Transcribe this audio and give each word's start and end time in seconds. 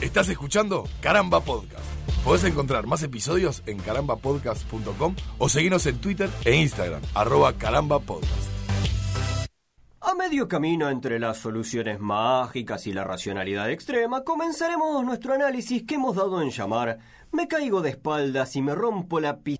Estás 0.00 0.28
escuchando 0.28 0.84
Caramba 1.00 1.40
Podcast. 1.40 1.84
Podés 2.24 2.44
encontrar 2.44 2.86
más 2.86 3.02
episodios 3.02 3.62
en 3.66 3.78
carambapodcast.com 3.78 5.14
o 5.38 5.48
seguirnos 5.48 5.86
en 5.86 5.98
Twitter 5.98 6.30
e 6.44 6.54
Instagram, 6.56 7.02
arroba 7.14 7.52
carambapodcast. 7.54 8.50
A 10.00 10.14
medio 10.14 10.48
camino 10.48 10.90
entre 10.90 11.18
las 11.18 11.38
soluciones 11.38 11.98
mágicas 12.00 12.86
y 12.86 12.92
la 12.92 13.04
racionalidad 13.04 13.70
extrema, 13.70 14.22
comenzaremos 14.22 15.04
nuestro 15.04 15.34
análisis 15.34 15.84
que 15.84 15.94
hemos 15.94 16.16
dado 16.16 16.42
en 16.42 16.50
llamar 16.50 16.98
Me 17.32 17.48
caigo 17.48 17.80
de 17.80 17.90
espaldas 17.90 18.54
y 18.56 18.62
me 18.62 18.74
rompo 18.74 19.18
la, 19.20 19.38
pi- 19.38 19.58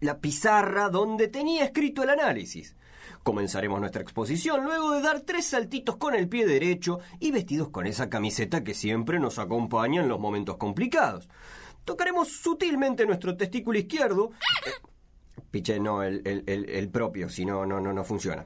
la 0.00 0.18
pizarra 0.20 0.88
donde 0.88 1.28
tenía 1.28 1.64
escrito 1.64 2.02
el 2.04 2.10
análisis. 2.10 2.76
Comenzaremos 3.22 3.80
nuestra 3.80 4.02
exposición 4.02 4.64
luego 4.64 4.92
de 4.92 5.02
dar 5.02 5.20
tres 5.20 5.46
saltitos 5.46 5.96
con 5.96 6.14
el 6.14 6.28
pie 6.28 6.46
derecho 6.46 7.00
y 7.18 7.30
vestidos 7.30 7.68
con 7.70 7.86
esa 7.86 8.08
camiseta 8.08 8.64
que 8.64 8.74
siempre 8.74 9.18
nos 9.18 9.38
acompaña 9.38 10.02
en 10.02 10.08
los 10.08 10.20
momentos 10.20 10.56
complicados. 10.56 11.28
Tocaremos 11.84 12.28
sutilmente 12.28 13.06
nuestro 13.06 13.36
testículo 13.36 13.78
izquierdo. 13.78 14.30
Eh, 14.66 14.70
piche, 15.50 15.80
no, 15.80 16.02
el, 16.02 16.22
el- 16.24 16.68
el- 16.68 16.88
propio, 16.90 17.28
si 17.28 17.44
no, 17.44 17.64
no, 17.66 17.80
no, 17.80 17.92
no 17.92 18.04
funciona. 18.04 18.44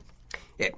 Eh, 0.58 0.72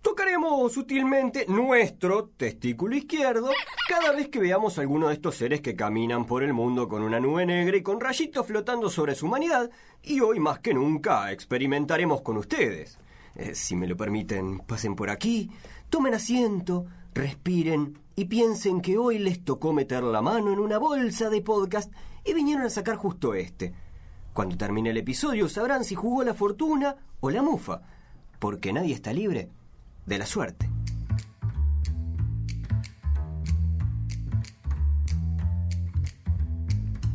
Tocaremos 0.00 0.72
sutilmente 0.72 1.44
nuestro 1.48 2.28
testículo 2.36 2.94
izquierdo 2.96 3.50
cada 3.88 4.12
vez 4.12 4.28
que 4.28 4.38
veamos 4.38 4.78
alguno 4.78 5.08
de 5.08 5.14
estos 5.14 5.34
seres 5.34 5.60
que 5.60 5.74
caminan 5.74 6.24
por 6.24 6.44
el 6.44 6.52
mundo 6.54 6.88
con 6.88 7.02
una 7.02 7.18
nube 7.18 7.44
negra 7.44 7.76
y 7.76 7.82
con 7.82 8.00
rayitos 8.00 8.46
flotando 8.46 8.88
sobre 8.90 9.16
su 9.16 9.26
humanidad, 9.26 9.70
y 10.02 10.20
hoy 10.20 10.38
más 10.38 10.60
que 10.60 10.72
nunca 10.72 11.32
experimentaremos 11.32 12.22
con 12.22 12.36
ustedes. 12.38 12.96
Eh, 13.38 13.54
si 13.54 13.76
me 13.76 13.86
lo 13.86 13.96
permiten, 13.96 14.58
pasen 14.58 14.96
por 14.96 15.10
aquí, 15.10 15.48
tomen 15.88 16.12
asiento, 16.12 16.86
respiren 17.14 17.96
y 18.16 18.24
piensen 18.24 18.80
que 18.80 18.98
hoy 18.98 19.18
les 19.18 19.44
tocó 19.44 19.72
meter 19.72 20.02
la 20.02 20.20
mano 20.20 20.52
en 20.52 20.58
una 20.58 20.78
bolsa 20.78 21.30
de 21.30 21.40
podcast 21.40 21.92
y 22.24 22.34
vinieron 22.34 22.66
a 22.66 22.70
sacar 22.70 22.96
justo 22.96 23.34
este. 23.34 23.72
Cuando 24.32 24.56
termine 24.56 24.90
el 24.90 24.96
episodio 24.96 25.48
sabrán 25.48 25.84
si 25.84 25.94
jugó 25.94 26.24
la 26.24 26.34
fortuna 26.34 26.96
o 27.20 27.30
la 27.30 27.40
mufa, 27.40 27.82
porque 28.40 28.72
nadie 28.72 28.92
está 28.92 29.12
libre 29.12 29.48
de 30.04 30.18
la 30.18 30.26
suerte. 30.26 30.68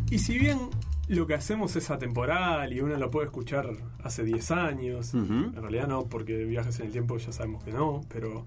Y 0.09 0.19
si 0.19 0.37
bien 0.37 0.69
lo 1.07 1.27
que 1.27 1.33
hacemos 1.33 1.75
es 1.75 1.89
atemporal 1.89 2.71
y 2.73 2.79
uno 2.79 2.95
lo 2.95 3.11
puede 3.11 3.25
escuchar 3.27 3.69
hace 4.03 4.23
10 4.23 4.51
años, 4.51 5.13
en 5.13 5.53
realidad 5.53 5.87
no, 5.87 6.05
porque 6.05 6.45
viajes 6.45 6.79
en 6.79 6.87
el 6.87 6.91
tiempo 6.91 7.17
ya 7.17 7.31
sabemos 7.31 7.63
que 7.63 7.71
no, 7.71 8.01
pero 8.07 8.45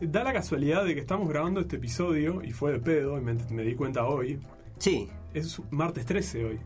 da 0.00 0.22
la 0.24 0.32
casualidad 0.32 0.84
de 0.84 0.94
que 0.94 1.00
estamos 1.00 1.28
grabando 1.28 1.60
este 1.60 1.76
episodio 1.76 2.42
y 2.44 2.52
fue 2.52 2.72
de 2.72 2.80
pedo 2.80 3.18
y 3.18 3.20
me, 3.22 3.34
me 3.50 3.62
di 3.62 3.74
cuenta 3.74 4.06
hoy. 4.06 4.38
Sí, 4.78 5.08
Es 5.34 5.60
martes 5.70 6.04
13 6.06 6.44
hoy. 6.44 6.58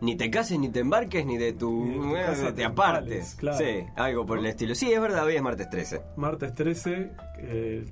Ni 0.00 0.16
te 0.16 0.30
cases, 0.30 0.58
ni 0.58 0.68
te 0.68 0.80
embarques, 0.80 1.24
ni 1.26 1.36
de 1.38 1.52
tu... 1.52 1.84
Ni 1.86 1.90
de 1.92 1.98
tu 1.98 2.12
casa 2.14 2.46
te 2.46 2.52
te 2.52 2.64
apartes. 2.64 3.34
claro. 3.38 3.58
Sí, 3.58 3.84
algo 3.96 4.24
por 4.26 4.38
el 4.38 4.46
estilo. 4.46 4.74
Sí, 4.74 4.92
es 4.92 5.00
verdad, 5.00 5.24
hoy 5.24 5.36
es 5.36 5.42
martes 5.42 5.68
13. 5.70 6.00
Martes 6.16 6.54
13, 6.54 7.10
eh, 7.38 7.84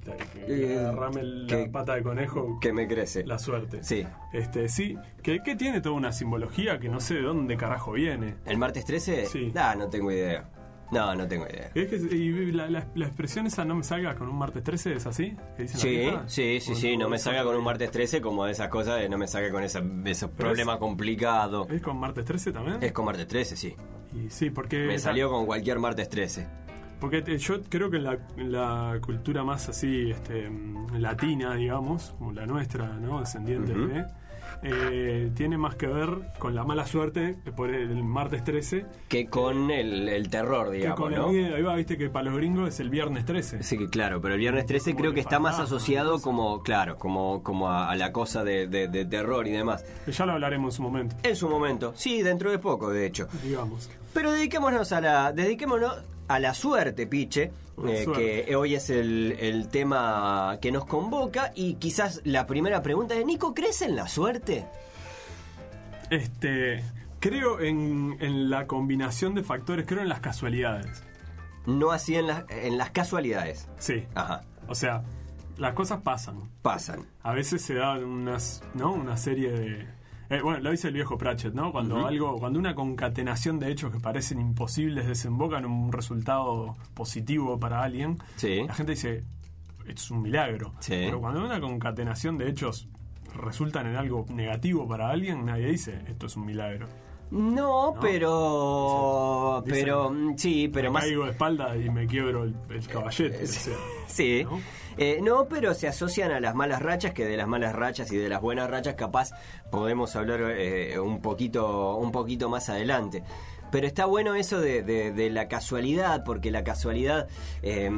Eh, 0.46 0.76
agarrame 0.78 1.22
la 1.22 1.46
que- 1.48 1.68
pata 1.68 1.94
de 1.94 2.02
conejo, 2.02 2.58
Que 2.60 2.72
me 2.72 2.86
crece. 2.86 3.24
la 3.24 3.38
suerte. 3.38 3.82
Sí. 3.82 4.06
Este, 4.32 4.68
sí, 4.68 4.96
que, 5.22 5.42
que 5.42 5.56
tiene 5.56 5.80
toda 5.80 5.94
una 5.96 6.12
simbología 6.12 6.78
que 6.78 6.88
no 6.88 7.00
sé 7.00 7.14
de 7.14 7.22
dónde 7.22 7.56
carajo 7.56 7.92
viene. 7.92 8.34
¿El 8.46 8.58
martes 8.58 8.84
13? 8.84 9.26
Sí. 9.26 9.52
Ah, 9.56 9.74
no 9.76 9.88
tengo 9.88 10.10
idea. 10.12 10.48
No, 10.90 11.14
no 11.14 11.26
tengo 11.28 11.46
idea. 11.46 11.70
Es 11.74 11.88
que 11.88 11.96
y 11.96 12.52
la, 12.52 12.68
la- 12.68 12.86
la 12.94 13.06
expresión 13.06 13.46
esa 13.46 13.64
no 13.64 13.74
me 13.74 13.82
salga 13.84 14.14
con 14.14 14.28
un 14.28 14.36
martes 14.38 14.62
13, 14.62 14.94
¿es 14.94 15.06
así? 15.06 15.36
¿Que 15.56 15.64
dicen 15.64 16.12
la 16.14 16.28
Sí, 16.28 16.58
sí, 16.60 16.74
sí, 16.74 16.80
sí, 16.80 16.96
no 16.96 17.08
me 17.08 17.16
es 17.16 17.22
salga 17.22 17.44
con 17.44 17.56
un 17.56 17.64
martes 17.64 17.90
13 17.90 18.20
como 18.20 18.44
de 18.46 18.52
esas 18.52 18.68
cosas 18.68 18.98
de 19.00 19.08
no 19.08 19.18
me 19.18 19.26
salga 19.28 19.50
con 19.50 19.62
esa, 19.62 19.82
ese 20.06 20.28
problema 20.28 20.78
complicado. 20.78 21.66
¿Es 21.70 21.82
con 21.82 21.98
martes 21.98 22.24
13 22.24 22.52
también? 22.52 22.78
Es 22.82 22.92
con 22.92 23.04
martes 23.04 23.26
13, 23.28 23.56
sí. 23.56 23.74
Y 24.14 24.30
sí, 24.30 24.50
porque... 24.50 24.86
Me 24.86 24.94
esa- 24.94 25.10
salió 25.10 25.30
con 25.30 25.44
cualquier 25.46 25.78
martes 25.78 26.08
13. 26.08 26.46
Porque 27.00 27.22
te- 27.22 27.36
yo 27.38 27.62
creo 27.68 27.90
que 27.90 27.98
en 27.98 28.04
la, 28.04 28.18
en 28.36 28.50
la 28.52 28.98
cultura 29.04 29.44
más 29.44 29.68
así, 29.68 30.10
este, 30.10 30.48
mm, 30.50 30.96
latina, 30.96 31.54
digamos, 31.54 32.14
como 32.18 32.32
la 32.32 32.46
nuestra, 32.46 32.88
¿no? 32.88 33.20
Descendientes 33.20 33.76
Ujú. 33.76 33.86
de... 33.88 34.06
eh, 34.62 35.30
tiene 35.34 35.56
más 35.58 35.74
que 35.76 35.86
ver 35.86 36.08
con 36.38 36.54
la 36.54 36.64
mala 36.64 36.86
suerte 36.86 37.36
por 37.56 37.70
el 37.70 38.02
martes 38.02 38.42
13 38.44 38.86
Que 39.08 39.26
con 39.26 39.70
el, 39.70 40.08
el 40.08 40.28
terror, 40.30 40.70
que 40.70 40.78
digamos, 40.78 40.98
con 41.00 41.14
¿no? 41.14 41.30
el 41.30 41.54
ahí 41.54 41.62
va, 41.62 41.74
viste 41.76 41.96
que 41.96 42.10
para 42.10 42.24
los 42.26 42.36
gringos 42.36 42.68
es 42.68 42.80
el 42.80 42.90
viernes 42.90 43.24
13. 43.24 43.62
Sí, 43.62 43.78
que 43.78 43.88
claro, 43.88 44.20
pero 44.20 44.34
el 44.34 44.40
viernes 44.40 44.66
13 44.66 44.90
Como 44.92 45.00
creo 45.00 45.14
que 45.14 45.20
está 45.20 45.38
más 45.38 45.58
asociado 45.60 46.20
como, 46.20 46.62
claro, 46.62 46.96
como, 46.98 47.42
como 47.42 47.68
a, 47.70 47.90
a 47.90 47.96
la 47.96 48.12
cosa 48.12 48.42
de, 48.44 48.66
de- 48.66 48.88
de 48.88 49.04
terror 49.04 49.46
y 49.46 49.52
demás. 49.52 49.84
Ya 50.06 50.26
lo 50.26 50.32
hablaremos 50.32 50.74
en 50.74 50.76
su 50.76 50.82
momento, 50.82 51.16
En 51.22 51.36
su 51.36 51.48
momento, 51.48 51.92
sí, 51.94 52.22
dentro 52.22 52.50
de 52.50 52.58
poco, 52.58 52.90
de 52.90 53.06
hecho. 53.06 53.28
digamos. 53.42 53.88
Pero 54.12 54.32
dediquémonos 54.32 54.90
a 54.92 55.00
la, 55.00 55.32
dediquémonos 55.32 55.94
a 56.28 56.38
la 56.38 56.54
suerte, 56.54 57.06
Piche, 57.06 57.50
La 57.82 57.90
eh, 57.92 58.04
suerte. 58.04 58.44
que 58.46 58.56
hoy 58.56 58.74
es 58.74 58.90
el, 58.90 59.36
el 59.40 59.68
tema 59.68 60.58
que 60.60 60.70
nos 60.70 60.84
convoca 60.86 61.52
y 61.54 61.74
quizás 61.74 62.20
la 62.24 62.46
primera 62.46 62.82
pregunta 62.82 63.14
es, 63.14 63.24
Nico, 63.26 63.54
¿crees 63.54 63.82
en 63.82 63.96
la 63.96 64.06
suerte? 64.08 64.66
Este, 66.10 66.82
creo 67.20 67.60
en, 67.60 68.16
en 68.20 68.50
la 68.50 68.66
combinación 68.66 69.34
de 69.34 69.42
factores, 69.42 69.86
creo 69.86 70.02
en 70.02 70.08
las 70.08 70.20
casualidades. 70.20 71.02
No 71.66 71.90
así 71.90 72.14
en, 72.16 72.26
las 72.28 72.44
en 72.48 72.78
las 72.78 72.90
casualidades. 72.90 73.68
Sí. 73.78 74.04
Ajá, 74.14 74.42
O 74.68 74.74
sea, 74.74 75.02
las 75.58 75.74
cosas 75.74 76.00
pasan. 76.02 76.48
pasan. 76.62 77.06
A 77.22 77.32
veces 77.34 77.60
se 77.62 77.74
dan 77.74 78.04
unas, 78.04 78.62
¿no? 78.74 78.92
Una 78.92 79.16
serie 79.16 79.50
de... 79.50 79.97
eh, 80.30 80.40
bueno, 80.42 80.60
lo 80.60 80.70
dice 80.70 80.88
el 80.88 80.94
viejo 80.94 81.16
Pratchett, 81.16 81.54
¿no? 81.54 81.72
Cuando 81.72 82.06
algo, 82.06 82.36
cuando 82.38 82.58
una 82.58 82.74
concatenación 82.74 83.58
de 83.58 83.70
hechos 83.70 83.90
que 83.92 83.98
parecen 84.00 84.40
imposibles 84.40 85.06
desemboca 85.06 85.58
en 85.58 85.66
un 85.66 85.90
resultado 85.92 86.76
positivo 86.94 87.58
para 87.58 87.82
alguien, 87.82 88.18
Sí. 88.36 88.62
la 88.66 88.74
gente 88.74 88.92
dice, 88.92 89.24
esto 89.80 90.02
es 90.02 90.10
un 90.10 90.22
milagro. 90.22 90.72
Sí. 90.80 90.92
Pero 90.92 91.20
cuando 91.20 91.44
una 91.44 91.60
concatenación 91.60 92.36
de 92.38 92.48
hechos 92.50 92.88
resultan 93.34 93.86
en 93.86 93.96
algo 93.96 94.26
negativo 94.30 94.86
para 94.86 95.08
alguien, 95.10 95.44
nadie 95.46 95.66
dice, 95.70 95.98
esto 96.08 96.26
es 96.26 96.36
un 96.36 96.44
milagro. 96.46 96.86
No, 97.30 97.92
¿No? 97.94 98.00
pero... 98.00 99.62
Dicen- 99.66 99.80
pero, 99.84 100.12
sí, 100.36 100.68
pero 100.72 100.88
me 100.90 100.94
más... 100.94 101.04
caigo 101.04 101.24
de 101.24 101.30
espalda 101.32 101.76
y 101.76 101.90
me 101.90 102.06
quiebro 102.06 102.44
el, 102.44 102.54
el 102.70 102.86
caballete. 102.88 103.44
o 103.44 103.46
sea, 103.46 103.74
Sí. 104.06 104.44
¿no? 104.44 104.60
Eh, 104.98 105.20
no, 105.22 105.46
pero 105.48 105.74
se 105.74 105.86
asocian 105.88 106.30
a 106.32 106.40
las 106.40 106.54
malas 106.54 106.82
rachas, 106.82 107.12
que 107.12 107.24
de 107.24 107.36
las 107.36 107.46
malas 107.48 107.74
rachas 107.74 108.10
y 108.12 108.16
de 108.16 108.28
las 108.28 108.40
buenas 108.40 108.68
rachas 108.68 108.94
capaz 108.94 109.30
podemos 109.70 110.16
hablar 110.16 110.40
eh, 110.56 110.98
un 110.98 111.20
poquito, 111.20 111.96
un 111.96 112.10
poquito 112.12 112.48
más 112.48 112.68
adelante. 112.68 113.22
Pero 113.70 113.86
está 113.86 114.06
bueno 114.06 114.34
eso 114.34 114.60
de, 114.60 114.82
de- 114.82 115.12
de 115.12 115.30
la 115.30 115.46
casualidad, 115.46 116.24
porque 116.24 116.50
la 116.50 116.64
casualidad 116.64 117.28
eh, 117.62 117.90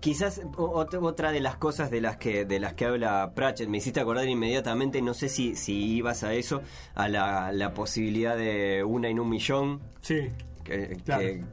quizás 0.00 0.40
otra 0.56 1.32
de 1.32 1.40
las 1.40 1.56
cosas 1.56 1.90
de 1.90 2.00
las 2.00 2.16
que 2.16 2.44
de 2.44 2.58
las 2.60 2.74
que 2.74 2.86
habla 2.86 3.32
Pratchett 3.34 3.68
me 3.68 3.78
hiciste 3.78 4.00
acordar 4.00 4.26
inmediatamente, 4.26 5.02
no 5.02 5.14
sé 5.14 5.28
si, 5.28 5.54
si 5.56 5.96
ibas 5.96 6.22
a 6.24 6.32
eso, 6.34 6.62
a 6.94 7.08
la, 7.08 7.52
la 7.52 7.74
posibilidad 7.74 8.36
de 8.36 8.82
una 8.84 9.08
en 9.08 9.20
un 9.20 9.28
millón, 9.28 9.80
Sí, 10.00 10.30
que- 10.64 10.96
Claro. 11.04 11.22
que- 11.22 11.44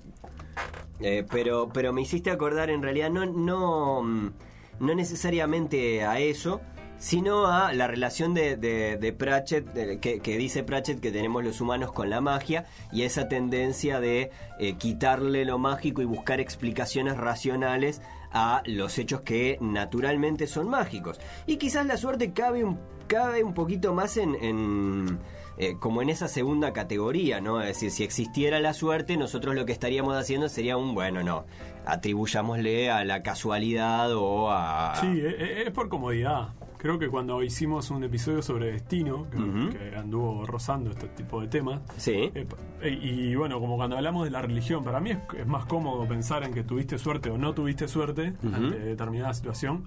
eh, 1.00 1.26
pero, 1.30 1.70
pero 1.74 1.94
me 1.94 2.02
hiciste 2.02 2.32
acordar 2.32 2.70
en 2.70 2.82
realidad 2.82 3.10
no, 3.10 3.26
no, 3.26 4.02
mm, 4.04 4.32
no 4.80 4.96
necesariamente 4.96 6.06
a 6.06 6.20
eso, 6.20 6.62
sino 6.98 7.48
a 7.48 7.74
la 7.74 7.88
relación 7.88 8.34
de, 8.34 9.16
Pratchett, 9.18 10.00
que, 10.00 10.38
dice 10.38 10.64
Pratchett 10.64 11.00
que 11.00 11.12
tenemos 11.12 11.44
los 11.44 11.60
humanos 11.62 11.92
con 11.92 12.10
la 12.10 12.22
magia 12.22 12.66
y 12.92 13.04
esa 13.04 13.28
tendencia 13.28 14.00
de 14.00 14.32
eh, 14.60 14.76
quitarle 14.78 15.46
lo 15.46 15.58
mágico 15.58 16.02
y 16.02 16.06
buscar 16.06 16.40
explicaciones 16.40 17.18
racionales 17.18 18.02
a 18.32 18.64
los 18.66 18.98
hechos 18.98 19.22
que 19.22 19.58
naturalmente 19.62 20.48
son 20.48 20.70
mágicos. 20.70 21.20
Y 21.46 21.58
quizás 21.58 21.86
la 21.86 21.98
suerte 21.98 22.32
cabe 22.32 22.64
un, 22.64 22.80
cabe 23.08 23.44
un 23.44 23.54
poquito 23.54 23.94
más 23.94 24.18
en 24.18 25.20
eh, 25.58 25.76
como 25.80 26.02
en 26.02 26.10
esa 26.10 26.28
segunda 26.28 26.74
categoría, 26.74 27.42
¿no? 27.42 27.62
Es 27.62 27.68
decir, 27.68 27.92
si 27.92 28.04
existiera 28.04 28.60
la 28.60 28.74
suerte, 28.74 29.18
nosotros 29.18 29.56
lo 29.56 29.66
que 29.66 29.72
estaríamos 29.72 30.16
haciendo 30.16 30.50
sería 30.50 30.78
un, 30.78 30.94
bueno, 30.94 31.24
no, 31.24 31.46
atribuyámosle 31.86 32.92
a 32.92 33.04
la 33.06 33.24
casualidad 33.24 34.14
o 34.16 34.52
a... 34.52 34.96
Sí, 35.02 35.08
e- 35.08 35.30
e- 35.30 35.62
es 35.64 35.72
por 35.72 35.90
comodidad. 35.90 36.50
Creo 36.78 37.00
que 37.00 37.08
cuando 37.10 37.42
hicimos 37.42 37.90
un 37.90 38.04
episodio 38.04 38.44
sobre 38.44 38.72
destino, 38.74 39.26
que, 39.32 39.96
anduvo 39.98 40.46
rozando 40.46 40.92
este 40.92 41.08
tipo 41.08 41.42
de 41.42 41.48
temas, 41.48 41.82
Sí. 41.98 42.32
eh, 42.36 42.46
y, 42.84 43.10
y 43.32 43.36
bueno, 43.36 43.60
como 43.60 43.76
cuando 43.76 43.96
hablamos 43.98 44.26
de 44.26 44.30
la 44.30 44.44
religión, 44.44 44.84
para 44.84 45.00
mí 45.00 45.10
es, 45.12 45.18
es 45.36 45.48
más 45.48 45.66
cómodo 45.66 46.08
pensar 46.08 46.44
en 46.44 46.54
que 46.54 46.64
tuviste 46.64 47.00
suerte 47.00 47.32
o 47.32 47.40
no 47.40 47.54
tuviste 47.56 47.88
suerte 47.88 48.34
Ujú. 48.44 48.56
ante 48.56 48.78
determinada 48.78 49.34
situación. 49.34 49.86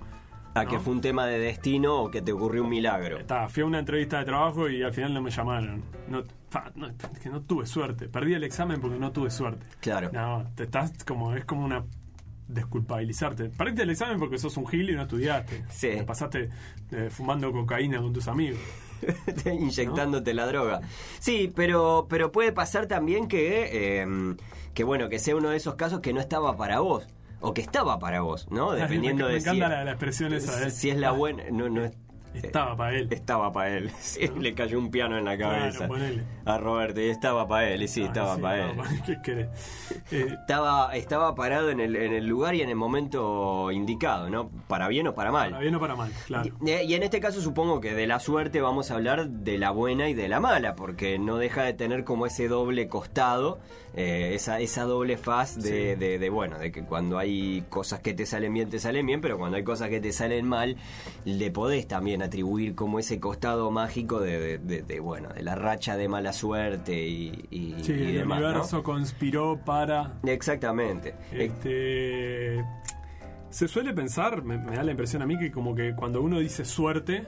A 0.60 0.66
que 0.66 0.78
fue 0.78 0.92
un 0.92 1.00
tema 1.00 1.26
de 1.26 1.38
destino 1.38 2.02
o 2.02 2.10
que 2.10 2.22
te 2.22 2.32
ocurrió 2.32 2.64
un 2.64 2.70
milagro. 2.70 3.18
Está, 3.18 3.48
fui 3.48 3.62
a 3.62 3.66
una 3.66 3.78
entrevista 3.78 4.18
de 4.18 4.24
trabajo 4.24 4.68
y 4.68 4.82
al 4.82 4.92
final 4.92 5.14
no 5.14 5.22
me 5.22 5.30
llamaron. 5.30 5.82
No, 6.08 6.24
fa, 6.50 6.72
no, 6.74 6.88
es 6.88 7.18
que 7.22 7.28
no 7.28 7.42
tuve 7.42 7.66
suerte. 7.66 8.08
Perdí 8.08 8.34
el 8.34 8.44
examen 8.44 8.80
porque 8.80 8.98
no 8.98 9.12
tuve 9.12 9.30
suerte. 9.30 9.66
Claro. 9.80 10.10
No, 10.12 10.44
te 10.54 10.64
estás 10.64 11.04
como, 11.04 11.34
es 11.34 11.44
como 11.44 11.64
una 11.64 11.84
desculpabilizarte. 12.48 13.50
Perdiste 13.50 13.82
el 13.82 13.90
examen 13.90 14.18
porque 14.18 14.38
sos 14.38 14.56
un 14.56 14.66
gil 14.66 14.90
y 14.90 14.94
no 14.94 15.02
estudiaste. 15.02 15.64
Sí. 15.68 15.90
Te 15.90 16.04
pasaste 16.04 16.48
eh, 16.90 17.08
fumando 17.10 17.52
cocaína 17.52 18.00
con 18.00 18.12
tus 18.12 18.26
amigos. 18.26 18.58
inyectándote 19.44 20.34
la 20.34 20.46
droga. 20.46 20.80
Sí, 21.20 21.52
pero, 21.54 22.06
pero 22.08 22.32
puede 22.32 22.52
pasar 22.52 22.86
también 22.86 23.28
que, 23.28 24.00
eh, 24.02 24.36
que, 24.74 24.84
bueno, 24.84 25.08
que 25.08 25.18
sea 25.18 25.36
uno 25.36 25.50
de 25.50 25.56
esos 25.56 25.76
casos 25.76 26.00
que 26.00 26.12
no 26.12 26.20
estaba 26.20 26.56
para 26.56 26.80
vos. 26.80 27.06
O 27.40 27.54
que 27.54 27.60
estaba 27.60 27.98
para 27.98 28.20
vos, 28.20 28.48
¿no? 28.50 28.72
Dependiendo 28.72 29.24
me, 29.24 29.28
me 29.28 29.34
de 29.34 29.40
si, 29.40 29.48
encanta 29.48 29.68
la, 29.68 29.84
la 29.84 29.90
expresión 29.92 30.32
esa. 30.32 30.66
¿eh? 30.66 30.70
si 30.70 30.90
es 30.90 30.96
la 30.96 31.12
buena. 31.12 31.44
No, 31.50 31.68
no 31.68 31.84
es, 31.84 31.92
estaba 32.34 32.76
para 32.76 32.96
él. 32.96 33.08
Estaba 33.10 33.52
para 33.52 33.76
él. 33.76 33.90
Sí, 34.00 34.28
Le 34.38 34.54
cayó 34.54 34.78
un 34.78 34.90
piano 34.90 35.18
en 35.18 35.24
la 35.24 35.36
cabeza 35.36 35.86
Claro, 35.88 36.22
a 36.44 36.58
Roberto 36.58 37.00
y 37.00 37.08
estaba 37.08 37.46
para 37.48 37.68
él. 37.70 37.82
Y 37.82 37.88
sí, 37.88 38.02
Ah, 38.02 38.06
estaba 38.06 38.36
sí, 38.36 38.40
para 38.42 38.70
él. 38.70 38.76
Eh, 40.10 40.26
Estaba, 40.40 40.94
estaba 40.96 41.34
parado 41.34 41.70
en 41.70 41.80
el, 41.80 41.94
en 41.96 42.12
el 42.14 42.26
lugar 42.26 42.54
y 42.54 42.62
en 42.62 42.68
el 42.70 42.76
momento 42.76 43.70
indicado, 43.70 44.30
¿no? 44.30 44.50
Para 44.68 44.88
bien 44.88 45.06
o 45.08 45.14
para 45.14 45.30
mal. 45.32 45.50
para 45.50 45.62
bien 45.62 45.74
o 45.74 45.80
para 45.80 45.94
mal, 45.96 46.10
claro. 46.26 46.50
Y, 46.64 46.70
y 46.70 46.94
en 46.94 47.02
este 47.02 47.20
caso 47.20 47.40
supongo 47.40 47.80
que 47.80 47.94
de 47.94 48.06
la 48.06 48.18
suerte 48.20 48.60
vamos 48.60 48.90
a 48.90 48.94
hablar 48.94 49.28
de 49.28 49.58
la 49.58 49.70
buena 49.70 50.08
y 50.08 50.14
de 50.14 50.28
la 50.28 50.40
mala, 50.40 50.74
porque 50.74 51.18
no 51.18 51.36
deja 51.36 51.62
de 51.64 51.74
tener 51.74 52.04
como 52.04 52.24
ese 52.26 52.48
doble 52.48 52.88
costado, 52.88 53.58
eh, 53.94 54.32
esa, 54.34 54.60
esa 54.60 54.84
doble 54.84 55.16
faz 55.18 55.56
de, 55.56 55.62
Sí. 55.94 55.98
de- 55.98 56.18
de, 56.18 56.30
bueno, 56.30 56.58
de 56.58 56.72
que 56.72 56.82
cuando 56.84 57.18
hay 57.18 57.64
cosas 57.68 58.00
que 58.00 58.14
te 58.14 58.24
salen 58.26 58.54
bien, 58.54 58.70
te 58.70 58.78
salen 58.78 59.04
bien, 59.06 59.20
pero 59.20 59.38
cuando 59.38 59.56
hay 59.56 59.64
cosas 59.64 59.88
que 59.90 60.00
te 60.00 60.12
salen 60.12 60.46
mal, 60.48 60.76
le 61.24 61.50
podés 61.50 61.86
también 61.88 62.17
atribuir 62.22 62.74
como 62.74 62.98
ese 62.98 63.20
costado 63.20 63.70
mágico 63.70 64.20
de, 64.20 64.38
de- 64.38 64.58
de- 64.58 64.82
de, 64.82 65.00
bueno, 65.00 65.28
de 65.30 65.42
la 65.42 65.54
racha 65.54 65.96
de 65.96 66.08
mala 66.08 66.32
suerte 66.32 67.06
y, 67.06 67.46
y, 67.50 67.76
Sí, 67.82 67.92
y 67.92 68.02
el 68.06 68.14
demás, 68.18 68.40
¿no? 68.40 68.46
universo 68.48 68.82
conspiró 68.82 69.58
para. 69.64 70.14
Exactamente. 70.24 71.14
Este. 71.32 72.64
Se 73.50 73.66
suele 73.66 73.94
pensar, 73.94 74.42
me, 74.42 74.58
me 74.58 74.76
da 74.76 74.82
la 74.82 74.90
impresión 74.90 75.22
a 75.22 75.26
mí, 75.26 75.38
que 75.38 75.50
como 75.50 75.74
que 75.74 75.94
cuando 75.94 76.20
uno 76.20 76.38
dice 76.38 76.64
suerte, 76.66 77.26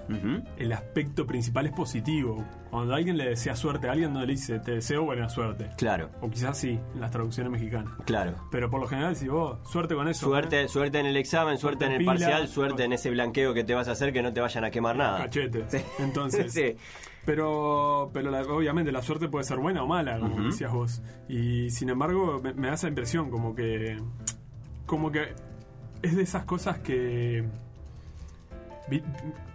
el 0.58 0.72
aspecto 0.72 1.26
principal 1.26 1.66
es 1.66 1.72
positivo. 1.72 2.44
Cuando 2.70 2.94
alguien 2.94 3.16
le 3.16 3.28
desea 3.30 3.56
suerte 3.56 3.88
a 3.88 3.92
alguien, 3.92 4.12
no 4.12 4.20
le 4.20 4.26
dice 4.26 4.58
te 4.60 4.72
deseo 4.72 5.02
buena 5.04 5.28
suerte. 5.30 5.70
Claro, 5.78 6.10
O 6.20 6.28
quizás 6.28 6.58
sí, 6.58 6.78
en 6.94 7.00
las 7.00 7.10
traducciones 7.10 7.50
mexicanas. 7.50 7.92
claro. 8.04 8.34
Pero 8.50 8.68
por 8.70 8.80
lo 8.80 8.86
general, 8.86 9.16
si 9.16 9.28
vos, 9.28 9.58
suerte 9.70 9.94
con 9.94 10.08
eso. 10.08 10.26
Suerte, 10.26 10.62
¿eh? 10.62 10.68
suerte 10.68 11.00
en 11.00 11.06
el 11.06 11.16
examen, 11.16 11.56
suerte 11.56 11.86
en 11.86 11.92
el 11.92 11.98
Pila, 11.98 12.10
parcial, 12.12 12.48
suerte 12.48 12.74
pues. 12.74 12.84
en 12.86 12.92
ese 12.92 13.10
blanqueo 13.10 13.54
que 13.54 13.64
te 13.64 13.74
vas 13.74 13.88
a 13.88 13.92
hacer 13.92 14.12
que 14.12 14.22
no 14.22 14.32
te 14.32 14.40
vayan 14.42 14.64
a 14.64 14.70
quemar 14.70 14.96
nada. 14.96 15.18
Cachete. 15.24 15.64
Sí. 15.68 15.78
Entonces. 15.98 16.52
Sí. 16.60 16.76
Pero, 17.24 18.10
pero 18.12 18.30
la- 18.30 18.42
obviamente 18.42 18.90
la 18.92 19.02
suerte 19.02 19.28
puede 19.28 19.44
ser 19.44 19.58
buena 19.58 19.82
o 19.82 19.86
mala, 19.86 20.18
como 20.18 20.42
decías 20.46 20.72
vos. 20.72 21.02
Y 21.28 21.70
sin 21.70 21.88
embargo, 21.90 22.40
me, 22.42 22.52
me 22.54 22.68
da 22.68 22.74
esa 22.74 22.88
impresión 22.88 23.30
como 23.30 23.54
que. 23.54 23.98
Como 24.86 25.10
que 25.12 25.28
es 26.02 26.16
de 26.16 26.22
esas 26.22 26.44
cosas 26.44 26.78
que. 26.78 27.44
vi- 28.88 29.02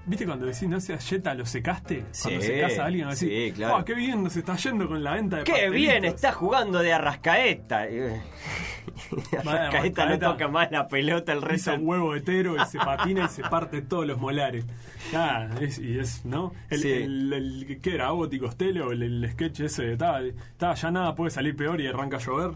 ¿Viste 0.07 0.27
cuando 0.27 0.45
decís, 0.45 0.67
no 0.69 0.79
seas 0.79 1.09
yeta, 1.09 1.33
lo 1.33 1.47
secaste? 1.47 2.03
Cuando 2.21 2.41
Sí, 2.41 2.45
se 2.47 2.59
casa 2.61 2.85
alguien, 2.85 3.07
así. 3.07 3.27
sí, 3.27 3.51
claro. 3.55 3.83
qué 3.83 3.95
bien 3.95 4.23
nos 4.23 4.35
está 4.37 4.55
yendo 4.55 4.87
con 4.87 5.03
la 5.03 5.13
venta 5.13 5.37
de 5.37 5.43
¡Qué 5.45 5.51
pastelitos". 5.53 5.75
bien! 5.81 6.05
Está 6.05 6.31
jugando 6.31 6.77
de 6.79 6.93
arrascaeta. 6.93 7.87
arrascaeta 9.39 10.05
no 10.05 10.19
toca 10.19 10.47
más 10.47 10.71
la 10.71 10.87
pelota 10.87 11.33
el 11.33 11.41
resto. 11.41 11.73
Un 11.73 11.87
huevo 11.87 12.15
hetero 12.15 12.55
y 12.55 12.65
se 12.67 12.77
patina 12.77 13.25
y 13.25 13.29
se 13.29 13.41
parte 13.43 13.81
todos 13.81 14.05
los 14.05 14.19
molares. 14.19 14.65
Ah, 15.13 15.47
es, 15.59 15.79
y 15.79 15.97
es, 15.99 16.23
¿no? 16.25 16.53
El, 16.69 16.79
Sí. 16.81 16.91
el, 16.91 17.33
el- 17.33 17.79
¿Qué 17.81 17.95
era? 17.95 18.09
Y 18.31 18.37
Costello, 18.39 18.91
el, 18.91 19.27
sketch 19.31 19.61
ese, 19.61 19.93
estaba, 19.93 20.21
estaba, 20.21 20.75
ya 20.75 20.91
nada 20.91 21.15
puede 21.15 21.31
salir 21.31 21.55
peor 21.55 21.81
y 21.81 21.87
arranca 21.87 22.17
a 22.17 22.19
llover. 22.19 22.51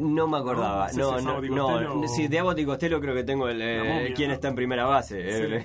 No 0.00 0.26
me 0.26 0.38
acordaba. 0.38 0.90
No, 0.92 1.20
no 1.20 1.40
No, 1.40 1.80
no, 1.80 2.08
Sí, 2.08 2.26
de 2.28 2.38
Abbott 2.40 2.58
y 2.58 2.64
Costello 2.64 3.00
creo 3.00 3.14
que 3.14 3.24
tengo 3.24 3.48
el. 3.48 3.60
eh, 3.62 4.12
quién 4.16 4.30
está 4.30 4.48
en 4.48 4.54
primera 4.54 4.84
base. 4.84 5.64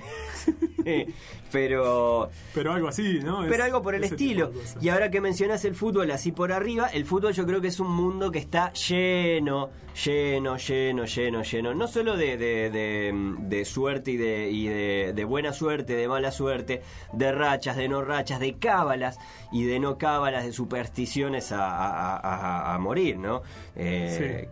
eh. 0.84 1.06
Pero. 1.52 2.30
Pero 2.54 2.72
algo 2.72 2.88
así, 2.88 3.20
¿no? 3.22 3.44
Es 3.44 3.50
Pero 3.50 3.64
algo 3.64 3.82
por 3.82 3.94
el 3.94 4.04
estilo. 4.04 4.52
Y 4.80 4.88
ahora 4.88 5.10
que 5.10 5.20
mencionas 5.20 5.64
el 5.64 5.74
fútbol 5.74 6.10
así 6.10 6.32
por 6.32 6.52
arriba, 6.52 6.88
el 6.88 7.04
fútbol 7.04 7.32
yo 7.32 7.46
creo 7.46 7.60
que 7.60 7.68
es 7.68 7.80
un 7.80 7.90
mundo 7.90 8.30
que 8.30 8.38
está 8.38 8.72
lleno, 8.72 9.70
lleno, 10.04 10.56
lleno, 10.56 11.04
lleno, 11.04 11.42
lleno. 11.42 11.74
No 11.74 11.88
solo 11.88 12.16
de, 12.16 12.36
de, 12.36 12.70
de- 12.70 13.34
de 13.40 13.64
suerte 13.64 14.12
y, 14.12 14.16
de, 14.16 14.50
y 14.50 14.66
de, 14.68 15.24
buena 15.24 15.52
suerte, 15.52 15.94
de 15.94 16.08
mala 16.08 16.30
suerte, 16.32 16.82
de 17.12 17.32
rachas, 17.32 17.76
de 17.76 17.88
no 17.88 18.02
rachas, 18.02 18.40
de 18.40 18.54
cábalas 18.58 19.18
y 19.52 19.64
de 19.64 19.78
no 19.80 19.98
cábalas, 19.98 20.44
de 20.44 20.52
supersticiones 20.52 21.52
a, 21.52 21.64
a- 21.68 22.16
a- 22.16 22.16
a- 22.16 22.74
a 22.74 22.78
morir, 22.78 23.18
¿no? 23.18 23.42
Eh, 23.76 24.48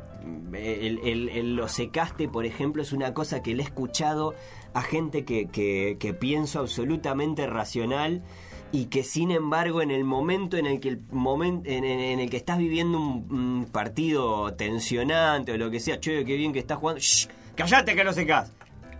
el, 0.52 0.98
el- 1.04 1.28
el 1.30 1.56
lo 1.56 1.68
secaste, 1.68 2.28
por 2.28 2.44
ejemplo, 2.44 2.82
es 2.82 2.92
una 2.92 3.14
cosa 3.14 3.42
que 3.42 3.54
le 3.54 3.62
he 3.62 3.66
escuchado 3.66 4.34
a 4.78 4.82
gente 4.82 5.24
que, 5.24 5.46
que, 5.48 5.96
que 5.98 6.14
pienso 6.14 6.60
absolutamente 6.60 7.46
racional 7.46 8.22
y 8.70 8.86
que 8.86 9.02
sin 9.02 9.30
embargo 9.30 9.80
en 9.82 9.90
el 9.90 10.04
momento 10.04 10.56
en 10.56 10.66
el 10.66 10.78
que 10.80 10.90
el 10.90 11.00
momento 11.10 11.68
en, 11.70 11.84
en- 11.84 12.00
en 12.00 12.20
el 12.20 12.28
que 12.30 12.36
estás 12.36 12.58
viviendo 12.58 12.98
un, 13.00 13.26
un 13.30 13.66
partido 13.72 14.52
tensionante 14.54 15.52
o 15.52 15.56
lo 15.56 15.70
que 15.70 15.80
sea, 15.80 15.98
che, 16.00 16.24
qué 16.24 16.36
bien 16.36 16.52
que 16.52 16.58
estás 16.58 16.78
jugando, 16.78 17.00
¡Shh! 17.00 17.28
callate 17.56 17.94
que 17.96 18.04
lo 18.04 18.12
secás, 18.12 18.52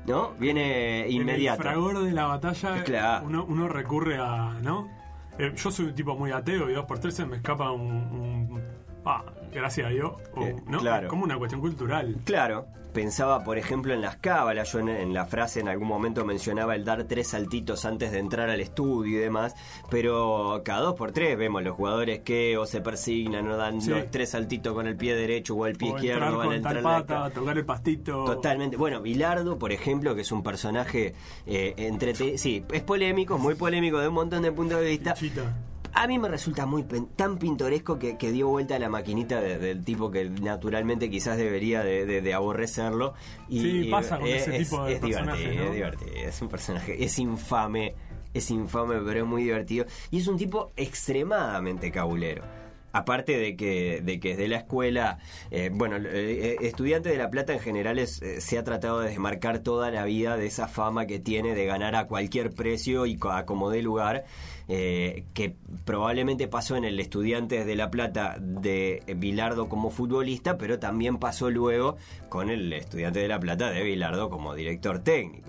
¿no? 0.07 0.33
Viene 0.41 1.05
En 1.07 1.13
inmediato. 1.13 1.61
el 1.63 1.69
fragor 1.69 2.03
de 2.03 2.13
la 2.13 2.25
batalla, 2.27 2.83
Claro. 2.85 3.27
uno, 3.27 3.45
uno 3.49 3.69
recurre 3.69 4.17
a. 4.19 4.59
¿no? 4.63 4.89
Eh, 5.39 5.53
yo 5.55 5.71
soy 5.71 5.87
un 5.87 5.95
tipo 5.95 6.17
muy 6.17 6.33
ateo 6.33 6.69
y 6.71 6.73
dos 6.73 6.85
por 6.87 6.99
tres 6.99 7.15
se 7.15 7.27
me 7.27 7.37
escapa 7.37 7.71
un. 7.71 7.83
un- 7.93 8.63
ah, 9.09 9.25
gracias 9.53 9.87
a 9.87 9.91
Dios. 9.91 10.13
o- 10.35 10.43
Eh, 10.45 10.57
¿no? 10.67 10.79
claro. 10.79 11.09
Como 11.09 11.25
una 11.25 11.37
cuestión 11.39 11.61
cultural. 11.61 12.17
Claro, 12.25 12.67
pensaba 12.93 13.45
por 13.45 13.59
ejemplo 13.59 13.93
en 13.95 14.01
las 14.01 14.17
cábalas, 14.17 14.73
yo 14.73 14.79
en, 14.81 14.89
en 14.89 15.13
la 15.15 15.25
frase 15.27 15.61
en 15.61 15.69
algún 15.69 15.87
momento 15.89 16.25
mencionaba 16.25 16.75
el 16.75 16.85
dar 16.85 17.05
tres 17.05 17.29
saltitos 17.29 17.85
antes 17.85 18.11
de 18.13 18.19
entrar 18.19 18.51
al 18.51 18.61
estudio 18.61 19.19
y 19.19 19.21
demás, 19.21 19.55
pero 19.91 20.63
cada 20.65 20.81
dos 20.81 20.95
por 20.95 21.13
tres 21.13 21.37
vemos 21.39 21.63
los 21.63 21.77
jugadores 21.77 22.21
que 22.21 22.57
o 22.59 22.67
se 22.67 22.81
persignan 22.81 23.49
o 23.49 23.57
dan 23.57 23.81
Sí. 23.81 23.91
los 23.91 24.11
tres 24.11 24.31
saltitos 24.31 24.73
con 24.75 24.87
el 24.87 24.97
pie 24.97 25.15
derecho 25.15 25.55
o 25.55 25.67
el 25.67 25.77
pie 25.77 25.93
o 25.93 25.97
izquierdo 25.97 26.25
entrar 26.27 26.33
van 26.33 26.41
a 26.41 26.45
con 26.45 26.55
entrar 26.55 26.75
tal 27.07 27.25
la 27.25 27.31
tocar 27.31 27.59
el 27.59 27.65
pastito. 27.65 28.25
Totalmente. 28.25 28.77
Bueno, 28.77 29.01
Bilardo, 29.01 29.59
por 29.59 29.71
ejemplo, 29.73 30.15
que 30.15 30.23
es 30.23 30.33
un 30.33 30.43
personaje 30.43 31.15
eh, 31.47 31.75
entrete- 31.77 32.37
Sí, 32.39 32.65
es 32.73 32.83
polémico, 32.83 33.39
muy 33.39 33.55
polémico 33.55 33.99
de 33.99 34.09
un 34.09 34.15
montón 34.15 34.43
de 34.43 34.51
puntos 34.53 34.81
de 34.81 34.87
vista. 34.91 35.15
Chita. 35.15 35.55
A 35.95 36.07
mí 36.07 36.19
me 36.19 36.29
resulta 36.29 36.65
muy 36.67 36.85
tan 37.17 37.39
pintoresco 37.39 37.99
que, 37.99 38.17
que 38.17 38.31
dio 38.31 38.49
vuelta 38.49 38.77
a 38.77 38.79
la 38.79 38.89
maquinita 38.89 39.41
de- 39.41 39.59
del 39.59 39.85
tipo 39.85 40.11
que 40.11 40.31
naturalmente 40.31 41.11
quizás 41.11 41.37
debería 41.37 41.83
de, 41.83 42.07
de- 42.07 42.21
de 42.23 42.35
aborrecerlo. 42.35 43.15
Y, 43.49 43.61
Sí, 43.61 43.89
pasa 43.91 44.19
con 44.19 44.29
eh, 44.29 44.37
ese 44.37 44.57
es, 44.57 44.69
tipo 44.71 44.85
de 44.85 44.93
es 44.95 45.01
personajes, 45.01 45.41
divertido, 45.51 45.65
¿no? 45.65 45.69
es 45.71 45.75
divertido, 45.75 46.11
es 46.29 46.43
un 46.43 46.49
personaje, 46.49 47.05
es 47.05 47.19
infame, 47.19 47.95
es 48.33 48.51
infame, 48.51 49.01
pero 49.05 49.21
es 49.21 49.27
muy 49.27 49.43
divertido. 49.43 49.87
Y 50.11 50.19
es 50.19 50.29
un 50.29 50.37
tipo 50.37 50.71
extremadamente 50.77 51.91
cabulero. 51.91 52.45
Aparte 52.91 53.37
de 53.37 53.55
que, 53.55 54.01
de 54.03 54.19
que 54.19 54.31
desde 54.31 54.49
la 54.49 54.57
escuela, 54.57 55.19
eh, 55.51 55.71
bueno, 55.73 55.97
eh, 55.97 56.03
eh, 56.07 56.57
estudiante 56.63 57.11
de 57.11 57.19
La 57.19 57.29
Plata 57.29 57.53
en 57.53 57.61
general 57.61 57.99
es, 57.99 58.23
eh, 58.23 58.41
se 58.41 58.57
ha 58.59 58.65
tratado 58.65 59.01
de 59.01 59.11
desmarcar 59.11 59.59
toda 59.59 59.91
la 59.91 60.05
vida 60.07 60.37
de 60.39 60.47
esa 60.47 60.69
fama 60.69 61.07
que 61.07 61.19
tiene 61.19 61.55
de 61.55 61.67
ganar 61.67 61.95
a 61.97 62.07
cualquier 62.07 62.51
precio 62.51 63.05
y 63.05 63.19
a 63.31 63.45
como 63.45 63.69
dé 63.71 63.83
lugar, 63.83 64.25
eh, 64.69 65.25
que 65.35 65.57
probablemente 65.85 66.47
pasó 66.49 66.77
en 66.77 66.85
el 66.85 67.01
Estudiantes 67.01 67.65
de 67.67 67.75
La 67.75 67.91
Plata 67.91 68.37
de 68.39 69.03
Bilardo 69.17 69.69
como 69.69 69.91
futbolista, 69.91 70.59
pero 70.59 70.79
también 70.79 71.17
pasó 71.19 71.51
luego 71.51 71.97
con 72.29 72.51
el 72.51 72.73
Estudiante 72.73 73.21
de 73.21 73.29
La 73.29 73.41
Plata 73.41 73.71
de 73.71 73.83
Bilardo 73.83 74.29
como 74.31 74.55
director 74.55 74.99
técnico. 74.99 75.49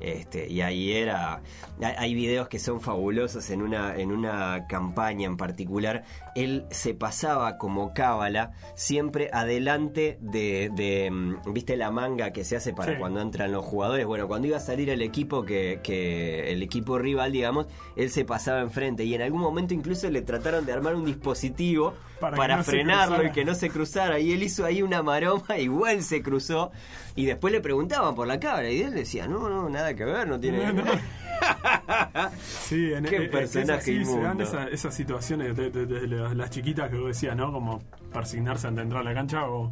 Este, 0.00 0.48
y 0.52 0.60
ahí 0.60 0.92
era. 0.92 1.40
hay- 1.80 2.14
videos 2.16 2.48
que 2.48 2.58
son 2.58 2.80
fabulosos 2.80 3.50
en 3.50 3.60
una, 3.62 3.94
en 3.96 4.10
una 4.10 4.66
campaña 4.68 5.26
en 5.26 5.36
particular. 5.36 6.04
Él 6.34 6.64
se 6.70 6.94
pasaba 6.94 7.58
como 7.58 7.92
cábala 7.94 8.52
siempre 8.74 9.28
adelante 9.32 10.18
de, 10.20 10.70
de, 10.74 11.10
mm, 11.10 11.52
¿Viste 11.52 11.76
la 11.76 11.90
manga 11.90 12.32
que 12.32 12.44
se 12.44 12.56
hace 12.56 12.72
para 12.72 12.92
Sí. 12.92 12.98
cuando 12.98 13.20
entran 13.20 13.52
los 13.52 13.64
jugadores? 13.64 14.06
Bueno, 14.06 14.28
cuando 14.28 14.48
iba 14.48 14.56
a 14.56 14.60
salir 14.60 14.88
el 14.90 15.02
equipo 15.02 15.44
que, 15.44 15.80
que 15.82 16.52
el 16.52 16.62
equipo 16.62 16.98
rival, 16.98 17.32
digamos, 17.32 17.66
él 17.96 18.10
se 18.10 18.24
pasaba 18.24 18.55
enfrente. 18.60 19.04
Y 19.04 19.14
en 19.14 19.22
algún 19.22 19.40
momento 19.40 19.74
incluso 19.74 20.08
le 20.10 20.22
trataron 20.22 20.64
de 20.66 20.72
armar 20.72 20.94
un 20.94 21.04
dispositivo 21.04 21.94
Para 22.20 22.56
no 22.56 22.64
frenarlo 22.64 23.24
y 23.24 23.30
que 23.32 23.44
no 23.44 23.54
se 23.54 23.68
cruzara. 23.70 24.18
Y 24.18 24.32
él 24.32 24.42
hizo 24.42 24.64
ahí 24.64 24.82
una 24.82 25.02
maroma, 25.02 25.56
igual 25.58 26.02
se 26.02 26.22
cruzó. 26.22 26.72
Y 27.14 27.24
después 27.26 27.52
le 27.52 27.60
preguntaban 27.60 28.14
por 28.14 28.26
la 28.26 28.38
cabra. 28.40 28.70
Y 28.70 28.82
él 28.82 28.92
decía, 28.94 29.26
no, 29.26 29.48
no, 29.48 29.68
nada 29.68 29.94
que 29.94 30.04
ver, 30.04 30.26
no 30.28 30.38
tiene... 30.40 30.72
No, 30.72 30.82
no. 30.84 30.92
Sí, 32.40 32.92
en 32.94 33.04
Qué 33.04 33.16
en- 33.16 33.22
es 33.24 33.28
personaje 33.28 34.00
así, 34.00 34.04
se 34.04 34.20
dan 34.20 34.40
esas 34.40 34.94
situaciones 34.94 35.54
de, 35.56 35.70
de- 35.70 35.86
de 35.86 36.06
las, 36.34 36.50
chiquitas 36.50 36.90
que 36.90 36.96
vos 36.96 37.08
decías, 37.08 37.36
¿no? 37.36 37.52
Como 37.52 37.82
persignarse 38.12 38.66
antes 38.66 38.78
de 38.78 38.82
entrar 38.84 39.02
a 39.02 39.04
la 39.04 39.14
cancha 39.14 39.46
o, 39.48 39.70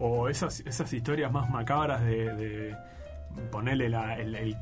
o 0.00 0.28
esas, 0.28 0.60
esas 0.60 0.90
historias 0.92 1.30
más 1.30 1.50
macabras 1.50 2.02
de 2.02 2.74
ponerle 3.50 3.88
la, 3.88 4.16
el- 4.18 4.56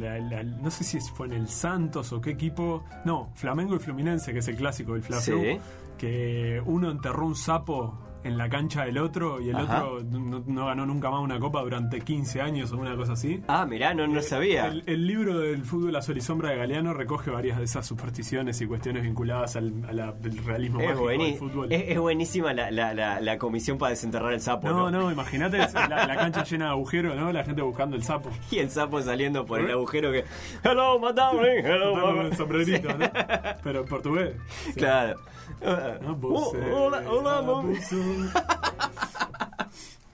la- 0.00 0.18
la- 0.18 0.42
no 0.42 0.70
sé 0.70 0.82
si 0.84 0.98
fue 1.00 1.26
en 1.28 1.34
el 1.34 1.48
Santos 1.48 2.12
o 2.12 2.20
qué 2.20 2.30
equipo, 2.30 2.84
no, 3.04 3.30
Flamengo 3.34 3.76
y 3.76 3.78
Fluminense, 3.78 4.32
que 4.32 4.40
es 4.40 4.48
el 4.48 4.56
clásico 4.56 4.94
del 4.94 5.02
Fla 5.02 5.20
Sí. 5.20 5.30
Flu, 5.32 5.60
que 5.98 6.60
uno 6.66 6.90
enterró 6.90 7.26
un 7.26 7.36
sapo 7.36 7.96
en 8.24 8.38
la 8.38 8.48
cancha 8.48 8.84
del 8.84 8.98
otro 8.98 9.40
y 9.40 9.50
el 9.50 9.56
Ajá. 9.56 9.84
otro 9.84 10.02
no, 10.04 10.42
no 10.46 10.66
ganó 10.66 10.86
nunca 10.86 11.10
más 11.10 11.20
una 11.20 11.38
copa 11.40 11.60
durante 11.62 12.00
15 12.00 12.40
años 12.40 12.72
o 12.72 12.76
una 12.78 12.94
cosa 12.96 13.12
así. 13.12 13.42
Ah, 13.48 13.66
mirá, 13.66 13.94
no, 13.94 14.06
no 14.06 14.22
sabía. 14.22 14.66
El, 14.68 14.82
el 14.86 15.06
libro 15.06 15.38
del 15.38 15.64
fútbol 15.64 15.96
a 15.96 16.02
sol 16.02 16.16
y 16.16 16.20
sombra 16.20 16.50
de 16.50 16.56
Galeano 16.56 16.94
recoge 16.94 17.30
varias 17.30 17.58
de 17.58 17.64
esas 17.64 17.86
supersticiones 17.86 18.60
y 18.60 18.66
cuestiones 18.66 19.02
vinculadas 19.02 19.56
al, 19.56 19.82
la- 19.96 20.08
al 20.10 20.36
realismo 20.44 20.80
Es, 20.80 20.88
mágico 20.90 21.08
del 21.08 21.34
fútbol. 21.36 21.72
es- 21.72 21.84
es 21.88 21.98
buenísima 21.98 22.52
la, 22.52 22.70
la, 22.70 23.20
la, 23.20 23.38
comisión 23.38 23.78
para 23.78 23.90
desenterrar 23.90 24.32
el 24.32 24.40
sapo. 24.40 24.68
no, 24.68 24.90
¿no? 24.90 25.00
no, 25.02 25.10
imagínate 25.12 25.58
la, 25.58 26.16
cancha 26.16 26.44
llena 26.44 26.66
de 26.66 26.70
agujeros, 26.72 27.16
¿no? 27.16 27.32
La 27.32 27.44
gente 27.44 27.62
buscando 27.62 27.96
el 27.96 28.02
sapo. 28.02 28.30
Y 28.50 28.58
el 28.58 28.70
sapo 28.70 29.00
saliendo 29.02 29.44
por 29.46 29.60
el 29.60 29.70
agujero 29.70 30.12
que. 30.12 30.24
Hello, 30.62 30.98
madame, 30.98 31.58
hello, 31.60 31.90
Botando 31.90 32.06
mama". 32.16 32.28
el 32.28 32.36
sombrerito, 32.36 32.88
¿no? 32.98 33.06
Pero 33.62 33.80
en 33.80 33.86
portugués. 33.86 34.34
Sí. 34.64 34.72
Claro. 34.74 35.18
¿no? 36.02 36.18
Oh, 36.22 36.52
eh, 36.56 36.72
hola, 36.72 37.02
hola, 37.08 37.42
mami. 37.42 37.74
vos, 37.74 37.92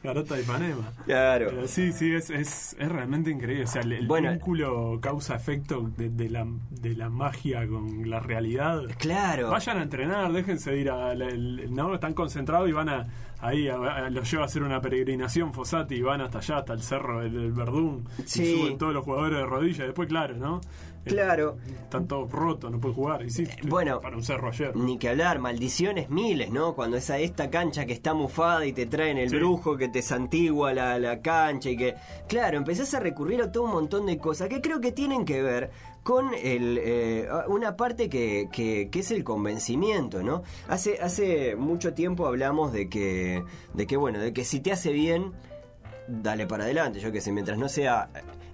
Garota 0.03 0.37
de 0.37 0.43
Ipanema. 0.43 0.93
Claro. 1.07 1.47
Pero 1.51 1.67
sí, 1.67 1.93
sí, 1.93 2.15
es, 2.15 2.31
es, 2.31 2.77
es 2.79 2.89
realmente 2.89 3.31
increíble. 3.31 3.65
O 3.65 3.67
sea, 3.67 3.83
el, 3.83 3.93
el 3.93 4.07
Bueno. 4.07 4.31
vínculo 4.31 5.01
causa-efecto 5.03 5.91
de, 5.97 6.09
de 6.09 6.31
la, 6.31 6.47
de 6.71 6.95
la 6.95 7.09
magia 7.11 7.67
con 7.67 8.09
la 8.09 8.21
realidad. 8.21 8.83
Claro. 8.99 9.51
Vayan 9.51 9.79
a 9.79 9.83
entrenar, 9.83 10.33
déjense 10.33 10.77
ir 10.77 10.91
a. 10.91 11.15
la- 11.17 11.27
el- 11.27 11.75
no, 11.75 11.93
están 11.95 12.15
concentrados 12.15 12.69
y 12.69 12.73
van 12.73 12.89
a. 12.89 13.07
Ahí 13.41 13.69
a- 13.69 13.77
a- 13.77 14.11
los 14.11 14.29
lleva 14.31 14.43
a 14.43 14.47
hacer 14.47 14.63
una 14.63 14.81
peregrinación 14.81 15.53
Fossati 15.53 15.95
y 15.97 16.03
van 16.03 16.21
hasta 16.21 16.39
allá, 16.39 16.59
hasta 16.59 16.73
el 16.73 16.83
cerro 16.83 17.21
del, 17.21 17.53
Verdún. 17.53 18.05
Sí. 18.25 18.43
Y 18.43 18.57
suben 18.61 18.79
todos 18.79 18.93
los 18.93 19.05
jugadores 19.05 19.39
de 19.39 19.47
rodillas. 19.47 19.87
Después, 19.87 20.09
claro, 20.09 20.37
¿no? 20.37 20.61
Eh, 21.05 21.11
Claro. 21.11 21.57
Están 21.85 22.07
todos 22.09 22.31
rotos, 22.31 22.71
no 22.71 22.81
pueden 22.81 22.97
jugar. 22.97 23.23
Y 23.25 23.31
sí, 23.31 23.47
Bueno. 23.69 24.01
para 24.01 24.17
un 24.17 24.23
cerro 24.25 24.49
ayer. 24.49 24.75
Ni 24.77 24.99
que 24.99 25.09
hablar, 25.09 25.39
maldiciones 25.39 26.11
miles, 26.11 26.51
¿no? 26.51 26.75
Cuando 26.75 26.97
es 26.97 27.09
a 27.11 27.19
esta 27.19 27.49
cancha 27.49 27.87
que 27.87 27.93
está 27.95 28.13
mufada 28.13 28.67
y 28.67 28.73
te 28.73 28.87
traen 28.87 29.17
el 29.17 29.31
Sí. 29.31 29.37
brujo 29.37 29.77
que 29.77 29.89
te 29.89 30.03
santigua 30.03 30.75
la, 30.75 30.99
la 30.99 31.23
cancha 31.23 31.71
y 31.71 31.77
que... 31.77 31.95
Claro, 32.29 32.59
empezás 32.59 32.93
a 32.95 33.01
recurrir 33.01 33.41
a 33.41 33.51
todo 33.53 33.65
un 33.65 33.71
montón 33.71 34.05
de 34.07 34.19
cosas 34.19 34.49
que 34.49 34.61
creo 34.61 34.81
que 34.81 34.93
tienen 34.93 35.25
que 35.25 35.41
ver 35.43 35.71
con 36.09 36.33
el, 36.33 36.81
eh, 36.83 37.29
una 37.49 37.77
parte 37.77 38.09
que, 38.09 38.49
que, 38.51 38.89
que 38.91 39.01
es 39.01 39.11
el 39.11 39.25
convencimiento, 39.25 40.23
¿no? 40.23 40.43
Hace, 40.67 40.99
hace 41.03 41.55
mucho 41.55 41.93
tiempo 41.93 42.27
hablamos 42.27 42.73
de 42.73 42.89
que, 42.89 43.45
de 43.75 43.87
que, 43.87 43.99
bueno, 43.99 44.19
de 44.19 44.33
que 44.33 44.43
si 44.43 44.61
te 44.61 44.73
hace 44.73 44.91
bien, 44.91 45.35
dale 46.09 46.47
para 46.47 46.65
adelante, 46.65 46.99
yo 46.99 47.13
que 47.13 47.21
sé, 47.21 47.31
mientras 47.31 47.59
no 47.59 47.69
sea 47.69 48.09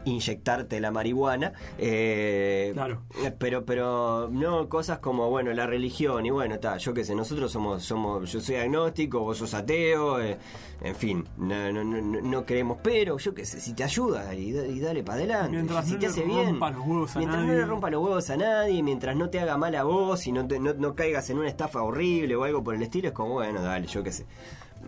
inyectarte 0.05 0.81
la 0.81 0.91
marihuana, 0.91 1.53
eh, 1.79 2.71
Claro. 2.75 3.03
pero 3.39 3.65
pero 3.65 4.29
no 4.31 4.69
cosas 4.69 4.99
como 4.99 5.31
bueno 5.31 5.53
la 5.53 5.67
religión 5.67 6.25
y 6.27 6.31
bueno 6.31 6.55
está 6.57 6.77
yo 6.79 6.93
qué 6.95 7.05
sé 7.05 7.15
nosotros 7.15 7.51
somos 7.53 7.83
somos 7.85 8.31
yo 8.33 8.41
soy 8.41 8.57
agnóstico 8.57 9.21
vos 9.21 9.39
sos 9.39 9.55
ateo 9.55 10.21
eh, 10.21 10.37
en 10.83 10.95
fin 10.95 11.25
no, 11.39 11.73
no, 11.73 11.85
no, 11.85 12.01
no- 12.21 12.45
creemos 12.47 12.79
pero 12.83 13.17
yo 13.19 13.33
qué 13.35 13.45
sé 13.45 13.61
si 13.61 13.73
te 13.75 13.85
ayuda 13.85 14.35
y, 14.35 14.51
y 14.51 14.81
dale 14.81 15.03
para 15.03 15.19
adelante 15.19 15.51
Mientras 15.53 15.87
si 15.87 15.95
no 15.95 15.99
te 16.01 16.07
hace 16.07 16.23
bien 16.25 16.47
rompa 16.51 16.71
los 16.71 16.87
huevos 16.87 17.17
a 17.17 17.19
mientras 17.19 17.43
no 17.45 17.53
le 17.53 17.65
rompa 17.65 17.91
los 17.91 18.03
huevos 18.03 18.31
a 18.31 18.37
nadie 18.37 18.83
mientras 18.83 19.17
no 19.17 19.31
te 19.31 19.41
haga 19.41 19.57
mal 19.57 19.75
a 19.75 19.85
vos 19.85 20.27
y 20.27 20.33
no, 20.33 20.47
te- 20.47 20.59
no, 20.59 20.75
no 20.75 20.95
caigas 20.95 21.31
en 21.31 21.39
una 21.39 21.49
estafa 21.49 21.83
horrible 21.83 22.37
o 22.37 22.45
algo 22.45 22.63
por 22.63 22.75
el 22.75 22.83
estilo 22.83 23.09
es 23.09 23.15
como 23.15 23.35
bueno 23.35 23.63
dale 23.63 23.87
yo 23.87 24.03
qué 24.03 24.13
sé 24.13 24.27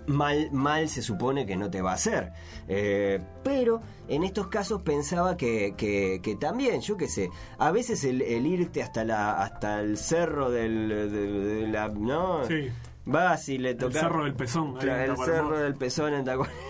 mal, 0.06 0.50
mal 0.52 0.88
se 0.88 1.02
supone 1.02 1.46
que 1.46 1.56
no 1.56 1.70
te 1.70 1.82
va 1.82 1.92
a 1.92 1.94
hacer. 1.94 2.32
Eh, 2.68 3.20
pero 3.42 3.80
en 4.08 4.24
estos 4.24 4.48
casos 4.48 4.82
pensaba 4.82 5.36
que, 5.36 5.74
que, 5.76 6.20
que 6.22 6.36
también, 6.36 6.80
yo 6.80 6.96
qué 6.96 7.08
sé, 7.08 7.30
a 7.58 7.70
veces 7.70 8.04
el, 8.04 8.22
el 8.22 8.46
irte 8.46 8.82
hasta 8.82 9.04
la 9.04 9.42
hasta 9.42 9.80
el 9.80 9.96
cerro 9.96 10.50
del, 10.50 10.88
de, 10.88 11.08
de 11.08 11.68
la... 11.68 11.88
¿no? 11.88 12.44
Sí. 12.46 12.68
Vas 13.04 13.48
y 13.48 13.58
le 13.58 13.74
tocas... 13.74 14.02
cerro 14.02 14.24
del 14.24 14.34
Pezón, 14.34 14.74
Claro, 14.74 15.12
el 15.12 15.16
cerro 15.18 15.58
del 15.58 15.74
pezón 15.76 16.12
en 16.14 16.24
Tacuarembó. 16.24 16.60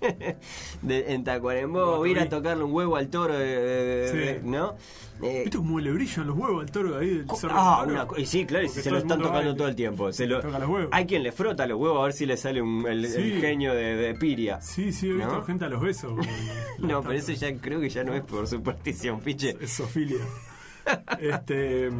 De- 0.82 1.12
en 1.14 1.24
Tacuarembó, 1.24 1.96
Lo 1.96 2.06
ir 2.06 2.18
a 2.20 2.28
tocarle 2.28 2.64
un 2.64 2.72
huevo 2.72 2.96
al 2.96 3.08
toro, 3.08 3.34
de- 3.36 3.44
de- 3.46 4.08
Sí. 4.10 4.16
de- 4.18 4.40
¿no? 4.44 4.74
Eh, 5.22 5.40
¿Viste 5.44 5.56
cómo 5.56 5.80
le 5.80 5.90
brillan 5.92 6.26
los 6.26 6.36
huevos 6.36 6.62
al 6.62 6.70
toro 6.70 6.98
ahí 6.98 7.08
del 7.18 7.30
cerro? 7.36 7.54
Ah, 7.56 7.84
del 7.86 7.94
una 7.94 8.06
y 8.18 8.26
sí, 8.26 8.44
claro, 8.44 8.66
y 8.66 8.68
si 8.68 8.82
se 8.82 8.90
lo 8.90 8.98
están 8.98 9.18
tocando 9.22 9.50
va 9.52 9.56
todo 9.56 9.68
el 9.68 9.74
tiempo. 9.74 10.12
Se 10.12 10.26
lo, 10.26 10.40
toca 10.42 10.58
los 10.58 10.68
huevos. 10.68 10.88
Hay 10.92 11.06
quien 11.06 11.22
le 11.22 11.32
frota 11.32 11.66
los 11.66 11.78
huevos 11.80 12.00
a 12.00 12.04
ver 12.04 12.12
si 12.12 12.26
le 12.26 12.36
sale 12.36 12.60
un, 12.60 12.86
el, 12.86 13.06
genio 13.40 13.72
de, 13.74 13.94
Piria. 14.14 14.60
Sí, 14.60 14.92
sí, 14.92 15.08
he 15.08 15.12
visto 15.14 15.32
¿No? 15.32 15.42
gente 15.42 15.64
a 15.64 15.68
los 15.70 15.80
besos. 15.80 16.12
No, 16.78 17.00
pero 17.00 17.14
eso 17.14 17.32
ya 17.32 17.54
creo 17.56 17.80
que 17.80 17.88
ya 17.88 18.04
no 18.04 18.12
es 18.14 18.22
por 18.22 18.46
superstición, 18.46 19.20
piche. 19.20 19.56
Es 19.60 19.72
sofilia. 19.72 20.18
este, 21.18 21.90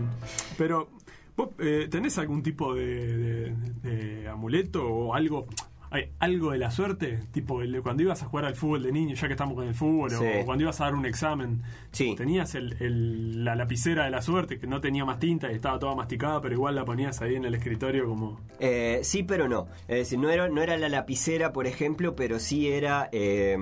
pero, 0.59 0.89
¿vos 1.37 1.49
eh, 1.59 1.89
tenés 1.91 2.19
algún 2.19 2.43
tipo 2.43 2.75
de, 2.75 3.17
de- 3.17 3.55
de 3.83 4.29
amuleto 4.29 4.87
o 4.87 5.15
algo? 5.15 5.47
Hay 5.91 6.11
algo 6.19 6.51
de 6.53 6.59
la 6.59 6.71
suerte, 6.71 7.21
tipo 7.33 7.63
el- 7.63 7.81
cuando 7.83 8.03
ibas 8.03 8.23
a 8.23 8.27
jugar 8.27 8.45
al 8.47 8.55
fútbol 8.55 8.83
de 8.83 8.93
niño, 8.93 9.15
ya 9.15 9.27
que 9.29 9.35
estamos 9.35 9.55
con 9.55 9.67
el 9.67 9.75
fútbol, 9.75 10.11
Sí. 10.11 10.17
o 10.43 10.45
cuando 10.45 10.63
ibas 10.65 10.81
a 10.81 10.85
dar 10.85 10.95
un 10.95 11.07
examen, 11.07 11.63
Sí. 11.93 12.15
tenías 12.17 12.55
el, 12.55 12.77
el- 12.81 13.45
la 13.45 13.55
lapicera 13.55 14.05
de 14.05 14.11
la 14.11 14.21
suerte 14.23 14.59
que 14.59 14.67
no 14.67 14.81
tenía 14.81 15.05
más 15.05 15.19
tinta 15.19 15.51
y 15.51 15.55
estaba 15.55 15.79
toda 15.79 15.95
masticada, 15.95 16.41
pero 16.41 16.55
igual 16.55 16.75
la 16.75 16.85
ponías 16.85 17.23
ahí 17.23 17.37
en 17.37 17.45
el 17.45 17.55
escritorio 17.55 18.07
como... 18.07 18.41
Eh, 18.59 19.01
sí, 19.03 19.23
pero 19.23 19.49
no. 19.49 19.69
Es 19.89 19.99
decir, 19.99 20.19
no 20.19 20.29
era, 20.31 20.49
no 20.49 20.61
era 20.63 20.77
la 20.77 20.89
lapicera, 20.89 21.53
por 21.53 21.67
ejemplo, 21.67 22.17
pero 22.17 22.39
sí 22.39 22.69
era... 22.69 23.09
eh, 23.13 23.57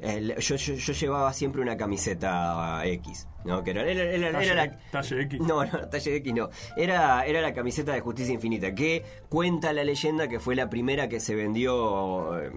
el- 0.00 0.36
yo, 0.36 0.54
yo, 0.56 0.74
yo 0.74 0.92
llevaba 0.92 1.32
siempre 1.32 1.60
una 1.60 1.76
camiseta 1.76 2.82
X, 2.86 3.26
¿no? 3.48 3.64
Que 3.64 3.70
era, 3.72 3.82
era- 3.82 4.02
era- 4.04 4.28
era 4.28 4.32
Talle, 4.38 4.54
la... 4.54 4.78
talle 4.90 5.22
X. 5.22 5.40
No, 5.40 5.64
no, 5.64 5.88
talle 5.88 6.16
X 6.16 6.34
no. 6.34 6.50
Era, 6.76 7.24
era 7.26 7.40
la 7.40 7.52
camiseta 7.52 7.92
de 7.92 8.00
Justicia 8.00 8.32
Infinita, 8.34 8.74
que 8.74 9.02
cuenta 9.28 9.72
la 9.72 9.82
leyenda 9.84 10.28
que 10.28 10.38
fue 10.38 10.54
la 10.54 10.68
primera 10.70 11.08
que 11.08 11.18
se 11.20 11.34
vendió 11.34 12.38
eh, 12.40 12.50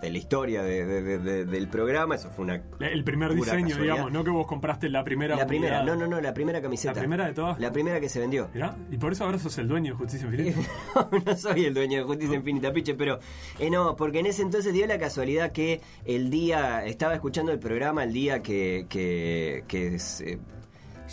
de 0.00 0.10
la 0.10 0.18
historia 0.18 0.62
de- 0.62 0.84
de- 0.86 1.02
de- 1.02 1.18
de- 1.18 1.44
del 1.44 1.68
programa. 1.68 2.14
Eso 2.14 2.30
fue 2.30 2.44
una. 2.44 2.62
El 2.80 3.04
primer 3.04 3.34
diseño, 3.34 3.68
casualidad. 3.68 3.94
digamos, 3.94 4.12
no 4.12 4.24
que 4.24 4.30
vos 4.30 4.46
compraste 4.46 4.88
la 4.88 5.04
primera 5.04 5.36
La 5.36 5.46
primera, 5.46 5.80
unidad. 5.80 5.94
no, 5.96 6.00
no, 6.00 6.06
no, 6.16 6.20
la 6.20 6.32
primera 6.32 6.62
camiseta. 6.62 6.94
¿La 6.94 7.00
primera 7.00 7.26
de 7.26 7.32
todas? 7.34 7.58
La 7.60 7.72
primera 7.72 8.00
que 8.00 8.08
se 8.08 8.20
vendió. 8.20 8.48
Mirá, 8.54 8.76
y 8.90 8.96
por 8.96 9.12
eso 9.12 9.24
ahora 9.24 9.38
sos 9.38 9.58
el 9.58 9.68
dueño 9.68 9.92
de 9.92 9.98
Justicia 9.98 10.26
Infinita. 10.28 10.60
no 11.26 11.36
soy 11.36 11.64
el 11.66 11.74
dueño 11.74 11.98
de 11.98 12.04
Justicia 12.04 12.36
Infinita, 12.36 12.72
piche, 12.72 12.94
pero 12.94 13.18
eh, 13.58 13.70
no, 13.70 13.96
porque 13.96 14.20
en 14.20 14.26
ese 14.26 14.42
entonces 14.42 14.72
dio 14.72 14.86
la 14.86 14.98
casualidad 14.98 15.52
que 15.52 15.80
el 16.04 16.30
día, 16.30 16.84
estaba 16.84 17.14
escuchando 17.14 17.52
el 17.52 17.58
programa 17.58 18.04
el 18.04 18.12
día 18.12 18.42
que, 18.42 18.86
que, 18.88 19.64
que 19.68 19.98
se- 20.20 20.38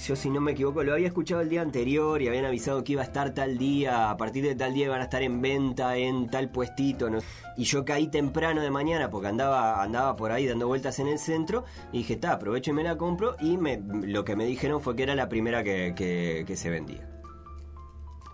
yo 0.05 0.15
si 0.15 0.29
no 0.29 0.39
me 0.39 0.51
equivoco, 0.51 0.83
lo 0.83 0.93
había 0.93 1.07
escuchado 1.07 1.41
el 1.41 1.49
día 1.49 1.63
anterior 1.63 2.21
y 2.21 2.27
habían 2.27 2.45
avisado 2.45 2.83
que 2.83 2.91
iba 2.91 3.01
a 3.01 3.05
estar 3.05 3.33
tal 3.33 3.57
día, 3.57 4.11
a 4.11 4.17
partir 4.17 4.43
de 4.43 4.53
tal 4.53 4.75
día 4.75 4.85
iban 4.85 5.01
a 5.01 5.05
estar 5.05 5.23
en 5.23 5.41
venta 5.41 5.97
en 5.97 6.29
tal 6.29 6.51
puestito, 6.51 7.09
y 7.57 7.63
yo 7.63 7.83
caí 7.83 8.07
temprano 8.07 8.61
de 8.61 8.69
mañana 8.69 9.09
porque 9.09 9.29
andaba, 9.29 9.81
andaba 9.81 10.15
por 10.15 10.31
ahí 10.31 10.45
dando 10.45 10.67
vueltas 10.67 10.99
en 10.99 11.07
el 11.07 11.17
centro 11.17 11.63
y 11.91 11.99
dije, 11.99 12.13
está, 12.13 12.33
aprovecho 12.33 12.69
y 12.69 12.73
me 12.75 12.83
la 12.83 12.95
compro 12.95 13.37
y 13.41 13.57
me, 13.57 13.81
lo 13.81 14.23
que 14.23 14.35
me 14.35 14.45
dijeron 14.45 14.81
fue 14.81 14.95
que 14.95 15.01
era 15.01 15.15
la 15.15 15.29
primera 15.29 15.63
que, 15.63 15.93
que- 15.95 16.43
que 16.45 16.55
se 16.55 16.69
vendía 16.69 17.01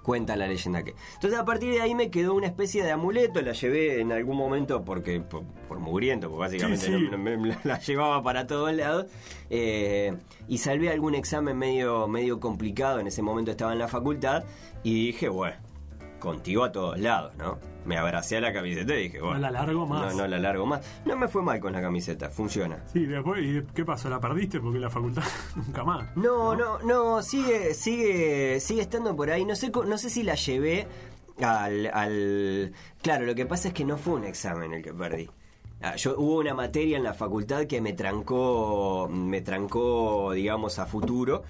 cuenta 0.03 0.35
la 0.35 0.45
leyenda 0.47 0.83
que. 0.83 0.93
Entonces 1.15 1.39
a 1.39 1.45
partir 1.45 1.73
de 1.73 1.81
ahí 1.81 1.95
me 1.95 2.11
quedó 2.11 2.35
una 2.35 2.45
especie 2.47 2.83
de 2.83 2.91
amuleto, 2.91 3.41
la 3.41 3.53
llevé 3.53 4.01
en 4.01 4.11
algún 4.11 4.37
momento 4.37 4.83
porque 4.83 5.19
por, 5.21 5.43
por 5.67 5.79
mugriento, 5.79 6.27
porque 6.29 6.39
básicamente 6.41 6.85
Sí, 6.85 6.91
sí. 6.93 7.07
no- 7.09 7.17
no- 7.17 7.17
me- 7.17 7.57
la 7.63 7.79
llevaba 7.85 8.21
para 8.21 8.45
todos 8.45 8.71
lados 8.73 9.07
eh, 9.49 10.13
y 10.47 10.57
salvé 10.59 10.89
algún 10.91 11.15
examen 11.15 11.57
medio 11.57 12.07
medio 12.07 12.39
complicado, 12.39 12.99
en 12.99 13.07
ese 13.07 13.21
momento 13.21 13.49
estaba 13.51 13.71
en 13.73 13.79
la 13.79 13.87
facultad 13.87 14.43
y 14.83 15.07
dije, 15.07 15.29
bueno, 15.29 15.55
contigo 16.23 16.63
a 16.63 16.71
todos 16.71 16.97
lados, 16.97 17.35
¿no? 17.37 17.59
Me 17.85 17.97
abracé 17.97 18.37
a 18.37 18.39
la 18.41 18.53
camiseta 18.53 18.95
y 18.95 19.03
dije, 19.03 19.19
bueno, 19.19 19.39
la 19.39 19.51
largo 19.51 19.85
más. 19.85 20.15
No, 20.15 20.21
no 20.21 20.27
la 20.27 20.39
largo 20.39 20.65
más. 20.65 20.79
No 21.05 21.17
me 21.17 21.27
fue 21.27 21.43
mal 21.43 21.59
con 21.59 21.73
la 21.73 21.81
camiseta, 21.81 22.29
funciona. 22.29 22.81
Sí, 22.93 23.05
después, 23.05 23.43
¿y 23.43 23.61
qué 23.75 23.83
pasó? 23.83 24.09
¿La 24.09 24.21
perdiste? 24.21 24.61
Porque 24.61 24.79
la 24.79 24.89
facultad 24.89 25.23
nunca 25.57 25.83
más. 25.83 26.15
No, 26.15 26.55
no, 26.55 26.79
no, 26.79 27.21
sigue, 27.21 27.73
sigue, 27.73 28.61
sigue 28.61 28.81
estando 28.81 29.13
por 29.17 29.29
ahí. 29.29 29.43
No 29.43 29.53
sé, 29.57 29.69
no 29.69 29.97
sé 29.97 30.09
si 30.09 30.23
la 30.23 30.35
llevé 30.35 30.87
al, 31.41 31.87
al. 31.87 32.71
Claro, 33.01 33.25
lo 33.25 33.35
que 33.35 33.45
pasa 33.45 33.67
es 33.67 33.73
que 33.73 33.83
no 33.83 33.97
fue 33.97 34.13
un 34.13 34.23
examen 34.23 34.73
el 34.73 34.81
que 34.81 34.93
perdí. 34.93 35.29
Ah, 35.81 35.97
Yo, 35.97 36.15
hubo 36.17 36.37
una 36.37 36.53
materia 36.53 36.95
en 36.95 37.03
la 37.03 37.13
facultad 37.13 37.65
que 37.65 37.81
me 37.81 37.91
trancó, 37.91 39.09
me 39.11 39.41
trancó, 39.41 40.31
digamos, 40.31 40.79
a 40.79 40.85
futuro, 40.85 41.43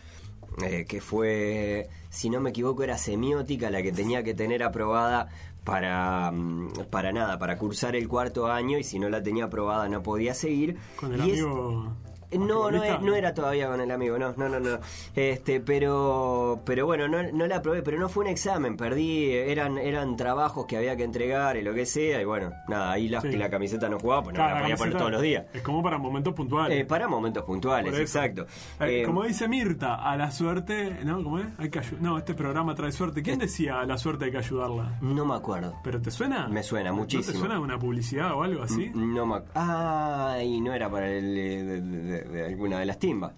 eh, 0.62 0.86
que 0.88 1.02
fue, 1.02 1.90
si 2.10 2.30
no 2.30 2.40
me 2.42 2.52
equivoco, 2.52 2.84
era 2.84 2.98
semiótica 2.98 3.70
la 3.70 3.82
que 3.82 3.92
tenía 3.92 4.24
que 4.24 4.34
tener 4.34 4.64
aprobada 4.64 5.30
para, 5.64 6.30
mm, 6.32 6.74
para 6.90 7.12
nada, 7.14 7.40
para 7.40 7.58
cursar 7.58 7.96
el 7.96 8.08
cuarto 8.08 8.48
año 8.52 8.78
y 8.78 8.84
si 8.84 9.00
no 9.00 9.10
la 9.10 9.24
tenía 9.24 9.46
aprobada 9.46 9.88
no 9.90 10.04
podía 10.04 10.34
seguir. 10.34 10.78
Con 11.00 11.14
el 11.14 11.26
Y 11.26 11.32
es- 11.32 11.42
amigo. 11.42 11.94
No, 12.38 12.46
no, 12.46 12.62
¿Basquetbolista? 12.80 12.96
e- 12.96 13.06
no 13.06 13.16
era 13.16 13.34
todavía 13.34 13.68
con 13.68 13.82
el 13.82 13.92
amigo, 13.92 14.18
no, 14.18 14.34
no, 14.38 14.50
no, 14.50 14.60
no. 14.60 14.80
Este, 15.16 15.60
pero, 15.62 16.62
pero 16.66 16.86
bueno, 16.86 17.08
no, 17.08 17.24
no 17.32 17.48
la 17.48 17.58
aprobé, 17.58 17.82
pero 17.82 18.00
no 18.00 18.10
fue 18.10 18.24
un 18.26 18.30
examen, 18.32 18.76
perdí, 18.78 19.32
eran, 19.32 19.78
eran 19.78 20.16
trabajos 20.16 20.66
que 20.66 20.78
había 20.78 20.96
que 20.96 21.04
entregar 21.04 21.58
y 21.58 21.62
lo 21.62 21.74
que 21.74 21.86
sea, 21.86 22.22
y 22.22 22.26
bueno, 22.26 22.52
nada, 22.68 22.92
ahí 22.92 23.10
la, 23.10 23.22
Sí. 23.22 23.32
la 23.34 23.50
camiseta 23.50 23.90
no 23.90 24.00
jugaba, 24.00 24.24
pues 24.24 24.34
no 24.34 24.38
Claro, 24.44 24.56
la 24.56 24.62
podía 24.62 24.76
poner 24.78 24.98
todos 24.98 25.12
los 25.12 25.22
días. 25.22 25.46
Es 25.54 25.62
como 25.62 25.82
para 25.84 25.98
momentos 25.98 26.34
puntuales. 26.34 26.80
Eh, 26.82 26.86
para 26.86 27.08
momentos 27.08 27.44
puntuales, 27.44 27.98
exacto. 27.98 28.44
Eh, 28.80 29.02
Eh, 29.02 29.04
como 29.06 29.24
dice 29.24 29.48
Mirta, 29.48 29.96
a 29.96 30.16
la 30.18 30.30
suerte, 30.32 31.00
¿no? 31.04 31.24
¿Cómo 31.24 31.40
es? 31.40 31.46
Hay 31.58 31.70
que 31.70 31.82
no, 32.00 32.18
este 32.18 32.34
programa 32.34 32.76
trae 32.76 32.92
suerte. 32.92 33.22
¿Quién 33.24 33.40
decía 33.40 33.80
a 33.80 33.86
la 33.86 33.98
suerte 33.98 34.26
hay 34.26 34.32
que 34.32 34.38
ayudarla? 34.38 34.98
no 35.02 35.26
me 35.26 35.36
acuerdo. 35.36 35.74
¿Pero 35.84 36.02
te 36.02 36.12
suena? 36.12 36.48
Me 36.48 36.64
suena 36.64 36.90
¿No 36.90 36.98
muchísimo. 36.98 37.32
te 37.34 37.38
suena 37.40 37.60
una 37.60 37.78
publicidad 37.80 38.34
o 38.34 38.44
algo 38.44 38.64
así? 38.64 38.92
No 38.94 39.26
me 39.26 39.36
ac- 39.36 39.46
Ay, 39.56 40.60
no 40.62 40.74
era 40.74 40.90
para 40.90 41.10
el, 41.12 41.38
eh, 41.38 42.23
de- 42.24 42.46
alguna 42.46 42.80
de 42.80 42.86
las 42.86 43.00
timbas. 43.00 43.34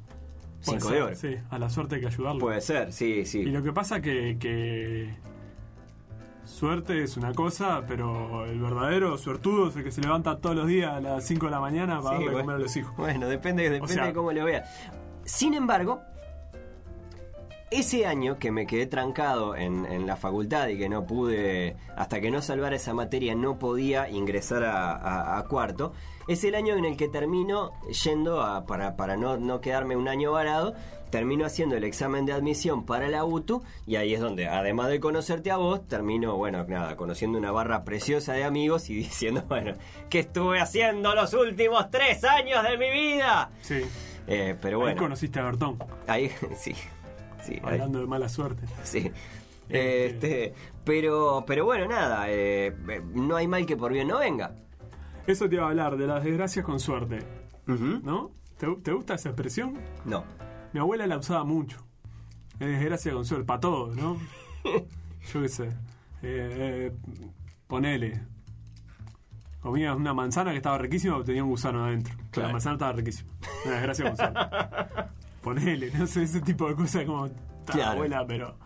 Puede 0.66 0.80
Cinco 0.80 0.88
ser, 0.90 0.98
de 0.98 1.04
oro. 1.04 1.16
Sí, 1.16 1.36
a 1.50 1.60
la 1.60 1.70
suerte 1.70 1.96
hay 1.96 2.02
que 2.02 2.08
ayudarla. 2.08 2.40
Puede 2.40 2.62
ser, 2.62 2.92
sí, 2.92 3.20
Y 3.20 3.26
sí. 3.26 3.44
lo 3.46 3.62
que 3.62 3.72
pasa 3.72 4.02
que, 4.02 4.38
que 4.40 5.14
suerte 6.44 7.04
es 7.04 7.18
una 7.18 7.34
cosa, 7.34 7.84
pero 7.88 8.46
el 8.46 8.60
verdadero 8.60 9.18
suertudo 9.18 9.70
es 9.70 9.76
el 9.76 9.84
que 9.84 9.92
se 9.92 10.02
levanta 10.02 10.38
todos 10.40 10.56
los 10.56 10.68
días 10.68 10.94
a 10.94 11.02
las 11.02 11.26
5 11.26 11.46
de 11.48 11.52
la 11.52 11.60
mañana 11.60 12.00
para 12.02 12.18
Sí, 12.18 12.24
darle 12.24 12.32
bueno. 12.32 12.40
comer 12.46 12.56
a 12.56 12.60
los 12.60 12.76
hijos. 12.78 12.96
Bueno, 12.98 13.28
depende, 13.28 13.64
depende 13.70 13.94
sea- 13.94 14.06
de 14.08 14.14
cómo 14.14 14.32
lo 14.32 14.46
veas. 14.46 14.70
Sin 15.24 15.54
embargo, 15.56 16.02
ese 17.80 18.06
año 18.06 18.38
que 18.40 18.52
me 18.52 18.66
quedé 18.68 18.86
trancado 18.88 19.56
en, 19.56 19.86
en 19.86 20.06
la 20.08 20.16
facultad 20.16 20.68
y 20.70 20.78
que 20.78 20.90
no 20.90 21.06
pude, 21.06 21.76
hasta 21.96 22.20
que 22.22 22.32
no 22.32 22.42
salvara 22.42 22.76
esa 22.76 22.94
materia, 22.94 23.36
no 23.36 23.58
podía 23.60 24.10
ingresar 24.10 24.64
a, 24.64 24.94
a- 24.94 25.38
a 25.38 25.44
cuarto, 25.48 25.94
es 26.28 26.44
el 26.44 26.56
año 26.56 26.76
en 26.76 26.86
el 26.86 26.98
que 26.98 27.08
termino 27.08 27.72
yendo 28.04 28.42
a, 28.42 28.66
para, 28.66 28.96
para 28.96 29.16
no, 29.18 29.38
no 29.38 29.62
quedarme 29.62 29.96
un 29.96 30.08
año 30.08 30.32
varado, 30.32 30.74
termino 31.12 31.46
haciendo 31.46 31.78
el 31.78 31.84
examen 31.84 32.26
de 32.26 32.34
admisión 32.34 32.86
para 32.86 33.08
la 33.10 33.24
UTU 33.24 33.64
y 33.86 33.96
ahí 33.96 34.14
es 34.16 34.20
donde, 34.20 34.48
además 34.48 34.90
de 34.90 35.00
conocerte 35.00 35.52
a 35.52 35.58
vos, 35.58 35.88
termino, 35.88 36.36
bueno, 36.36 36.66
nada, 36.68 36.96
conociendo 36.98 37.38
una 37.38 37.52
barra 37.52 37.84
preciosa 37.86 38.34
de 38.34 38.44
amigos 38.44 38.90
y 38.90 38.96
diciendo, 38.96 39.44
bueno, 39.48 39.74
¿qué 40.10 40.20
estuve 40.20 40.60
haciendo 40.60 41.14
los 41.16 41.34
últimos 41.34 41.90
tres 41.92 42.24
años 42.24 42.64
de 42.64 42.78
mi 42.78 42.90
vida? 42.90 43.52
Sí. 43.62 43.82
Eh, 44.28 44.56
pero 44.60 44.78
Ahí 44.80 44.84
bueno, 44.86 45.02
conociste 45.04 45.40
a 45.40 45.44
Bertón, 45.44 45.78
ahí 46.08 46.32
sí, 46.58 46.74
sí, 47.46 47.60
hablando 47.64 48.00
de 48.00 48.08
mala 48.08 48.30
suerte. 48.30 48.66
sí. 48.84 49.12
Este, 49.68 50.54
pero, 50.84 51.44
pero 51.48 51.66
bueno, 51.66 51.88
nada, 51.88 52.30
eh, 52.30 52.68
eh, 52.68 53.02
no 53.16 53.36
hay 53.36 53.48
mal 53.48 53.66
que 53.66 53.76
por 53.76 53.92
bien 53.92 54.08
no 54.08 54.20
venga. 54.20 54.52
Eso 55.26 55.50
te 55.50 55.56
iba 55.56 55.66
a 55.66 55.70
hablar, 55.70 55.98
de 55.98 56.06
las 56.06 56.24
desgracias 56.24 56.64
con 56.64 56.80
suerte. 56.80 57.20
¿no? 57.66 58.32
¿Te, 58.58 58.68
te 58.84 58.92
gusta 58.92 59.16
esa 59.16 59.30
expresión? 59.30 59.74
No. 60.06 60.24
Mi 60.72 60.80
abuela 60.80 61.08
la 61.08 61.18
usaba 61.18 61.44
mucho. 61.44 61.84
Es 62.60 62.68
desgracia 62.68 63.12
con 63.12 63.26
suerte, 63.26 63.46
para 63.46 63.60
todo, 63.60 63.96
¿no? 63.96 64.18
Yo 65.34 65.42
qué 65.42 65.50
sé. 65.50 65.66
Eh, 65.66 65.72
eh, 66.22 66.92
ponele. 67.68 68.22
Comías 69.62 69.96
una 69.96 70.14
manzana 70.14 70.52
que 70.52 70.58
estaba 70.58 70.78
riquísima 70.78 71.16
pero 71.16 71.26
tenía 71.26 71.44
un 71.44 71.50
gusano 71.50 71.84
adentro. 71.86 72.14
Claro. 72.30 72.50
La 72.50 72.54
manzana 72.54 72.76
estaba 72.76 72.92
riquísima. 72.94 73.32
Una 73.66 73.76
desgracia 73.76 74.06
con 74.06 74.18
suerte. 74.18 74.40
Ponele, 75.46 75.92
no 75.98 76.06
sé, 76.08 76.24
ese 76.24 76.42
tipo 76.42 76.68
de 76.68 76.76
cosas 76.76 77.06
como. 77.06 77.30
"Ta, 77.30 77.72
Claro. 77.74 77.92
abuela, 77.92 78.26
pero. 78.28 78.58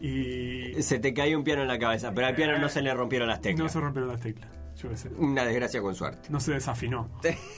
Y. 0.00 0.82
Se 0.82 0.98
te 0.98 1.14
cayó 1.14 1.38
un 1.38 1.44
piano 1.44 1.62
en 1.62 1.68
la 1.68 1.78
cabeza, 1.78 2.12
pero 2.12 2.26
al 2.26 2.34
piano 2.34 2.58
no 2.58 2.68
se 2.68 2.82
le 2.82 2.92
rompieron 2.92 3.28
las 3.28 3.38
No 3.38 3.42
teclas. 3.42 3.72
se 3.72 3.80
rompieron 3.80 4.10
las 4.10 4.20
teclas. 4.20 4.50
Yo 4.76 4.90
qué 4.90 4.96
sé. 4.96 5.08
Una 5.18 5.44
desgracia 5.44 5.80
con 5.80 5.94
suerte. 5.94 6.28
No 6.30 6.40
se 6.40 6.52
desafinó. 6.52 7.08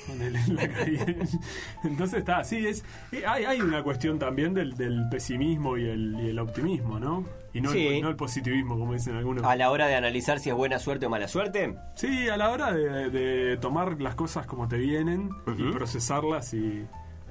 Ponele 0.07 0.39
en 0.39 0.55
la 0.55 0.69
calle. 0.69 1.17
Entonces 1.85 2.19
está, 2.19 2.45
sí, 2.45 2.67
es. 2.67 2.85
y 3.11 3.25
Hay, 3.25 3.45
hay 3.47 3.61
una 3.63 3.83
cuestión 3.83 4.19
también 4.19 4.53
del, 4.53 4.77
del 4.77 5.09
pesimismo 5.11 5.79
y 5.79 5.87
el, 5.89 6.15
y 6.21 6.29
el 6.29 6.39
optimismo, 6.39 7.01
¿no? 7.01 7.25
Y 7.55 7.63
no, 7.63 7.71
Sí. 7.73 7.87
el, 7.87 8.03
no 8.03 8.11
el 8.11 8.17
positivismo, 8.17 8.79
como 8.79 8.93
dicen 8.93 9.17
algunos. 9.17 9.43
A 9.45 9.57
la 9.57 9.71
hora 9.71 9.87
de 9.87 9.95
analizar 9.95 10.41
si 10.41 10.51
es 10.51 10.55
buena 10.55 10.79
suerte 10.79 11.07
o 11.07 11.11
mala 11.11 11.27
suerte, 11.27 11.75
Sí, 11.95 12.29
a 12.29 12.37
la 12.37 12.51
hora 12.51 12.73
de, 12.75 13.09
de 13.09 13.57
tomar 13.57 13.99
las 14.01 14.15
cosas 14.15 14.47
como 14.47 14.69
te 14.69 14.77
vienen 14.77 15.31
y 15.57 15.73
procesarlas 15.73 16.53
y. 16.53 16.85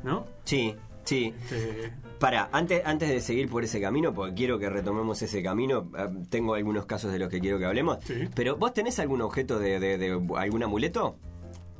¿No? 0.04 0.26
sí, 0.44 0.76
sí. 1.06 1.34
Este, 1.44 1.94
Para, 2.20 2.50
antes, 2.52 2.82
antes 2.86 3.10
de 3.10 3.22
seguir 3.22 3.50
por 3.50 3.64
ese 3.64 3.80
camino, 3.80 4.14
porque 4.14 4.34
quiero 4.36 4.60
que 4.60 4.70
retomemos 4.70 5.22
ese 5.22 5.42
camino, 5.42 5.90
eh, 5.98 6.08
tengo 6.30 6.54
algunos 6.56 6.86
casos 6.86 7.12
de 7.14 7.20
los 7.20 7.30
que 7.30 7.40
quiero 7.40 7.58
que 7.60 7.66
hablemos. 7.66 8.00
Sí. 8.04 8.28
Pero, 8.36 8.58
¿vos 8.58 8.74
tenés 8.74 9.00
algún 9.00 9.22
objeto 9.22 9.58
de, 9.60 9.80
de- 9.80 9.98
de 9.98 10.12
algún 10.38 10.64
amuleto? 10.64 11.18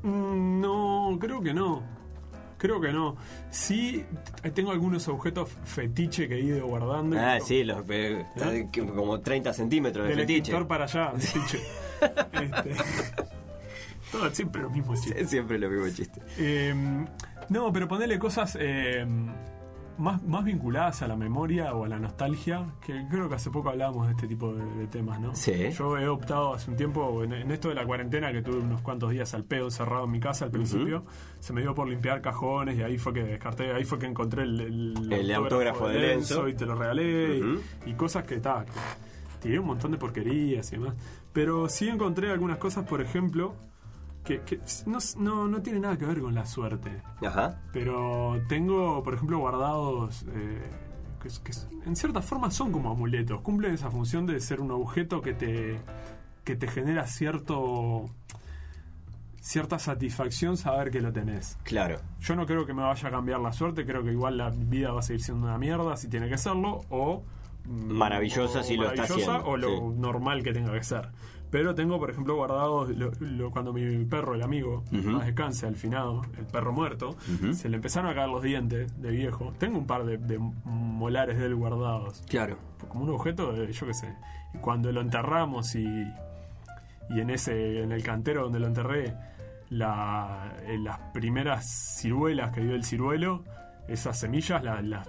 mm, 0.04 0.62
no, 0.62 1.18
creo 1.20 1.42
que 1.42 1.54
no. 1.54 1.84
Creo 2.58 2.80
que 2.80 2.92
no. 2.94 3.18
Sí, 3.52 4.06
tengo 4.54 4.72
algunos 4.72 5.08
objetos 5.10 5.50
fetiche 5.66 6.28
que 6.28 6.36
he 6.36 6.40
ido 6.40 6.66
guardando. 6.68 7.18
Ah, 7.20 7.38
sí, 7.40 7.64
los, 7.66 7.84
eh, 7.90 8.26
¿Eh? 8.38 8.68
como 8.96 9.20
30 9.20 9.54
centímetros 9.54 10.06
de 10.08 10.16
Del 10.16 10.20
fetiche. 10.26 10.66
para 10.66 10.86
allá, 10.86 11.12
fetiche. 11.18 11.60
Este, 12.34 12.76
todo 14.20 14.34
siempre 14.34 14.62
lo 14.62 14.70
mismo 14.70 14.96
chiste. 14.96 15.26
Siempre 15.26 15.60
lo 15.60 15.70
mismo 15.70 15.90
chiste. 15.90 16.22
Eh, 16.38 16.74
no, 17.50 17.72
pero 17.72 17.88
ponerle 17.88 18.18
cosas 18.20 18.58
eh, 18.60 19.06
más, 19.98 20.22
más 20.24 20.44
vinculadas 20.44 21.02
a 21.02 21.08
la 21.08 21.16
memoria 21.16 21.74
o 21.74 21.86
a 21.86 21.88
la 21.88 22.00
nostalgia, 22.00 22.66
que 22.86 23.06
creo 23.10 23.30
que 23.30 23.36
hace 23.36 23.50
poco 23.50 23.70
hablábamos 23.70 24.08
de 24.08 24.14
este 24.14 24.28
tipo 24.28 24.54
de, 24.54 24.66
de 24.76 24.88
temas, 24.88 25.20
¿no? 25.20 25.36
Sí. 25.36 25.70
Yo 25.72 25.98
he 25.98 26.08
optado 26.08 26.54
hace 26.54 26.70
un 26.72 26.78
tiempo, 26.78 27.24
en, 27.24 27.34
en 27.34 27.52
esto 27.52 27.70
de 27.70 27.76
la 27.76 27.86
cuarentena, 27.86 28.32
que 28.32 28.42
tuve 28.42 28.58
unos 28.58 28.82
cuantos 28.82 29.12
días 29.12 29.34
al 29.34 29.46
pedo 29.46 29.70
cerrado 29.70 30.06
en 30.06 30.12
mi 30.12 30.20
casa 30.20 30.46
al 30.46 30.52
principio, 30.52 31.06
se 31.40 31.54
me 31.54 31.62
dio 31.62 31.74
por 31.74 31.88
limpiar 31.88 32.22
cajones 32.22 32.78
y 32.78 32.84
ahí 32.84 32.98
fue 32.98 33.14
que 33.14 33.24
descarté, 33.24 33.72
ahí 33.74 33.86
fue 33.86 34.00
que 34.00 34.08
encontré 34.08 34.44
el, 34.44 34.60
el, 34.60 35.14
El 35.14 35.34
autógrafo 35.34 35.88
de 35.88 36.00
Lenzo. 36.00 36.48
y 36.48 36.56
te 36.56 36.66
lo 36.66 36.76
regalé 36.76 37.42
y, 37.86 37.94
cosas 37.94 38.24
que 38.24 38.38
tal. 38.38 38.66
Tiré 39.42 39.60
un 39.60 39.68
montón 39.68 39.92
de 39.92 39.98
porquerías 39.98 40.72
y 40.74 40.78
demás. 40.78 40.96
Pero 41.32 41.70
sí 41.70 41.88
encontré 41.88 42.32
algunas 42.32 42.58
cosas, 42.58 42.86
por 42.86 43.02
ejemplo, 43.02 43.54
que, 44.26 44.42
que 44.42 44.60
no, 44.86 44.98
no, 45.18 45.48
no 45.48 45.62
tiene 45.62 45.80
nada 45.80 45.98
que 45.98 46.06
ver 46.06 46.20
con 46.20 46.34
la 46.34 46.46
suerte. 46.46 47.02
Ajá. 47.26 47.62
Pero 47.72 48.42
tengo, 48.50 49.02
por 49.04 49.14
ejemplo, 49.14 49.40
guardados 49.40 50.26
eh, 50.34 50.62
que, 51.22 51.30
que 51.44 51.58
en 51.86 51.96
cierta 51.96 52.22
forma 52.22 52.52
son 52.52 52.72
como 52.72 52.92
amuletos. 52.92 53.42
Cumplen 53.42 53.74
esa 53.74 53.90
función 53.90 54.26
de 54.26 54.40
ser 54.40 54.60
un 54.60 54.72
objeto 54.72 55.22
que 55.22 55.34
te, 55.34 55.80
que 56.44 56.56
te 56.56 56.68
genera 56.68 57.08
cierto 57.08 58.10
cierta 59.46 59.78
satisfacción 59.78 60.58
saber 60.58 60.90
que 60.90 61.02
lo 61.02 61.14
tenés. 61.14 61.60
Claro. 61.62 62.00
Yo 62.20 62.36
no 62.36 62.48
creo 62.48 62.66
que 62.66 62.74
me 62.74 62.82
vaya 62.82 63.08
a 63.08 63.12
cambiar 63.12 63.40
la 63.40 63.54
suerte, 63.54 63.86
creo 63.86 64.04
que 64.04 64.12
igual 64.12 64.38
la 64.38 64.50
vida 64.50 64.92
va 64.92 65.02
a 65.02 65.04
seguir 65.04 65.22
siendo 65.22 65.46
una 65.46 65.60
mierda 65.60 65.96
si 65.98 66.10
tiene 66.10 66.28
que 66.28 66.38
serlo, 66.40 66.82
o 66.90 67.22
mm, 67.66 67.92
Maravillosa 67.92 68.62
o 68.62 68.64
si 68.64 68.76
lo 68.76 68.90
está 68.90 69.04
maravillosa, 69.04 69.32
haciendo, 69.36 69.52
o 69.52 69.58
lo 69.58 69.68
sí. 69.68 70.00
normal 70.00 70.42
que 70.42 70.52
tenga 70.52 70.74
que 70.74 70.84
ser. 70.84 71.12
Pero 71.56 71.74
tengo, 71.74 71.98
por 71.98 72.10
ejemplo, 72.12 72.36
guardados 72.36 72.90
lo- 72.90 73.12
lo- 73.22 73.50
cuando 73.50 73.72
mi 73.72 74.04
perro, 74.04 74.36
el 74.36 74.42
amigo, 74.44 74.84
Ujú. 74.92 75.10
más 75.12 75.26
descanse, 75.26 75.66
al 75.66 75.76
finado, 75.78 76.22
el 76.38 76.46
perro 76.46 76.74
muerto, 76.74 77.16
se 77.54 77.70
le 77.70 77.78
empezaron 77.78 78.12
a 78.12 78.14
caer 78.14 78.28
los 78.28 78.44
dientes 78.44 79.02
de 79.02 79.10
viejo. 79.12 79.54
Tengo 79.58 79.78
un 79.78 79.88
par 79.88 80.04
de, 80.04 80.18
de 80.18 80.38
molares 80.66 81.38
de 81.38 81.46
él 81.46 81.56
guardados 81.56 82.22
Claro. 82.28 82.58
como 82.90 83.06
un 83.06 83.12
objeto, 83.12 83.54
de, 83.54 83.72
yo 83.72 83.88
qué 83.88 83.94
sé. 83.94 84.14
Cuando 84.60 84.92
lo 84.92 85.00
enterramos 85.00 85.74
y, 85.76 85.86
y 87.10 87.20
en 87.22 87.30
ese 87.30 87.84
en 87.84 87.94
el 87.94 88.04
cantero 88.04 88.44
donde 88.44 88.60
lo 88.60 88.68
enterré, 88.68 89.14
la, 89.70 90.54
eh, 90.64 90.78
las 90.78 91.00
primeras 91.14 91.66
ciruelas 92.00 92.52
que 92.52 92.60
dio 92.60 92.76
el 92.76 92.84
ciruelo, 92.84 93.44
esas 93.88 94.20
semillas 94.20 94.62
las, 94.62 94.84
las 94.84 95.08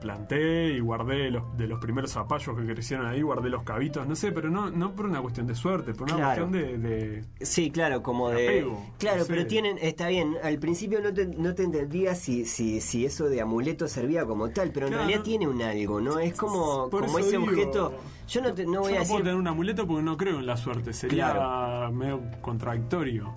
planté 0.00 0.72
y 0.74 0.80
guardé 0.80 1.30
los, 1.30 1.56
de 1.56 1.66
los 1.66 1.80
primeros 1.80 2.12
zapallos 2.12 2.56
que 2.56 2.64
crecieron 2.66 3.06
ahí, 3.06 3.22
guardé 3.22 3.48
los 3.48 3.62
cabitos, 3.64 4.06
no 4.06 4.14
sé, 4.14 4.30
pero 4.30 4.50
no, 4.50 4.70
no 4.70 4.92
por 4.94 5.06
una 5.06 5.20
cuestión 5.22 5.46
de 5.46 5.54
suerte, 5.54 5.94
por 5.94 6.02
una 6.08 6.16
Claro. 6.16 6.46
cuestión 6.48 6.52
de, 6.82 6.88
de- 6.88 7.24
Sí, 7.44 7.70
claro, 7.70 8.02
como 8.02 8.28
De 8.30 8.44
apego, 8.46 8.86
claro, 8.98 9.18
no 9.20 9.24
sé. 9.24 9.32
pero 9.32 9.46
tienen... 9.46 9.78
Está 9.80 10.08
bien, 10.08 10.36
al 10.42 10.58
principio 10.58 11.00
no 11.00 11.12
te, 11.12 11.26
no 11.26 11.54
te 11.54 11.62
entendía 11.64 12.14
si, 12.14 12.44
si, 12.44 12.80
si 12.80 13.04
eso 13.06 13.28
de 13.28 13.40
amuleto 13.40 13.88
servía 13.88 14.24
como 14.26 14.50
tal, 14.50 14.70
pero 14.70 14.86
en 14.88 14.92
realidad 14.92 15.22
tiene 15.22 15.48
un 15.48 15.60
algo, 15.62 16.00
¿no? 16.00 16.18
Es 16.18 16.34
como, 16.34 16.88
como 16.90 17.18
ese 17.18 17.30
digo, 17.38 17.44
objeto... 17.44 17.94
Yo 18.28 18.42
no, 18.42 18.52
te- 18.54 18.66
no 18.66 18.80
voy 18.80 18.92
Yo 18.92 18.98
a 18.98 19.02
no 19.02 19.04
puedo 19.06 19.18
decir... 19.18 19.18
tener 19.22 19.34
un 19.36 19.46
amuleto 19.46 19.86
porque 19.86 20.02
no 20.02 20.16
creo 20.16 20.38
en 20.40 20.46
la 20.46 20.56
suerte, 20.56 20.92
sería 20.92 21.32
Claro. 21.32 21.92
medio 21.92 22.20
contradictorio. 22.42 23.34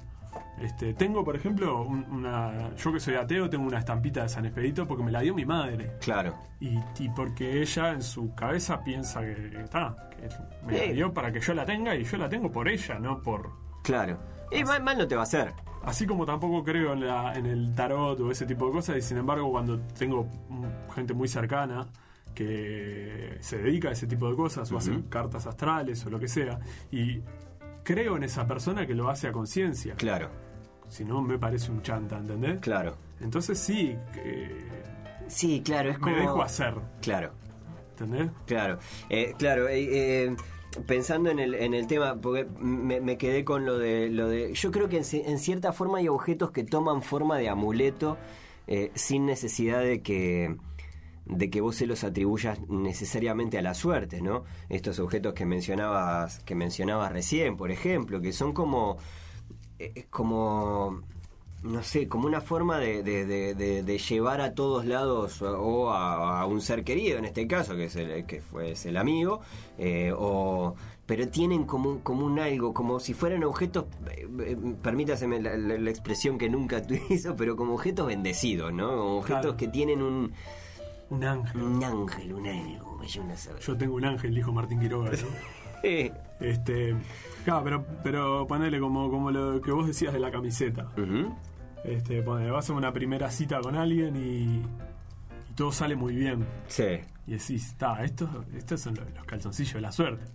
Este, 0.60 0.94
tengo, 0.94 1.24
por 1.24 1.36
ejemplo, 1.36 1.84
un- 1.84 2.06
una. 2.12 2.76
Yo 2.76 2.92
que 2.94 3.00
soy 3.00 3.16
ateo, 3.16 3.50
tengo 3.50 3.66
una 3.66 3.80
estampita 3.80 4.24
de 4.24 4.30
San 4.30 4.46
Expedito 4.46 4.86
porque 4.88 5.04
me 5.04 5.12
la 5.12 5.22
dio 5.22 5.34
mi 5.34 5.46
madre. 5.46 5.94
Claro. 6.02 6.36
Y, 6.60 6.78
y 7.00 7.10
porque 7.16 7.62
ella 7.62 7.94
en 7.94 8.02
su 8.02 8.34
cabeza 8.36 8.84
piensa 8.84 9.22
que 9.22 9.62
está, 9.64 10.10
que 10.10 10.28
me 10.66 10.78
la 10.88 10.94
dio 10.94 11.14
para 11.14 11.32
que 11.32 11.40
yo 11.40 11.54
la 11.54 11.66
tenga 11.66 11.96
y 11.96 12.04
yo 12.04 12.18
la 12.18 12.28
tengo 12.28 12.52
por 12.52 12.68
ella, 12.68 13.00
no 13.00 13.22
por. 13.22 13.50
Claro. 13.84 14.18
Y 14.52 14.64
mal, 14.64 14.84
mal 14.84 14.98
no 14.98 15.08
te 15.08 15.16
va 15.16 15.22
a 15.22 15.24
hacer. 15.24 15.54
Así 15.84 16.06
como 16.06 16.26
tampoco 16.26 16.62
creo 16.64 16.92
en, 16.94 17.08
la- 17.08 17.34
en 17.36 17.46
el 17.46 17.74
tarot 17.74 18.20
o 18.20 18.30
ese 18.32 18.46
tipo 18.46 18.66
de 18.66 18.72
cosas, 18.74 18.98
y 18.98 19.02
sin 19.02 19.18
embargo, 19.18 19.50
cuando 19.50 19.80
tengo 19.98 20.28
gente 20.94 21.14
muy 21.14 21.28
cercana 21.30 21.88
que 22.36 23.38
se 23.42 23.58
dedica 23.60 23.90
a 23.90 23.92
ese 23.94 24.08
tipo 24.08 24.30
de 24.30 24.36
cosas, 24.36 24.72
o 24.72 24.78
hacen 24.78 25.04
cartas 25.04 25.46
astrales 25.48 26.06
o 26.06 26.10
lo 26.10 26.20
que 26.20 26.28
sea, 26.28 26.60
y 26.92 27.22
creo 27.84 28.18
en 28.18 28.24
esa 28.24 28.46
persona 28.48 28.86
que 28.86 28.94
lo 28.94 29.10
hace 29.10 29.28
a 29.28 29.32
conciencia. 29.32 29.96
Claro, 29.96 30.30
Si 30.88 31.06
no, 31.06 31.22
me 31.22 31.38
parece 31.38 31.72
un 31.72 31.82
chanta, 31.82 32.18
¿entendés? 32.18 32.60
claro. 32.62 32.96
Entonces 33.22 33.60
sí, 33.60 33.96
Sí, 35.28 35.62
claro, 35.64 35.92
es 35.92 36.00
como... 36.00 36.16
me 36.16 36.22
dejo 36.22 36.42
hacer. 36.42 36.74
Claro, 37.02 37.32
¿Entendés? 37.92 38.32
claro. 38.46 38.80
Eh, 39.10 39.34
claro, 39.38 39.68
eh, 39.68 39.88
eh, 40.26 40.36
pensando 40.88 41.30
en 41.30 41.38
el, 41.40 41.54
en 41.54 41.74
el 41.74 41.86
tema, 41.86 42.16
porque 42.16 42.48
me, 42.60 43.00
me 43.02 43.18
quedé 43.18 43.44
con 43.44 43.66
lo 43.66 43.78
de, 43.78 44.10
lo 44.10 44.28
de... 44.28 44.54
Yo 44.54 44.72
creo 44.72 44.90
que 44.90 44.98
en, 44.98 45.04
ci- 45.04 45.24
en 45.26 45.38
cierta 45.38 45.74
forma 45.74 46.00
hay 46.00 46.08
objetos 46.08 46.52
que 46.52 46.64
toman 46.64 47.02
forma 47.04 47.38
de 47.38 47.50
amuleto 47.50 48.18
sin 48.94 49.26
necesidad 49.26 49.82
de 49.82 50.02
que 50.04 50.56
de 51.30 51.50
que 51.50 51.62
vos 51.62 51.76
se 51.76 51.86
los 51.86 52.04
atribuyas 52.04 52.60
necesariamente 52.70 53.58
a 53.58 53.62
la 53.62 53.74
suerte, 53.76 54.22
¿no? 54.22 54.44
Estos 54.68 55.00
objetos 55.00 55.34
que 55.34 55.46
mencionabas 55.46 56.40
que 56.40 56.56
mencionabas 56.56 57.12
recién, 57.12 57.56
por 57.56 57.72
ejemplo, 57.72 58.20
que 58.20 58.34
son 58.34 58.52
como 58.54 58.98
eh, 59.80 59.92
es 59.96 60.06
como 60.08 61.02
no 61.62 61.84
sé, 61.84 62.08
como 62.08 62.26
una 62.26 62.40
forma 62.40 62.78
de, 62.80 63.04
de- 63.04 63.26
de- 63.26 63.54
de- 63.54 63.84
de 63.84 63.98
llevar 63.98 64.40
a 64.40 64.54
todos 64.56 64.86
lados 64.86 65.42
o 65.42 65.92
a, 65.92 66.40
a 66.42 66.46
un 66.46 66.62
ser 66.62 66.86
querido, 66.86 67.18
en 67.20 67.26
este 67.26 67.48
caso, 67.48 67.76
que 67.76 67.86
es 67.86 67.96
el, 67.98 68.26
que 68.26 68.42
fue 68.42 68.72
es 68.72 68.86
el 68.86 68.96
amigo, 68.96 69.42
eh, 69.78 70.14
o 70.18 70.74
pero 71.06 71.28
tienen 71.28 71.66
como 71.66 71.90
un, 71.90 72.00
como 72.00 72.26
un 72.26 72.40
algo, 72.40 72.74
como 72.74 73.00
si 73.02 73.14
fueran 73.14 73.44
objetos, 73.44 73.86
eh, 74.12 74.26
eh, 74.46 74.58
permítaseme 74.82 75.42
la, 75.42 75.58
la- 75.58 75.78
la 75.78 75.90
expresión 75.90 76.38
que 76.38 76.50
nunca 76.50 76.78
utilizo, 76.86 77.36
pero 77.36 77.58
como 77.58 77.74
objetos 77.74 78.08
bendecidos, 78.08 78.72
¿no? 78.74 78.88
Como 78.90 79.18
objetos 79.18 79.42
Claro. 79.42 79.58
que 79.58 79.68
tienen 79.68 80.02
un, 80.02 80.32
Un 81.10 81.24
ángel. 81.24 81.62
un 81.62 81.84
ángel, 81.84 82.34
un 82.34 82.48
algo, 82.48 82.98
vaya 82.98 83.22
una 83.22 83.36
saber. 83.36 83.62
Yo 83.62 83.78
tengo 83.78 83.96
un 83.96 84.06
ángel, 84.06 84.34
dijo 84.36 84.52
Martín 84.52 84.80
Quiroga. 84.80 85.12
¿no? 85.12 85.18
Este, 86.42 86.94
claro, 87.46 87.64
pero, 87.64 87.86
pero 88.04 88.46
ponele 88.48 88.80
como, 88.82 89.10
como 89.10 89.32
lo 89.32 89.62
que 89.62 89.72
vos 89.72 89.88
decías 89.88 90.12
de 90.14 90.20
la 90.20 90.30
camiseta. 90.32 90.90
ujú. 90.98 91.34
Este, 91.86 92.22
ponele, 92.22 92.52
vas 92.52 92.70
a 92.70 92.74
una 92.74 92.92
primera 92.92 93.32
cita 93.32 93.62
con 93.62 93.76
alguien 93.78 94.16
y, 94.18 94.62
y 95.50 95.54
todo 95.56 95.72
sale 95.72 95.96
muy 95.96 96.16
bien. 96.16 96.46
Sí. 96.68 97.00
Y 97.28 97.32
decís, 97.32 97.68
está, 97.68 98.04
estos, 98.04 98.30
estos 98.56 98.82
son 98.82 98.96
los, 98.96 99.10
los 99.14 99.24
calzoncillos 99.24 99.76
de 99.76 99.82
la 99.82 99.92
suerte. 99.94 100.26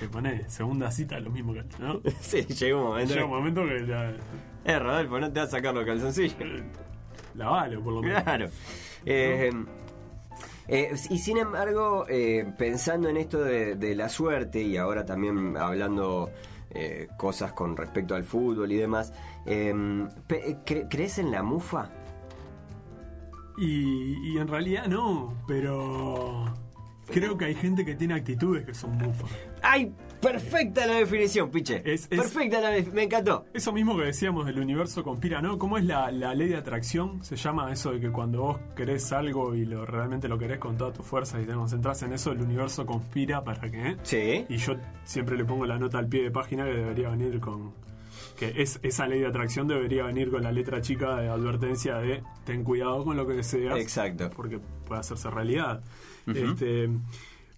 Te 0.00 0.08
pones 0.08 0.52
segunda 0.52 0.90
cita, 0.90 1.20
lo 1.20 1.30
mismo 1.30 1.52
que 1.54 1.62
¿no? 1.78 2.00
Sí, 2.20 2.42
llegó 2.42 2.80
un 2.80 2.86
momento. 2.88 3.14
Llega 3.14 3.24
un 3.26 3.30
momento 3.30 3.62
que 3.66 3.86
ya, 3.86 4.12
Eh, 4.64 4.78
Rodolfo, 4.80 5.20
no 5.20 5.32
te 5.32 5.38
vas 5.40 5.48
a 5.48 5.52
sacar 5.58 5.74
los 5.74 5.84
calzoncillos. 5.86 6.36
la 7.34 7.48
vale, 7.50 7.78
por 7.78 7.92
lo 7.94 8.02
menos. 8.02 8.22
Claro. 8.24 8.48
Eh, 9.06 9.50
eh, 10.68 10.92
y 11.10 11.18
sin 11.18 11.38
embargo, 11.38 12.04
eh, 12.08 12.52
pensando 12.56 13.08
en 13.08 13.16
esto 13.16 13.42
de, 13.42 13.74
de 13.74 13.94
la 13.94 14.08
suerte 14.08 14.62
y 14.62 14.76
ahora 14.76 15.04
también 15.04 15.56
hablando 15.56 16.30
eh, 16.70 17.08
cosas 17.16 17.52
con 17.52 17.76
respecto 17.76 18.14
al 18.14 18.24
fútbol 18.24 18.70
y 18.70 18.76
demás, 18.76 19.12
eh, 19.46 19.74
pe- 20.26 20.58
cre- 20.66 20.86
¿crees 20.88 21.18
en 21.18 21.30
la 21.30 21.42
mufa? 21.42 21.90
Y, 23.56 24.32
y 24.34 24.38
en 24.38 24.46
realidad 24.46 24.86
no, 24.86 25.34
pero 25.48 26.44
creo 27.06 27.36
que 27.36 27.46
hay 27.46 27.54
gente 27.54 27.84
que 27.84 27.94
tiene 27.96 28.14
actitudes 28.14 28.64
que 28.64 28.74
son 28.74 28.96
mufas. 28.96 29.30
¡Ay! 29.62 29.92
Perfecta 30.20 30.86
la 30.86 30.94
definición, 30.94 31.50
piche. 31.50 31.76
Es- 31.84 32.08
es- 32.10 32.18
Perfecta 32.18 32.60
la 32.60 32.68
definición. 32.70 32.94
Me 32.96 33.02
encantó. 33.04 33.44
Eso 33.54 33.72
mismo 33.72 33.96
que 33.96 34.04
decíamos 34.04 34.46
del 34.46 34.58
universo 34.58 35.04
conspira, 35.04 35.40
¿no? 35.40 35.58
¿Cómo 35.58 35.78
es 35.78 35.84
la, 35.84 36.10
la 36.10 36.34
ley 36.34 36.48
de 36.48 36.56
atracción? 36.56 37.24
Se 37.24 37.36
llama 37.36 37.70
eso 37.72 37.92
de 37.92 38.00
que 38.00 38.10
cuando 38.10 38.42
vos 38.42 38.58
querés 38.74 39.12
algo 39.12 39.54
y 39.54 39.64
lo 39.64 39.86
realmente 39.86 40.26
lo 40.28 40.38
querés 40.38 40.58
con 40.58 40.76
todas 40.76 40.94
tus 40.94 41.06
fuerzas 41.06 41.42
y 41.42 41.46
te 41.46 41.52
concentras 41.52 42.02
en 42.02 42.12
eso, 42.12 42.32
el 42.32 42.40
universo 42.42 42.84
conspira 42.84 43.44
para 43.44 43.70
que... 43.70 43.96
Sí. 44.02 44.44
Y 44.48 44.56
yo 44.56 44.74
siempre 45.04 45.36
le 45.36 45.44
pongo 45.44 45.66
la 45.66 45.78
nota 45.78 45.98
al 45.98 46.08
pie 46.08 46.24
de 46.24 46.30
página 46.30 46.64
que 46.64 46.72
debería 46.72 47.10
venir 47.10 47.38
con... 47.40 47.72
Que 48.36 48.54
es, 48.62 48.78
esa 48.82 49.06
ley 49.06 49.20
de 49.20 49.26
atracción 49.26 49.66
debería 49.68 50.04
venir 50.04 50.30
con 50.30 50.42
la 50.42 50.50
letra 50.52 50.80
chica 50.80 51.16
de 51.16 51.28
advertencia 51.28 51.96
de 51.96 52.22
ten 52.44 52.62
cuidado 52.64 53.04
con 53.04 53.16
lo 53.16 53.26
que 53.26 53.34
deseas. 53.34 53.78
Exacto. 53.78 54.30
Porque 54.34 54.58
puede 54.86 55.00
hacerse 55.00 55.28
realidad. 55.30 55.82
este, 56.26 56.88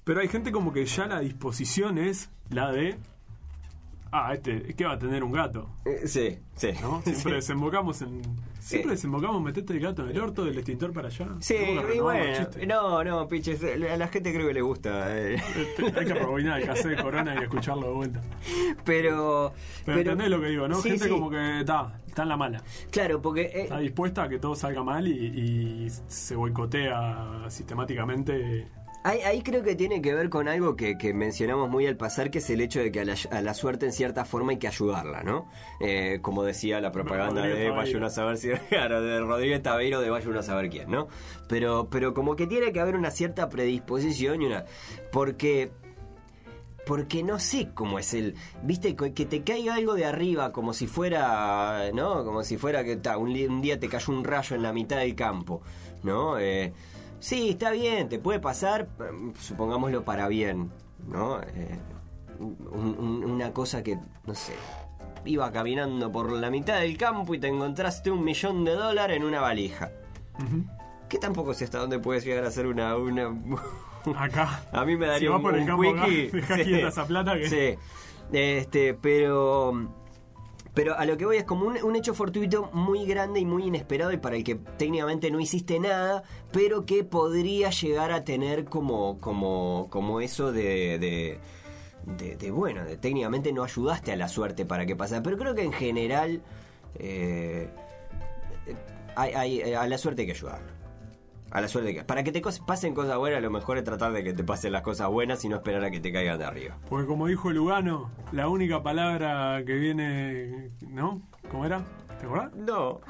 pero 0.04 0.20
hay 0.20 0.28
gente 0.28 0.52
como 0.52 0.72
que 0.72 0.84
ya 0.86 1.06
la 1.06 1.20
disposición 1.20 1.98
es 1.98 2.30
la 2.50 2.70
de... 2.72 2.96
Ah, 4.12 4.34
este, 4.34 4.74
¿qué 4.74 4.84
va 4.84 4.94
a 4.94 4.98
tener 4.98 5.22
un 5.22 5.30
gato? 5.30 5.68
Eh, 5.84 6.00
Sí, 6.08 6.36
sí. 6.56 6.70
¿no? 6.82 7.00
Siempre 7.04 7.34
desembocamos 7.34 8.02
en. 8.02 8.20
Sí. 8.58 8.70
Siempre 8.76 8.90
desembocamos 8.92 9.40
metete 9.40 9.72
el 9.72 9.78
gato 9.78 10.02
en 10.02 10.08
el 10.10 10.20
orto, 10.20 10.44
del 10.44 10.58
extintor 10.58 10.92
para 10.92 11.06
allá. 11.06 11.28
Sí, 11.38 11.54
que 11.54 11.94
y 11.94 12.00
bueno, 12.00 12.48
no, 12.66 13.04
no, 13.04 13.28
piches, 13.28 13.62
a 13.62 13.96
la 13.96 14.08
gente 14.08 14.34
creo 14.34 14.48
que 14.48 14.54
le 14.54 14.62
gusta. 14.62 15.16
eh. 15.16 15.36
Este, 15.36 15.84
Hay 15.96 16.06
que 16.06 16.14
rebobinar 16.14 16.60
el 16.60 16.66
cassette 16.66 16.96
de 16.96 17.02
Corona 17.04 17.36
y 17.38 17.44
escucharlo 17.44 17.86
de 17.86 17.92
vuelta. 17.94 18.20
Pero, 18.84 19.52
Pero, 19.86 19.98
entendés 20.00 20.28
lo 20.28 20.40
que 20.40 20.48
digo, 20.48 20.66
¿no? 20.66 20.74
Sí, 20.82 20.90
Gente 20.90 21.08
como 21.08 21.30
que 21.30 21.60
está, 21.60 22.00
está 22.04 22.24
en 22.24 22.28
la 22.30 22.36
mala. 22.36 22.62
Claro, 22.90 23.22
porque 23.22 23.42
eh, 23.42 23.62
Está 23.62 23.78
dispuesta 23.78 24.24
a 24.24 24.28
que 24.28 24.40
todo 24.40 24.56
salga 24.56 24.82
mal 24.82 25.06
y, 25.06 25.12
y 25.12 25.90
se 26.08 26.34
boicotea 26.34 27.44
sistemáticamente. 27.48 28.66
Ahí, 29.02 29.20
ahí 29.20 29.42
creo 29.42 29.62
que 29.62 29.74
tiene 29.74 30.02
que 30.02 30.12
ver 30.12 30.28
con 30.28 30.46
algo 30.46 30.76
que, 30.76 30.98
que 30.98 31.14
mencionamos 31.14 31.70
muy 31.70 31.86
al 31.86 31.96
pasar, 31.96 32.30
que 32.30 32.38
es 32.38 32.50
el 32.50 32.60
hecho 32.60 32.80
de 32.80 32.92
que 32.92 33.00
a 33.00 33.04
la, 33.06 33.14
a 33.30 33.40
la 33.40 33.54
suerte 33.54 33.86
en 33.86 33.92
cierta 33.92 34.26
forma 34.26 34.52
hay 34.52 34.58
que 34.58 34.68
ayudarla, 34.68 35.22
¿no? 35.22 35.48
Eh, 35.80 36.18
como 36.20 36.42
decía 36.44 36.82
la 36.82 36.92
propaganda 36.92 37.40
Rodríguez 37.40 37.64
de. 37.64 37.70
Vaya 37.70 37.96
uno 37.96 38.06
a 38.06 38.10
saber 38.10 38.36
si... 38.36 38.48
De 38.70 39.20
Rodríguez 39.20 39.62
Tabeiro 39.62 40.00
de 40.00 40.10
Vaya 40.10 40.28
uno 40.28 40.40
a 40.40 40.42
saber 40.42 40.68
quién, 40.68 40.90
¿no? 40.90 41.08
Pero, 41.48 41.88
pero 41.90 42.12
como 42.12 42.36
que 42.36 42.46
tiene 42.46 42.72
que 42.72 42.80
haber 42.80 42.94
una 42.94 43.10
cierta 43.10 43.48
predisposición 43.48 44.42
y 44.42 44.46
una... 44.46 44.66
Porque... 45.12 45.70
Porque 46.86 47.22
no 47.22 47.38
sé 47.38 47.70
cómo 47.72 47.98
es 47.98 48.12
el... 48.12 48.34
Viste, 48.62 48.96
que 48.96 49.24
te 49.24 49.42
caiga 49.42 49.76
algo 49.76 49.94
de 49.94 50.04
arriba 50.04 50.52
como 50.52 50.74
si 50.74 50.86
fuera... 50.86 51.90
¿No? 51.94 52.22
Como 52.24 52.42
si 52.42 52.58
fuera 52.58 52.84
que 52.84 52.96
ta, 52.96 53.16
un, 53.16 53.30
un 53.30 53.62
día 53.62 53.80
te 53.80 53.88
cayó 53.88 54.12
un 54.12 54.24
rayo 54.24 54.56
en 54.56 54.62
la 54.62 54.74
mitad 54.74 54.98
del 54.98 55.14
campo, 55.14 55.62
¿no? 56.02 56.38
Eh, 56.38 56.74
sí, 57.20 57.50
está 57.50 57.70
bien, 57.70 58.08
te 58.08 58.18
puede 58.18 58.40
pasar, 58.40 58.88
eh, 59.00 59.32
supongámoslo 59.38 60.04
para 60.04 60.26
bien, 60.28 60.70
¿no? 61.06 61.40
Eh, 61.40 61.78
un- 62.40 62.96
un- 62.98 63.24
una 63.30 63.52
cosa 63.52 63.82
que, 63.82 63.98
no 64.26 64.34
sé, 64.34 64.54
iba 65.24 65.50
caminando 65.52 66.10
por 66.10 66.32
la 66.32 66.50
mitad 66.50 66.80
del 66.80 66.96
campo 66.96 67.34
y 67.34 67.38
te 67.38 67.48
encontraste 67.48 68.10
un 68.10 68.24
millón 68.24 68.64
de 68.64 68.72
dólares 68.72 69.16
en 69.18 69.24
una 69.24 69.40
valija. 69.40 69.90
Que 71.08 71.18
tampoco 71.18 71.52
sé 71.54 71.64
hasta 71.64 71.78
dónde 71.78 71.98
puedes 71.98 72.24
llegar 72.24 72.44
a 72.44 72.50
ser 72.50 72.66
una... 72.66 72.96
una 72.96 73.30
Acá. 74.16 74.62
a 74.72 74.84
mí 74.86 74.96
me 74.96 75.06
daría 75.06 75.28
Si 75.28 75.34
un, 75.34 75.42
por 75.42 75.54
el 75.54 75.60
un 75.60 75.66
campo 75.66 75.90
acá, 75.90 76.06
esa 76.88 77.06
plata 77.06 77.34
que- 77.36 77.48
Sí. 77.48 77.78
Este, 78.32 78.94
pero... 78.94 79.92
Pero 80.72 80.96
a 80.96 81.04
lo 81.04 81.16
que 81.16 81.24
voy 81.26 81.36
es 81.36 81.44
como 81.44 81.66
un, 81.66 81.82
un 81.82 81.96
hecho 81.96 82.14
fortuito 82.14 82.70
muy 82.72 83.04
grande 83.04 83.40
y 83.40 83.44
muy 83.44 83.64
inesperado 83.64 84.12
y 84.12 84.18
para 84.18 84.36
el 84.36 84.44
que 84.44 84.54
técnicamente 84.54 85.30
no 85.30 85.40
hiciste 85.40 85.80
nada, 85.80 86.22
pero 86.52 86.86
que 86.86 87.02
podría 87.02 87.70
llegar 87.70 88.12
a 88.12 88.24
tener 88.24 88.66
como, 88.66 89.18
como, 89.20 89.88
como 89.90 90.20
eso 90.20 90.52
de, 90.52 90.98
de, 91.00 91.38
de- 92.06 92.36
de, 92.36 92.50
bueno, 92.52 92.84
de 92.84 92.96
técnicamente 92.96 93.52
no 93.52 93.64
ayudaste 93.64 94.12
a 94.12 94.16
la 94.16 94.28
suerte 94.28 94.64
para 94.64 94.86
que 94.86 94.94
pasara. 94.94 95.22
Pero 95.24 95.36
creo 95.36 95.54
que 95.56 95.62
en 95.64 95.72
general 95.72 96.40
eh, 96.94 97.68
hay- 99.16 99.32
hay- 99.34 99.72
a 99.74 99.86
la 99.88 99.98
suerte 99.98 100.22
hay 100.22 100.26
que 100.26 100.32
ayudarlo. 100.34 100.79
A 101.52 101.60
la 101.60 101.68
suerte 101.68 101.94
que. 101.94 102.04
Para 102.04 102.22
que 102.22 102.30
te 102.32 102.40
pasen 102.66 102.94
cosas 102.94 103.18
buenas, 103.18 103.42
lo 103.42 103.50
mejor 103.50 103.76
es 103.78 103.84
tratar 103.84 104.12
de 104.12 104.22
que 104.22 104.32
te 104.32 104.44
pasen 104.44 104.72
las 104.72 104.82
cosas 104.82 105.08
buenas 105.08 105.44
y 105.44 105.48
no 105.48 105.56
esperar 105.56 105.82
a 105.84 105.90
que 105.90 105.98
te 106.00 106.12
caigan 106.12 106.38
de 106.38 106.44
arriba. 106.44 106.78
Porque 106.88 107.06
como 107.06 107.26
dijo 107.26 107.50
Lugano, 107.50 108.10
la 108.32 108.48
única 108.48 108.82
palabra 108.82 109.62
que 109.66 109.74
viene. 109.74 110.70
¿No? 110.88 111.22
¿Cómo 111.50 111.66
era? 111.66 111.82
¿Te 112.20 112.26
acordás? 112.26 112.52
No. 112.54 113.00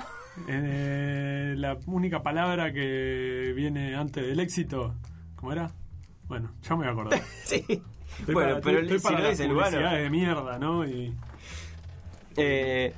Eh, 0.48 1.54
la 1.58 1.76
única 1.86 2.22
palabra 2.22 2.72
que 2.72 3.52
viene 3.54 3.94
antes 3.94 4.24
del 4.26 4.40
éxito, 4.40 4.94
¿cómo 5.36 5.52
era? 5.52 5.70
Bueno, 6.28 6.52
ya 6.62 6.70
me 6.76 6.76
voy 6.78 6.86
a 6.88 6.90
acordar. 6.92 7.20
Sí. 7.44 7.64
Estoy 8.20 8.34
bueno, 8.34 8.48
para- 8.54 8.60
pero 8.62 8.80
estoy 8.80 8.98
si 8.98 9.04
para 9.04 9.28
dice 9.30 9.46
Lugano. 9.48 9.70
publicidades 9.70 10.02
de 10.02 10.10
mierda, 10.10 10.58
¿no? 10.58 10.86
Y 10.86 11.14
Eh, 12.36 12.92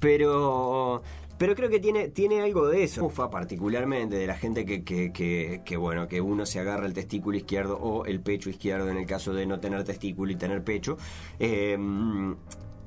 pero 0.00 1.02
pero 1.38 1.54
creo 1.54 1.70
que 1.70 1.78
tiene, 1.80 2.08
tiene 2.08 2.40
algo 2.42 2.66
de 2.66 2.82
eso. 2.84 3.04
Ufa, 3.04 3.30
particularmente 3.30 4.16
de 4.16 4.26
la 4.26 4.36
gente 4.36 4.64
que, 4.66 4.82
que, 4.84 5.12
que, 5.12 5.62
que, 5.64 5.76
bueno, 5.76 6.08
que 6.08 6.20
uno 6.20 6.44
se 6.44 6.58
agarra 6.60 6.84
el 6.86 6.92
testículo 6.92 7.36
izquierdo 7.36 7.78
o 7.78 8.04
el 8.06 8.20
pecho 8.20 8.50
izquierdo 8.50 8.90
en 8.90 8.96
el 8.98 9.06
caso 9.06 9.32
de 9.32 9.46
no 9.46 9.60
tener 9.60 9.84
testículo 9.84 10.32
y 10.32 10.36
tener 10.36 10.62
pecho. 10.64 10.98
Eh, 11.38 11.78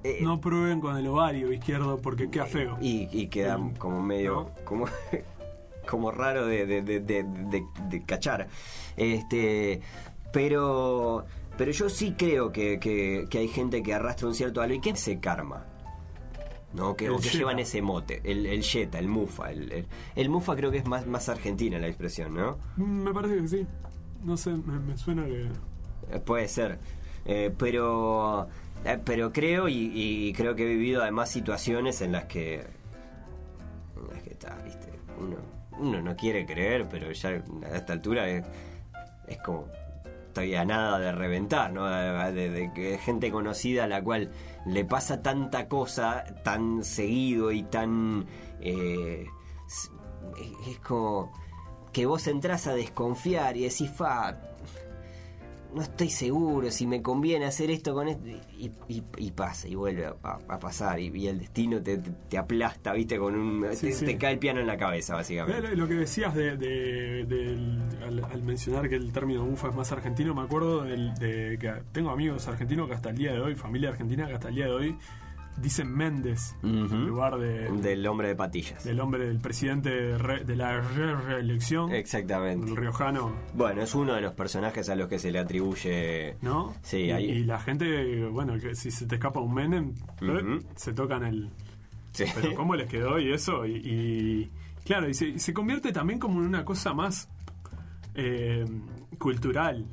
eh, 0.04 0.20
no 0.22 0.42
prueben 0.42 0.80
con 0.82 0.98
el 0.98 1.08
ovario 1.08 1.52
izquierdo 1.54 1.98
porque 2.02 2.30
queda 2.30 2.46
feo. 2.46 2.78
y, 2.82 3.08
y 3.12 3.28
queda 3.28 3.58
Mm. 3.58 3.76
como 3.78 4.02
medio 4.02 4.34
¿No? 4.34 4.66
como 4.66 4.86
como 5.88 6.12
raro 6.12 6.46
de, 6.46 6.66
de, 6.66 6.82
de, 6.82 7.00
de- 7.00 7.24
de- 7.24 7.66
de 7.90 8.04
cachar 8.06 8.48
este 8.98 9.82
pero 10.32 11.26
pero 11.58 11.72
yo 11.72 11.90
sí 11.90 12.16
creo 12.18 12.52
que, 12.52 12.80
que, 12.80 13.26
que 13.30 13.38
hay 13.40 13.48
gente 13.48 13.84
que 13.84 13.94
arrastra 13.94 14.28
un 14.28 14.34
cierto 14.36 14.62
algo 14.62 14.76
y 14.76 14.80
que 14.82 14.92
ese 14.92 15.20
karma 15.20 15.66
¿no? 16.74 16.96
que, 16.96 17.10
o 17.10 17.18
que 17.20 17.30
llevan 17.30 17.60
ese 17.60 17.82
mote 17.82 18.22
el, 18.24 18.46
el 18.46 18.62
yeta, 18.62 19.00
el 19.00 19.08
mufa 19.08 19.52
el, 19.52 19.72
el, 19.72 19.86
el 20.16 20.30
mufa 20.30 20.56
creo 20.56 20.72
que 20.72 20.78
es 20.78 20.86
más, 20.86 21.06
más 21.06 21.28
argentina 21.30 21.78
la 21.80 21.88
expresión 21.88 22.34
¿no? 22.34 22.58
Mm, 22.78 23.04
Me 23.04 23.14
parece 23.14 23.36
que 23.38 23.48
sí. 23.48 23.68
No 24.24 24.38
sé, 24.38 24.52
me, 24.52 24.80
me 24.80 24.98
suena 24.98 25.26
que. 25.26 25.48
Eh, 26.12 26.20
Puede 26.24 26.48
ser. 26.48 26.80
Eh, 27.26 27.54
pero 27.58 28.48
eh, 28.86 29.00
pero 29.04 29.32
creo 29.32 29.68
y, 29.68 29.92
y 29.94 30.34
creo 30.34 30.56
que 30.56 30.64
he 30.64 30.68
vivido 30.68 31.02
además 31.02 31.30
situaciones 31.30 32.02
en 32.02 32.12
las 32.12 32.26
que 32.26 32.56
en 32.60 34.08
las 34.14 34.22
que 34.24 34.32
está, 34.32 34.56
viste, 34.64 34.90
uno, 35.20 35.38
uno 35.80 36.02
no 36.02 36.16
quiere 36.16 36.46
creer, 36.46 36.88
pero 36.90 37.12
ya 37.12 37.30
a 37.30 37.76
esta 37.78 37.94
altura 37.94 38.28
es, 38.30 38.46
es 39.28 39.38
como 39.40 39.68
estoy 40.32 40.56
a 40.56 40.63
nada 40.63 40.98
de 40.98 41.12
reventar, 41.12 41.74
¿no? 41.74 41.86
De, 41.88 42.50
de 42.50 42.98
gente 43.00 43.32
conocida 43.32 43.84
a 43.84 43.88
la 43.88 44.02
cual 44.02 44.32
le 44.65 44.86
pasa 44.86 45.22
tanta 45.22 45.67
cosa 45.67 46.24
tan 46.44 46.84
seguido 46.84 47.52
y 47.52 47.63
tan... 47.63 48.26
eh, 48.62 49.26
es, 49.67 49.91
es 50.70 50.80
como 50.80 51.32
que 51.91 52.06
vos 52.06 52.28
entras 52.28 52.67
a 52.67 52.74
desconfiar 52.74 53.58
y 53.58 53.63
decís, 53.63 53.91
fa, 53.91 54.38
no 55.74 55.82
estoy 55.82 56.10
seguro 56.10 56.70
si 56.72 56.86
me 56.88 57.02
conviene 57.02 57.46
hacer 57.46 57.72
esto 57.72 57.94
con 57.94 58.08
esto. 58.08 58.26
Y, 58.58 58.72
y- 58.88 59.04
y 59.18 59.32
pasa, 59.32 59.68
y 59.68 59.76
vuelve 59.76 60.06
a, 60.06 60.16
a 60.48 60.60
pasar, 60.60 61.00
y, 61.00 61.08
y 61.16 61.28
el 61.28 61.40
destino 61.40 61.82
te, 61.82 61.98
te- 61.98 62.12
te 62.30 62.38
aplasta, 62.38 62.94
¿viste? 62.94 63.18
Con 63.18 63.36
un. 63.36 63.66
Sí, 63.74 63.88
te, 63.88 63.94
sí. 63.94 64.06
te 64.06 64.18
cae 64.18 64.34
el 64.34 64.40
piano 64.40 64.60
en 64.60 64.68
la 64.68 64.78
cabeza, 64.78 65.16
básicamente. 65.16 65.76
Lo, 65.76 65.88
que 65.88 65.94
decías 65.96 66.34
de, 66.36 66.52
al, 68.06 68.24
al 68.24 68.44
mencionar 68.44 68.90
que 68.90 68.96
el 68.96 69.12
término 69.12 69.44
mufa 69.46 69.70
es 69.70 69.76
más 69.76 69.92
argentino, 69.92 70.34
me 70.36 70.42
acuerdo 70.42 70.84
del- 70.84 71.14
de 71.16 71.58
que 71.60 71.74
tengo 71.92 72.10
amigos 72.12 72.48
argentinos 72.48 72.88
que 72.88 72.94
hasta 72.96 73.10
el 73.10 73.18
día 73.18 73.34
de 73.34 73.40
hoy, 73.42 73.56
familia 73.56 73.90
argentina 73.90 74.28
que 74.28 74.34
hasta 74.34 74.50
el 74.50 74.56
día 74.56 74.66
de 74.66 74.72
hoy 74.72 74.98
dicen 75.58 75.92
Méndez 75.94 76.56
en 76.64 77.06
lugar 77.08 77.38
de, 77.38 77.70
Del 77.72 78.06
hombre 78.08 78.30
de 78.30 78.36
patillas. 78.36 78.84
del 78.84 79.00
hombre 79.00 79.28
del 79.28 79.40
presidente 79.40 79.90
de, 79.90 80.18
re- 80.18 80.44
de 80.44 80.56
la 80.56 80.80
re- 80.82 81.16
reelección, 81.16 81.92
Exactamente. 81.92 82.70
el 82.72 82.78
riojano, 82.78 83.34
Bueno, 83.54 83.82
es 83.82 83.94
uno 83.94 84.14
de 84.14 84.22
los 84.22 84.34
personajes 84.34 84.90
a 84.90 84.96
los 84.96 85.08
que 85.08 85.20
se 85.20 85.32
le 85.32 85.40
atribuye. 85.40 86.38
¿no? 86.42 86.74
Sí, 86.82 86.98
y, 87.06 87.12
ahí- 87.12 87.30
y 87.30 87.44
la 87.44 87.60
gente, 87.60 88.26
bueno, 88.28 88.58
que 88.60 88.74
si 88.76 88.90
se 88.92 89.06
te 89.06 89.16
escapa 89.16 89.40
un 89.40 89.54
Menem, 89.54 89.94
¿eh? 90.22 90.60
Se 90.76 90.94
tocan 90.94 91.24
el, 91.24 91.50
Sí. 92.14 92.26
pero 92.36 92.56
cómo 92.56 92.76
les 92.76 92.90
quedó 92.90 93.20
y 93.20 93.32
eso 93.32 93.66
y, 93.66 93.76
y- 93.76 94.52
claro 94.86 95.08
y 95.08 95.14
se, 95.14 95.28
y 95.30 95.40
se 95.40 95.54
convierte 95.54 95.92
también 95.94 96.20
como 96.20 96.40
en 96.42 96.48
una 96.48 96.66
cosa 96.66 96.94
más 96.94 97.30
eh, 98.16 98.66
cultural 99.18 99.86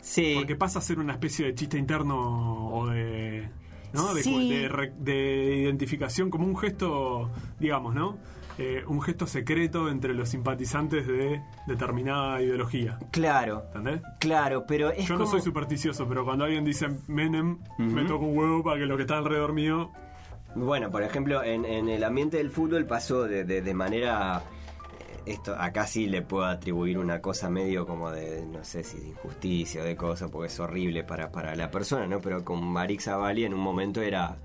Sí. 0.00 0.34
porque 0.36 0.56
pasa 0.56 0.78
a 0.78 0.82
ser 0.82 0.98
una 1.00 1.12
especie 1.12 1.46
de 1.46 1.54
chiste 1.54 1.78
interno 1.78 2.68
o 2.74 2.86
de 2.88 3.48
¿no? 3.92 4.14
de, 4.14 4.22
Sí. 4.22 4.48
de 4.50 4.68
re- 4.68 4.92
de 4.98 5.56
identificación 5.62 6.30
como 6.30 6.46
un 6.46 6.56
gesto 6.56 7.30
digamos 7.58 7.94
no 7.94 8.16
Eh, 8.58 8.82
un 8.86 9.02
gesto 9.02 9.26
secreto 9.26 9.90
entre 9.90 10.14
los 10.14 10.30
simpatizantes 10.30 11.06
de 11.06 11.42
determinada 11.66 12.40
ideología 12.40 12.98
Claro, 13.10 13.64
¿entendés? 13.66 14.00
claro, 14.18 14.64
pero 14.66 14.88
es 14.90 15.06
Yo 15.06 15.18
no 15.18 15.26
soy 15.26 15.42
supersticioso, 15.42 16.08
pero 16.08 16.24
cuando 16.24 16.44
alguien 16.46 16.64
dice 16.64 16.86
Menem, 17.06 17.58
me 17.76 18.04
toca 18.06 18.24
un 18.24 18.34
huevo 18.34 18.62
para 18.64 18.78
que 18.80 18.86
lo 18.86 18.96
que 18.96 19.02
está 19.02 19.18
alrededor 19.18 19.52
mío 19.52 19.90
Bueno, 20.54 20.90
por 20.90 21.02
ejemplo, 21.02 21.42
en, 21.42 21.66
en 21.66 21.90
el 21.90 22.02
ambiente 22.02 22.38
del 22.38 22.50
fútbol 22.50 22.86
pasó 22.86 23.24
de, 23.24 23.44
de- 23.44 23.60
de 23.60 23.74
manera... 23.74 24.42
Esto, 25.26 25.56
acá 25.58 25.86
sí 25.88 26.06
le 26.06 26.22
puedo 26.22 26.44
atribuir 26.44 26.98
una 26.98 27.20
cosa 27.20 27.50
medio 27.50 27.84
como 27.84 28.10
de, 28.12 28.46
no 28.46 28.62
sé 28.64 28.84
si 28.84 28.98
de 29.00 29.08
injusticia 29.08 29.82
o 29.82 29.84
de 29.84 29.96
cosa, 29.96 30.28
porque 30.28 30.46
es 30.46 30.60
horrible 30.60 31.02
para, 31.02 31.32
para 31.32 31.56
la 31.56 31.70
persona, 31.70 32.06
¿no? 32.06 32.20
Pero 32.20 32.44
con 32.44 32.64
Marix 32.64 33.04
Zavalli 33.04 33.44
en 33.44 33.52
un 33.54 33.60
momento 33.60 34.00
era 34.02 34.38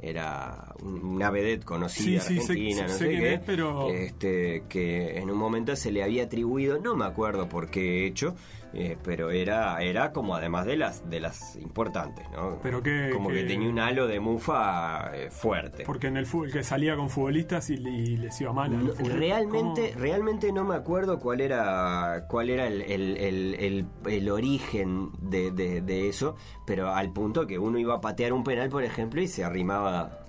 era 0.00 0.76
un- 0.80 1.04
una 1.04 1.28
vedette 1.28 1.64
conocida 1.64 2.20
Sí, 2.20 2.34
sí, 2.36 2.40
sé- 2.40 2.52
argentina, 2.52 2.82
no 2.84 2.88
sé 2.90 3.08
qué, 3.08 3.34
es, 3.34 3.40
pero- 3.44 3.88
este, 3.92 4.62
que 4.68 5.18
en 5.18 5.28
un 5.28 5.36
momento 5.36 5.74
se 5.74 5.90
le 5.90 6.04
había 6.04 6.22
atribuido, 6.22 6.78
no 6.78 6.94
me 6.94 7.04
acuerdo 7.04 7.48
por 7.48 7.68
qué 7.68 8.06
hecho, 8.06 8.36
eh, 8.74 8.96
pero 9.02 9.30
era 9.30 9.80
era 9.82 10.12
como 10.12 10.34
además 10.34 10.66
de 10.66 10.76
las 10.76 11.08
de 11.08 11.20
las 11.20 11.56
importantes, 11.56 12.26
¿no? 12.30 12.58
Pero 12.62 12.82
que- 12.82 13.10
como 13.12 13.28
que, 13.30 13.36
que- 13.42 13.44
tenía 13.44 13.68
un 13.68 13.78
halo 13.78 14.06
de 14.06 14.20
mufa 14.20 15.10
eh, 15.16 15.30
fuerte. 15.30 15.84
Porque 15.84 16.08
en 16.08 16.16
el 16.16 16.26
fútbol 16.26 16.52
que 16.52 16.62
salía 16.62 16.94
con 16.96 17.08
futbolistas 17.08 17.70
y, 17.70 17.74
y 17.74 18.16
les 18.18 18.40
iba 18.40 18.52
mal. 18.52 18.74
al 18.74 18.86
No, 18.86 18.92
realmente, 19.16 19.90
¿Cómo? 19.92 20.00
realmente 20.02 20.52
no 20.52 20.64
me 20.64 20.74
acuerdo 20.74 21.18
cuál 21.18 21.40
era 21.40 22.26
cuál 22.28 22.50
era 22.50 22.66
el, 22.66 22.82
el- 22.82 23.16
el- 23.16 23.54
el- 23.58 23.86
el 24.06 24.30
origen 24.30 25.10
de, 25.20 25.50
de- 25.50 25.80
de 25.80 26.08
eso, 26.08 26.36
pero 26.66 26.92
al 26.92 27.12
punto 27.12 27.46
que 27.46 27.58
uno 27.58 27.78
iba 27.78 27.94
a 27.94 28.00
patear 28.00 28.32
un 28.32 28.44
penal, 28.44 28.68
por 28.68 28.84
ejemplo, 28.84 29.20
y 29.20 29.28
se 29.28 29.44
arrimaba. 29.44 30.24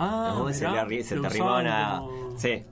Ah, 0.00 0.32
¿no? 0.38 0.52
se, 0.52 0.68
mirá, 0.68 0.84
le 0.84 0.96
arri- 0.96 1.02
se 1.02 1.16
lo 1.16 1.22
te 1.22 1.26
arrimaban 1.26 1.66
a... 1.66 1.98
como- 1.98 2.38
Sí. 2.38 2.62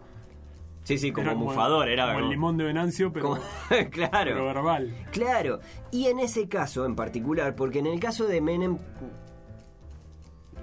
Sí, 0.87 0.99
sí, 0.99 1.11
como 1.11 1.27
era 1.31 1.35
mufador, 1.37 1.89
era 1.89 2.07
como 2.07 2.21
el 2.21 2.29
limón 2.31 2.57
de 2.57 2.63
Venancio, 2.65 3.13
pero, 3.13 3.31
como- 3.31 3.41
pero 3.69 3.91
claro. 3.91 4.45
verbal. 4.45 4.95
Claro, 5.11 5.59
y 5.91 6.07
en 6.07 6.21
ese 6.21 6.49
caso 6.49 6.87
en 6.87 6.95
particular, 6.95 7.57
porque 7.57 7.81
en 7.81 7.87
el 7.87 7.99
caso 7.99 8.27
de 8.27 8.41
Menem 8.41 8.79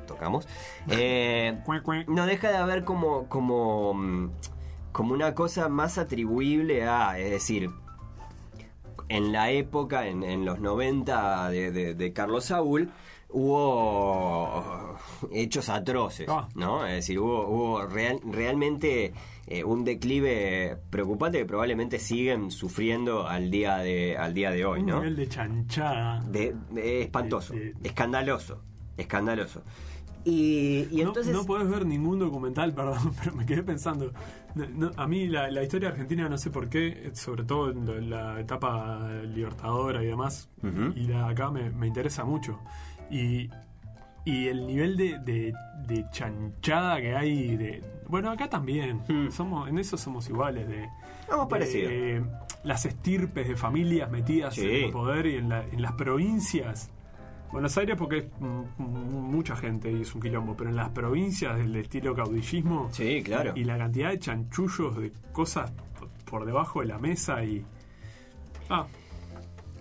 tocamos, 0.08 0.48
eh, 0.90 1.60
no 2.08 2.26
deja 2.26 2.50
de 2.52 2.58
haber 2.58 2.84
como, 2.86 3.28
como, 3.28 3.94
mm, 3.94 4.32
como 4.92 5.14
una 5.14 5.34
cosa 5.36 5.68
más 5.70 5.98
atribuible 5.98 6.84
a, 6.88 7.20
es 7.20 7.30
decir, 7.32 7.70
en 9.10 9.32
la 9.34 9.52
época, 9.52 10.08
en, 10.08 10.24
en 10.24 10.46
los 10.46 10.60
90 10.60 11.50
de, 11.50 11.72
de- 11.72 11.94
de 11.96 12.14
Carlos 12.14 12.46
Saúl, 12.46 12.92
hubo 13.30 14.98
hechos 15.32 15.70
atroces, 15.70 16.28
Ah. 16.30 16.48
¿no? 16.56 16.86
Es 16.86 16.94
decir, 16.94 17.20
hubo, 17.20 17.48
hubo 17.48 17.86
real- 17.88 18.20
realmente 18.24 19.14
eh, 19.48 19.64
un 19.64 19.84
declive 19.84 20.78
preocupante 20.90 21.38
que 21.40 21.46
probablemente 21.46 22.00
siguen 22.00 22.50
sufriendo 22.52 23.28
al 23.28 23.52
día 23.52 23.78
de, 23.78 24.18
al 24.18 24.34
día 24.34 24.52
de 24.52 24.66
hoy, 24.66 24.80
Un 24.82 24.86
¿no? 24.88 24.96
nivel 25.00 25.16
de 25.16 25.28
chanchada. 25.28 26.22
De, 26.22 26.56
de- 26.72 27.02
espantoso, 27.04 27.54
De- 27.54 27.74
de- 27.74 27.88
escandaloso, 27.90 28.62
escandaloso. 28.98 29.62
Y, 30.26 30.88
y 30.92 31.02
No- 31.04 31.10
entonces... 31.10 31.34
no, 31.34 31.46
podés 31.46 31.68
ver 31.68 31.86
ningún 31.86 32.20
documental, 32.20 32.74
perdón, 32.76 33.14
pero 33.22 33.36
me 33.36 33.46
quedé 33.46 33.62
pensando. 33.64 34.14
No, 34.56 34.66
no, 34.70 34.92
a 34.96 35.08
mí 35.08 35.28
la, 35.28 35.52
la 35.52 35.64
historia 35.64 35.90
argentina, 35.90 36.30
no 36.30 36.38
sé 36.38 36.50
por 36.50 36.70
qué, 36.70 37.12
sobre 37.14 37.44
todo 37.44 37.72
en 37.72 38.10
la 38.10 38.40
etapa 38.40 39.10
libertadora 39.34 40.02
y 40.04 40.08
demás, 40.08 40.50
y 40.96 41.08
la 41.08 41.28
acá 41.28 41.52
me, 41.52 41.70
me 41.72 41.88
interesa 41.88 42.24
mucho. 42.24 42.60
Y, 43.12 43.50
y 44.26 44.48
el 44.48 44.66
nivel 44.68 44.96
de, 44.98 45.20
de- 45.20 45.54
de 45.88 46.06
chanchada 46.12 47.02
que 47.02 47.16
hay 47.16 47.56
de... 47.58 47.82
Bueno, 48.08 48.30
acá 48.32 48.50
también. 48.50 49.02
Hmm. 49.08 49.30
somos 49.32 49.68
En 49.70 49.78
eso 49.80 49.98
somos 49.98 50.30
iguales. 50.30 50.68
De, 50.68 50.88
eh, 51.62 52.22
las 52.64 52.86
estirpes 52.86 53.48
de 53.48 53.56
familias 53.56 54.10
metidas 54.10 54.54
Sí. 54.56 54.62
en 54.62 54.86
el 54.86 54.92
poder 54.92 55.26
y 55.26 55.36
en, 55.38 55.50
la- 55.50 55.64
en 55.66 55.82
las 55.82 55.94
provincias. 55.94 56.90
Buenos 57.52 57.78
Aires 57.78 57.96
porque 57.98 58.18
es 58.20 58.26
mucha 58.80 59.56
gente 59.56 59.92
y 59.92 60.02
es 60.02 60.16
un 60.16 60.22
quilombo, 60.22 60.56
pero 60.58 60.70
en 60.72 60.76
las 60.76 60.90
provincias 60.90 61.56
del 61.58 61.76
estilo 61.76 62.16
caudillismo 62.16 62.90
Sí, 62.92 63.22
claro. 63.24 63.52
y 63.56 63.64
la 63.64 63.78
cantidad 63.78 64.10
de 64.10 64.18
chanchullos 64.20 64.98
de 64.98 65.12
cosas 65.32 65.72
por 66.26 66.46
debajo 66.46 66.80
de 66.80 66.88
la 66.88 66.98
mesa 66.98 67.44
y... 67.44 67.64
Ah, 68.70 68.88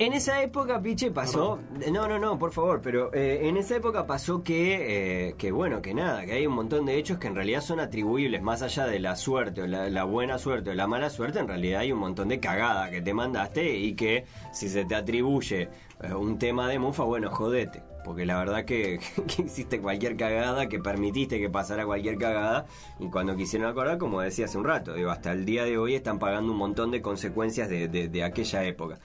En 0.04 0.14
esa 0.14 0.42
época, 0.42 0.82
Piche, 0.82 1.12
pasó. 1.12 1.60
No, 1.92 2.08
no, 2.08 2.18
no, 2.18 2.36
por 2.36 2.50
favor, 2.50 2.80
pero 2.82 3.14
eh, 3.14 3.46
en 3.46 3.56
esa 3.56 3.76
época 3.76 4.04
pasó 4.04 4.42
que, 4.42 5.28
eh, 5.28 5.34
que, 5.38 5.52
bueno, 5.52 5.80
que 5.80 5.94
nada, 5.94 6.24
que 6.26 6.32
hay 6.32 6.44
un 6.46 6.54
montón 6.54 6.86
de 6.86 6.96
hechos 6.98 7.18
que 7.18 7.28
en 7.28 7.36
realidad 7.36 7.60
son 7.60 7.78
atribuibles, 7.78 8.42
más 8.42 8.62
allá 8.62 8.86
de 8.86 8.98
la 8.98 9.14
suerte 9.14 9.62
o 9.62 9.66
la, 9.68 9.88
la 9.90 10.02
buena 10.02 10.38
suerte 10.38 10.70
o 10.70 10.74
la 10.74 10.88
mala 10.88 11.08
suerte, 11.08 11.38
en 11.38 11.46
realidad 11.46 11.82
hay 11.82 11.92
un 11.92 12.00
montón 12.00 12.26
de 12.26 12.40
cagada 12.40 12.90
que 12.90 13.00
te 13.00 13.14
mandaste 13.14 13.76
y 13.78 13.94
que 13.94 14.24
si 14.52 14.68
se 14.68 14.84
te 14.84 14.96
atribuye 14.96 15.68
eh, 16.02 16.12
un 16.14 16.36
tema 16.36 16.68
de 16.68 16.80
mufa, 16.80 17.04
bueno, 17.04 17.30
jodete. 17.30 17.82
Porque 18.04 18.26
la 18.26 18.36
verdad 18.38 18.64
que, 18.64 18.98
que 19.36 19.42
hiciste 19.42 19.80
cualquier 19.80 20.16
cagada, 20.16 20.68
que 20.68 20.80
permitiste 20.80 21.38
que 21.38 21.48
pasara 21.48 21.86
cualquier 21.86 22.18
cagada, 22.18 22.66
y 22.98 23.08
cuando 23.08 23.36
quisieron 23.36 23.68
acordar, 23.70 23.98
como 23.98 24.20
decía 24.20 24.46
hace 24.46 24.58
un 24.58 24.64
rato, 24.64 24.94
digo, 24.94 25.10
hasta 25.12 25.30
el 25.30 25.44
día 25.44 25.62
de 25.62 25.78
hoy 25.78 25.94
están 25.94 26.18
pagando 26.18 26.50
un 26.50 26.58
montón 26.58 26.90
de 26.90 27.00
consecuencias 27.02 27.68
de, 27.68 27.86
de- 27.86 28.08
de 28.08 28.24
aquella 28.24 28.64
época. 28.64 28.98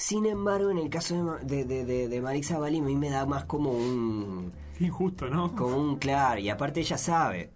Sin 0.00 0.24
embargo, 0.24 0.70
en 0.70 0.78
el 0.78 0.88
caso 0.88 1.36
de, 1.42 1.66
de, 1.66 1.84
de, 1.84 2.08
de, 2.08 2.22
Marisa 2.22 2.58
Bali, 2.58 2.78
a 2.78 2.82
mí 2.82 2.96
me 2.96 3.10
da 3.10 3.26
más 3.26 3.44
como 3.44 3.70
un. 3.70 4.50
injusto, 4.78 5.28
¿no? 5.28 5.54
como 5.54 5.76
un 5.76 5.96
claro, 5.96 6.40
y 6.40 6.48
aparte 6.48 6.80
ella 6.80 6.96
sabe. 6.96 7.50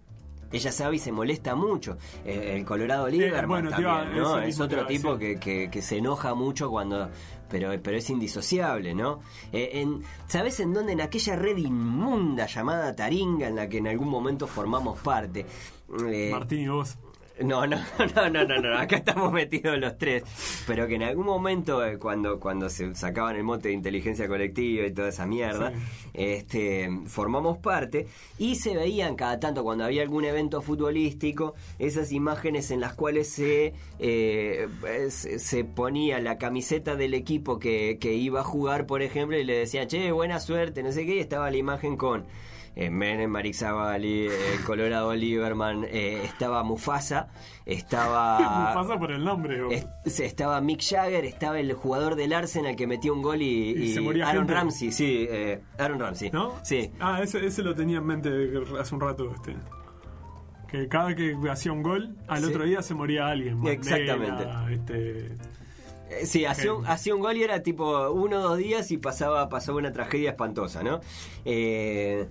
Ella 0.51 0.71
sabe 0.71 0.97
y 0.97 0.99
se 0.99 1.11
molesta 1.11 1.55
mucho. 1.55 1.97
Eh, 2.23 2.53
el 2.55 2.63
Colorado 2.63 3.07
Lieberman 3.07 3.47
bueno, 3.47 3.69
te 3.75 3.81
también, 3.81 4.21
¿no? 4.21 4.39
Es 4.39 4.59
otro 4.59 4.85
tipo 4.85 5.17
que, 5.17 5.39
que, 5.39 5.71
que 5.71 5.81
se 5.81 5.97
enoja 5.97 6.35
mucho 6.35 6.69
cuando. 6.69 7.09
Pero, 7.49 7.71
pero 7.81 7.97
es 7.97 8.07
indisociable, 8.11 8.93
¿no? 8.93 9.21
Eh, 9.51 9.81
en, 9.81 10.03
¿Sabes 10.27 10.59
en 10.59 10.71
dónde? 10.71 10.93
En 10.93 11.01
aquella 11.01 11.35
red 11.35 11.57
inmunda 11.57 12.45
llamada 12.45 12.95
Taringa, 12.95 13.47
en 13.47 13.55
la 13.55 13.67
que 13.67 13.79
en 13.79 13.87
algún 13.87 14.07
momento 14.07 14.45
formamos 14.45 14.99
parte. 14.99 15.47
Eh, 16.07 16.29
Martín 16.31 16.59
y 16.59 16.67
vos. 16.67 16.95
No, 17.41 17.67
no, 17.67 17.77
no, 18.15 18.29
no, 18.29 18.45
no, 18.45 18.61
no, 18.61 18.77
acá 18.77 18.97
estamos 18.97 19.31
metidos 19.31 19.77
los 19.77 19.97
tres. 19.97 20.23
Pero 20.67 20.87
que 20.87 20.95
en 20.95 21.03
algún 21.03 21.25
momento, 21.25 21.85
eh, 21.85 21.97
cuando, 21.97 22.39
cuando 22.39 22.69
se 22.69 22.95
sacaban 22.95 23.35
el 23.35 23.43
mote 23.43 23.69
de 23.69 23.73
inteligencia 23.73 24.27
colectiva 24.27 24.85
y 24.85 24.93
toda 24.93 25.09
esa 25.09 25.25
mierda, 25.25 25.71
Sí. 25.71 25.77
este, 26.13 26.89
formamos 27.07 27.57
parte 27.57 28.07
y 28.37 28.55
se 28.55 28.75
veían 28.75 29.15
cada 29.15 29.39
tanto 29.39 29.63
cuando 29.63 29.83
había 29.85 30.01
algún 30.01 30.25
evento 30.25 30.61
futbolístico, 30.61 31.55
esas 31.79 32.11
imágenes 32.11 32.71
en 32.71 32.79
las 32.81 32.93
cuales 32.93 33.29
se, 33.29 33.73
eh, 33.99 34.67
se, 35.09 35.63
ponía 35.65 36.19
la 36.19 36.37
camiseta 36.37 36.95
del 36.95 37.13
equipo 37.13 37.59
que, 37.59 37.97
que 37.99 38.13
iba 38.13 38.41
a 38.41 38.43
jugar, 38.43 38.85
por 38.85 39.01
ejemplo, 39.01 39.37
y 39.37 39.43
le 39.43 39.57
decían, 39.57 39.87
che, 39.87 40.11
buena 40.11 40.39
suerte, 40.39 40.83
no 40.83 40.91
sé 40.91 41.05
qué, 41.05 41.15
y 41.15 41.19
estaba 41.19 41.49
la 41.51 41.57
imagen 41.57 41.97
con 41.97 42.25
eh, 42.75 42.89
Menem, 42.89 43.29
Marixabali, 43.29 44.27
eh, 44.27 44.31
Colorado 44.65 45.13
Lieberman, 45.15 45.85
eh, 45.85 46.21
estaba 46.25 46.63
Mufasa, 46.63 47.29
estaba... 47.65 48.39
Mufasa 48.75 48.99
por 48.99 49.11
el 49.11 49.23
nombre. 49.23 49.61
es- 50.05 50.19
estaba 50.19 50.59
Mick 50.61 50.81
Jagger, 50.83 51.25
estaba 51.25 51.59
el 51.59 51.71
jugador 51.73 52.15
del 52.15 52.33
Arsenal 52.33 52.75
que 52.75 52.87
metió 52.87 53.13
un 53.13 53.21
gol 53.21 53.41
y, 53.41 53.71
Y 53.71 53.83
y 53.83 53.93
se 53.93 54.01
moría 54.01 54.27
Aaron 54.27 54.43
gente. 54.43 54.53
Ramsey, 54.53 54.91
sí, 54.91 55.27
eh, 55.29 55.61
Aaron 55.77 55.99
Ramsey. 55.99 56.31
¿No? 56.31 56.53
Sí. 56.63 56.91
Ah, 56.99 57.21
ese, 57.23 57.45
ese 57.45 57.63
lo 57.63 57.73
tenía 57.75 57.97
en 57.99 58.05
mente 58.05 58.29
hace 58.79 58.93
un 58.95 59.01
rato. 59.01 59.31
Este. 59.33 59.55
Que 60.67 60.87
cada 60.87 61.15
que 61.15 61.37
hacía 61.49 61.71
un 61.71 61.83
gol, 61.83 62.15
al 62.27 62.39
Sí. 62.43 62.45
otro 62.49 62.63
día 62.65 62.81
se 62.81 62.93
moría 62.95 63.27
alguien. 63.27 63.57
Mandela, 63.59 63.73
Exactamente. 63.73 64.73
Este, 64.73 65.31
Sí, 66.25 66.45
hacía 66.45 66.71
un, 66.73 66.85
hacía 66.85 67.15
un 67.15 67.21
gol 67.21 67.35
y 67.35 67.43
era 67.43 67.61
tipo 67.63 68.11
uno 68.11 68.37
o 68.37 68.41
dos 68.41 68.57
días 68.59 68.91
y 68.91 68.97
pasaba, 68.97 69.49
pasaba 69.49 69.79
una 69.79 69.91
tragedia 69.91 70.29
espantosa, 70.31 70.83
¿no? 70.83 71.01
Eh, 71.45 72.27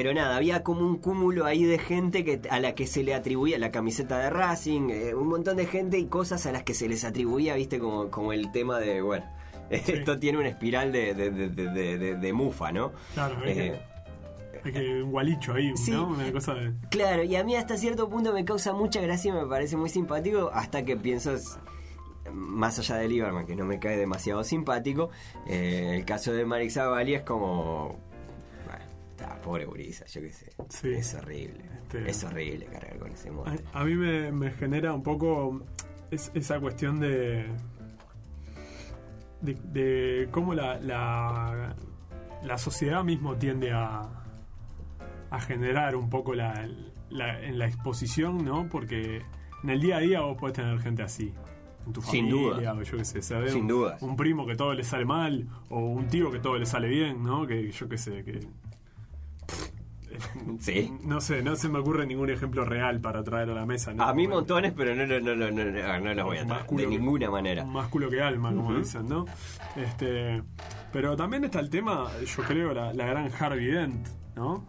pero 0.00 0.14
nada, 0.14 0.36
había 0.36 0.62
como 0.62 0.82
un 0.86 0.98
cúmulo 0.98 1.44
ahí 1.44 1.64
de 1.64 1.76
gente 1.76 2.24
que 2.24 2.40
a 2.50 2.60
la 2.60 2.76
que 2.76 2.86
se 2.86 3.02
le 3.02 3.14
atribuía 3.14 3.58
la 3.58 3.72
camiseta 3.72 4.16
de 4.20 4.30
Racing, 4.30 4.90
eh, 4.90 5.12
un 5.12 5.26
montón 5.26 5.56
de 5.56 5.66
gente 5.66 5.98
y 5.98 6.06
cosas 6.06 6.46
a 6.46 6.52
las 6.52 6.62
que 6.62 6.72
se 6.72 6.88
les 6.88 7.02
atribuía, 7.04 7.56
viste, 7.56 7.80
como, 7.80 8.08
como 8.08 8.32
el 8.32 8.52
tema 8.52 8.78
de, 8.78 9.02
bueno, 9.02 9.24
esto 9.70 10.16
tiene 10.20 10.38
una 10.38 10.50
espiral 10.50 10.92
de, 10.92 11.14
de, 11.14 11.30
de, 11.30 12.14
de- 12.14 12.32
mufa, 12.32 12.70
¿no? 12.70 12.92
Claro, 13.14 13.42
es 13.44 13.56
Eh, 13.58 13.80
es 14.64 14.72
que 14.72 15.02
un 15.02 15.10
gualicho 15.10 15.54
ahí, 15.54 15.76
Sí. 15.76 15.90
¿no? 15.90 16.06
Una 16.06 16.30
cosa 16.30 16.54
de. 16.54 16.74
Claro, 16.90 17.24
y 17.24 17.34
a 17.34 17.42
mí 17.42 17.56
hasta 17.56 17.76
cierto 17.76 18.08
punto 18.08 18.32
me 18.32 18.44
causa 18.44 18.72
mucha 18.72 19.00
gracia 19.00 19.30
y 19.30 19.32
me 19.32 19.46
parece 19.46 19.76
muy 19.76 19.88
simpático 19.88 20.50
hasta 20.54 20.84
que 20.84 20.96
pienso, 20.96 21.32
s- 21.32 21.58
más 22.32 22.78
allá 22.78 22.96
de 22.98 23.08
Lieberman, 23.08 23.46
que 23.46 23.56
no 23.56 23.64
me 23.64 23.80
cae 23.80 23.96
demasiado 23.96 24.44
simpático, 24.44 25.10
eh, 25.48 25.92
el 25.96 26.04
caso 26.04 26.32
de 26.32 26.44
Marix 26.44 26.74
Zavalli 26.74 27.14
es 27.14 27.22
como... 27.22 28.06
Está, 29.20 29.34
pobre 29.40 29.64
gurisa, 29.64 30.06
yo 30.06 30.20
qué 30.20 30.30
sé. 30.30 30.52
Sí. 30.68 30.90
Es 30.92 31.12
horrible. 31.14 31.64
Este- 31.82 32.08
Es 32.10 32.22
horrible 32.22 32.66
cargar 32.66 32.98
con 32.98 33.10
ese 33.10 33.30
modo. 33.32 33.46
A, 33.48 33.80
a 33.80 33.84
mí 33.84 33.94
me, 33.96 34.30
me 34.30 34.50
genera 34.52 34.92
un 34.92 35.02
poco 35.02 35.60
es- 36.10 36.30
esa 36.34 36.60
cuestión 36.60 37.00
de. 37.00 37.46
de, 39.40 39.54
de 39.64 40.28
cómo 40.30 40.54
la, 40.54 40.78
la, 40.80 41.74
la 42.44 42.58
sociedad 42.58 43.02
mismo 43.02 43.34
tiende 43.36 43.72
a, 43.72 44.02
a 45.30 45.40
generar 45.40 45.96
un 45.96 46.08
poco 46.10 46.34
la, 46.34 46.68
la- 47.10 47.40
en 47.42 47.58
la 47.58 47.66
exposición, 47.66 48.44
¿no? 48.44 48.68
Porque 48.68 49.22
en 49.64 49.70
el 49.70 49.80
día 49.80 49.96
a 49.96 50.00
día 50.00 50.20
vos 50.20 50.36
podés 50.38 50.54
tener 50.56 50.78
gente 50.80 51.02
así. 51.02 51.34
En 51.86 51.92
tu 51.92 52.02
Sin 52.02 52.28
familia, 52.30 52.70
duda. 52.70 52.74
o 52.74 52.82
yo 52.82 52.98
qué 52.98 53.04
sé, 53.04 53.22
¿sabes? 53.22 53.52
Sin 53.52 53.62
un, 53.62 53.68
dudas. 53.68 54.02
un 54.02 54.14
primo 54.14 54.46
que 54.46 54.54
todo 54.54 54.74
le 54.74 54.84
sale 54.84 55.04
mal, 55.06 55.48
o 55.70 55.80
un 55.80 56.06
tío 56.06 56.30
que 56.30 56.38
todo 56.38 56.56
le 56.58 56.66
sale 56.66 56.86
bien, 56.88 57.22
¿no? 57.22 57.46
Que 57.46 57.70
yo 57.72 57.88
qué 57.88 57.96
sé, 57.98 58.22
que 58.24 58.40
Sí. 60.60 60.92
no 61.04 61.20
sé, 61.20 61.42
no 61.42 61.56
se 61.56 61.68
me 61.68 61.78
ocurre 61.78 62.06
ningún 62.06 62.30
ejemplo 62.30 62.64
real 62.64 63.00
para 63.00 63.22
traer 63.22 63.50
a 63.50 63.54
la 63.54 63.66
mesa. 63.66 63.92
¿no? 63.94 64.02
A 64.04 64.12
mí 64.14 64.26
montones, 64.28 64.72
pero 64.76 64.94
no, 64.94 65.06
no, 65.06 65.20
no, 65.20 65.34
no, 65.34 65.50
no, 65.50 65.64
no, 65.70 66.00
no 66.00 66.14
los 66.14 66.24
voy 66.24 66.38
a 66.38 66.46
traer. 66.46 66.66
De 66.66 66.76
que- 66.76 66.86
ninguna 66.88 67.30
manera. 67.30 67.64
Más 67.64 67.88
culo 67.88 68.08
que 68.10 68.20
alma, 68.20 68.52
como 68.52 68.74
dicen, 68.76 69.08
¿no? 69.08 69.24
Este, 69.76 70.42
pero 70.92 71.16
también 71.16 71.44
está 71.44 71.60
el 71.60 71.70
tema, 71.70 72.06
yo 72.24 72.42
creo, 72.44 72.72
la, 72.74 72.92
la 72.92 73.06
gran 73.06 73.30
Harvey 73.38 73.66
Dent, 73.66 74.06
¿no? 74.36 74.64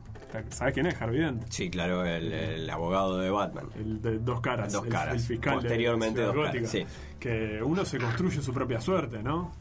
¿Sabes 0.50 0.76
quién 0.76 0.86
es 0.86 1.02
Harvey 1.02 1.22
Dent? 1.22 1.44
Sí, 1.50 1.72
claro, 1.72 2.06
el, 2.06 2.32
el 2.32 2.70
abogado 2.70 3.18
de 3.18 3.32
Batman. 3.32 3.66
El 3.76 4.00
de 4.00 4.20
dos 4.20 4.42
caras, 4.42 4.72
Dos 4.72 4.86
el, 4.86 4.92
caras. 4.92 5.16
el 5.16 5.20
fiscal 5.22 5.56
de 5.56 5.62
Posteriormente 5.62 6.20
Ciudad 6.20 6.34
dos 6.36 6.46
caras, 6.52 6.70
sí. 6.70 6.86
Que 7.20 7.60
uno 7.64 7.84
se 7.84 7.98
construye 7.98 8.40
su 8.42 8.54
propia 8.54 8.80
suerte, 8.80 9.24
¿no? 9.24 9.52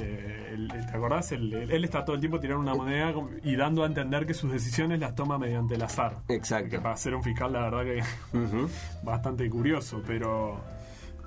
Eh, 0.00 0.68
¿Te 0.90 0.96
acordás? 0.96 1.32
Él 1.32 1.84
está 1.84 2.04
todo 2.04 2.14
el 2.14 2.20
tiempo 2.20 2.38
tirando 2.40 2.60
una 2.62 2.74
moneda 2.74 3.12
como- 3.12 3.30
y 3.42 3.56
dando 3.56 3.82
a 3.84 3.86
entender 3.86 4.26
que 4.26 4.34
sus 4.34 4.50
decisiones 4.52 5.00
las 5.00 5.14
toma 5.14 5.38
mediante 5.38 5.74
el 5.76 5.82
azar. 5.82 6.18
Exacto. 6.28 6.70
Que 6.70 6.78
para 6.80 6.96
ser 6.96 7.14
un 7.14 7.22
fiscal, 7.22 7.52
la 7.52 7.60
verdad 7.70 7.84
que 7.84 8.36
Ujú. 8.36 8.68
bastante 9.02 9.48
curioso, 9.48 10.02
pero, 10.06 10.60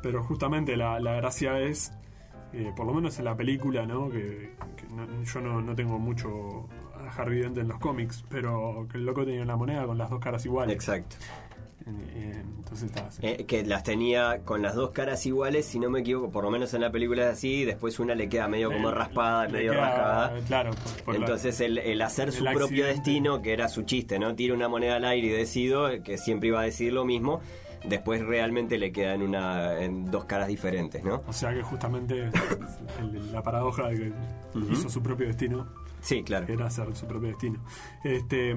pero 0.04 0.24
justamente 0.24 0.76
la, 0.78 1.00
la 1.00 1.13
gracia 1.13 1.60
es, 1.60 1.91
eh, 2.54 2.71
por 2.76 2.86
lo 2.86 2.93
menos 2.93 3.17
en 3.19 3.26
la 3.26 3.36
película, 3.36 3.86
¿no? 3.86 4.10
que, 4.10 4.54
que 4.78 4.88
no- 4.93 5.24
yo 5.24 5.41
no, 5.41 5.62
no 5.62 5.76
tengo 5.76 5.97
mucho 5.97 6.67
a 7.17 7.26
Dent 7.26 7.58
en 7.58 7.67
los 7.67 7.80
cómics, 7.80 8.24
pero 8.30 8.88
que 8.91 8.97
el 8.97 9.06
loco 9.06 9.26
tenía 9.26 9.43
la 9.43 9.56
moneda 9.58 9.86
con 9.86 9.97
las 9.97 10.10
dos 10.10 10.19
caras 10.19 10.45
iguales. 10.45 10.74
Exacto. 10.76 11.15
En- 11.86 12.00
en- 12.22 12.54
entonces. 12.58 12.91
Eh, 13.22 13.46
que 13.46 13.65
las 13.65 13.84
tenía 13.84 14.39
con 14.46 14.62
las 14.62 14.76
dos 14.76 14.91
caras 14.91 15.26
iguales, 15.26 15.65
si 15.65 15.80
no 15.80 15.89
me 15.89 16.00
equivoco, 16.02 16.32
por 16.32 16.44
lo 16.44 16.52
menos 16.52 16.74
en 16.74 16.82
la 16.82 16.91
película 16.91 17.24
es 17.24 17.34
así, 17.34 17.65
después 17.65 18.00
una 18.00 18.15
le 18.15 18.30
queda 18.30 18.48
medio 18.48 18.72
como 18.72 18.91
raspada, 18.91 19.46
le 19.48 19.54
medio 19.54 19.72
queda, 19.72 19.82
rasgada. 19.88 20.39
Claro, 20.48 20.72
por- 20.72 21.04
por 21.04 21.13
la- 21.15 21.20
Entonces 21.22 21.60
el, 21.62 21.78
el 21.80 22.02
hacer 22.02 22.32
su 22.32 22.44
propio 22.46 22.86
destino, 22.86 23.41
que 23.41 23.52
era 23.54 23.67
su 23.67 23.84
chiste, 23.84 24.20
¿no? 24.20 24.36
Tira 24.36 24.54
una 24.54 24.67
moneda 24.70 24.96
al 24.98 25.06
aire 25.06 25.28
y 25.28 25.32
decido, 25.32 25.89
que 26.04 26.17
siempre 26.17 26.48
iba 26.50 26.62
a 26.62 26.63
decir 26.63 26.94
lo 26.94 27.04
mismo, 27.04 27.41
después 27.84 28.22
realmente 28.24 28.78
le 28.78 28.91
queda 28.91 29.15
en, 29.15 29.24
una, 29.24 29.80
en 29.82 30.06
dos 30.12 30.26
caras 30.26 30.48
diferentes, 30.48 31.04
¿no? 31.04 31.24
o 31.28 31.34
sea 31.34 31.52
que 31.52 31.63
justamente 31.63 32.30
la 33.32 33.41
paradoja 33.41 33.88
de 33.89 33.96
que 33.98 34.13
hizo 34.72 34.88
su 34.89 35.02
propio 35.02 35.26
destino 35.28 35.67
Sí, 36.02 36.24
claro. 36.24 36.46
era 36.52 36.66
hacer 36.66 36.94
su 36.96 37.08
propio 37.08 37.30
destino. 37.30 37.64
Este, 38.04 38.56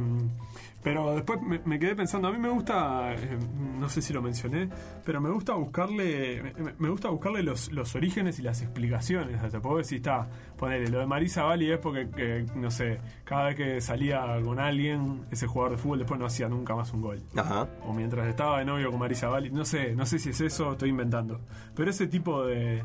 pero 0.82 1.14
después 1.14 1.40
me, 1.40 1.60
me 1.64 1.78
quedé 1.78 1.96
pensando, 1.96 2.28
a 2.28 2.32
mí 2.32 2.38
me 2.38 2.50
gusta, 2.50 3.14
eh, 3.14 3.38
no 3.78 3.88
sé 3.88 4.02
si 4.02 4.12
lo 4.12 4.20
mencioné, 4.20 4.68
pero 5.04 5.18
me 5.20 5.30
gusta 5.30 5.54
buscarle, 5.54 6.52
me, 6.58 6.74
me 6.78 6.88
gusta 6.90 7.08
buscarle 7.08 7.42
los, 7.42 7.72
los 7.72 7.94
orígenes 7.94 8.38
y 8.38 8.42
las 8.42 8.60
explicaciones. 8.60 9.40
Te 9.50 9.60
puedo 9.60 9.78
decir, 9.78 9.98
está, 9.98 10.28
ponele, 10.58 10.88
lo 10.88 10.98
de 10.98 11.06
Marisa 11.06 11.44
Bali 11.44 11.70
es 11.70 11.78
porque, 11.78 12.10
que, 12.10 12.46
no 12.54 12.70
sé, 12.70 13.00
cada 13.24 13.46
vez 13.46 13.56
que 13.56 13.80
salía 13.80 14.26
con 14.44 14.58
alguien, 14.58 15.24
ese 15.30 15.46
jugador 15.46 15.76
de 15.76 15.78
fútbol 15.78 15.98
después 16.00 16.20
no 16.20 16.26
hacía 16.26 16.48
nunca 16.48 16.74
más 16.74 16.92
un 16.92 17.00
gol. 17.00 17.22
Ajá. 17.34 17.68
O 17.86 17.94
mientras 17.94 18.26
estaba 18.26 18.58
de 18.58 18.66
novio 18.66 18.90
con 18.90 19.00
Marisa 19.00 19.28
Bali, 19.28 19.50
no 19.50 19.64
sé, 19.64 19.94
no 19.94 20.04
sé 20.04 20.18
si 20.18 20.30
es 20.30 20.40
eso, 20.42 20.72
estoy 20.72 20.90
inventando. 20.90 21.40
Pero 21.74 21.90
ese 21.90 22.06
tipo 22.08 22.44
de 22.44 22.84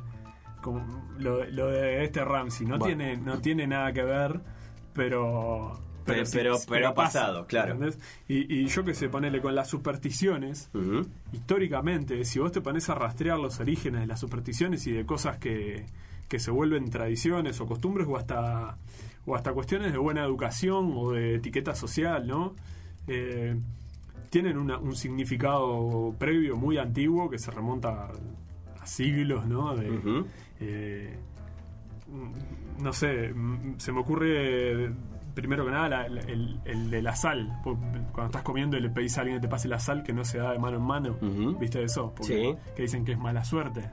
como 0.61 0.85
lo, 1.17 1.43
lo 1.45 1.67
de 1.67 2.03
este 2.03 2.23
Ramsey 2.23 2.65
no 2.67 2.77
Bueno. 2.77 2.85
tiene 2.97 3.17
no 3.17 3.39
tiene 3.39 3.67
nada 3.67 3.91
que 3.93 4.03
ver, 4.03 4.41
pero 4.93 5.79
Pero- 6.05 6.23
pero- 6.33 6.55
pero 6.67 6.87
ha 6.87 6.93
pasado, 6.95 7.45
claro. 7.45 7.77
Y, 8.27 8.61
y 8.61 8.65
yo 8.67 8.83
que 8.83 8.93
sé, 8.95 9.09
ponele 9.09 9.41
con 9.41 9.53
las 9.55 9.67
supersticiones, 9.69 10.71
históricamente, 11.31 12.23
si 12.25 12.39
vos 12.39 12.51
te 12.51 12.61
pones 12.61 12.89
a 12.89 12.95
rastrear 12.95 13.39
los 13.39 13.59
orígenes 13.59 14.01
de 14.01 14.07
las 14.07 14.19
supersticiones 14.19 14.85
y 14.87 14.91
de 14.91 15.05
cosas 15.05 15.37
que, 15.37 15.85
que 16.27 16.39
se 16.39 16.51
vuelven 16.51 16.89
tradiciones 16.89 17.59
o 17.61 17.65
costumbres 17.67 18.07
o 18.07 18.17
hasta 18.17 18.77
o 19.25 19.35
hasta 19.35 19.53
cuestiones 19.53 19.91
de 19.91 19.97
buena 19.99 20.23
educación 20.23 20.91
o 20.95 21.11
de 21.11 21.35
etiqueta 21.35 21.75
social, 21.75 22.25
¿no? 22.27 22.55
Eh, 23.07 23.55
tienen 24.31 24.57
una- 24.57 24.77
un 24.79 24.95
significado 24.95 26.15
previo 26.17 26.55
muy 26.55 26.77
antiguo 26.79 27.29
que 27.29 27.37
se 27.37 27.51
remonta 27.51 27.89
a, 28.07 28.11
a 28.81 28.85
siglos, 28.87 29.45
¿no? 29.45 29.75
De. 29.75 29.89
Eh, 30.59 31.17
no 32.79 32.93
sé, 32.93 33.33
mm, 33.33 33.75
se 33.77 33.91
me 33.91 33.99
ocurre 33.99 34.91
primero 35.33 35.63
que 35.65 35.71
nada 35.71 35.87
la- 35.89 36.09
la- 36.09 36.21
el, 36.21 36.59
el 36.65 36.89
de 36.89 37.01
la 37.01 37.15
sal. 37.15 37.59
Cuando 37.63 38.25
estás 38.25 38.41
comiendo 38.43 38.77
y 38.77 38.81
le 38.81 38.89
pedís 38.89 39.17
a 39.17 39.21
alguien 39.21 39.37
que 39.39 39.41
te 39.43 39.47
pase 39.47 39.67
la 39.67 39.79
sal 39.79 40.03
que 40.03 40.11
no 40.11 40.25
se 40.25 40.39
da 40.39 40.51
de 40.51 40.59
mano 40.59 40.77
en 40.77 40.83
mano. 40.83 41.15
¿viste 41.59 41.83
eso? 41.83 42.13
Porque 42.15 42.57
Sí. 42.57 42.73
que 42.75 42.81
dicen 42.83 43.05
que 43.05 43.13
es 43.13 43.19
mala 43.19 43.43
suerte. 43.43 43.89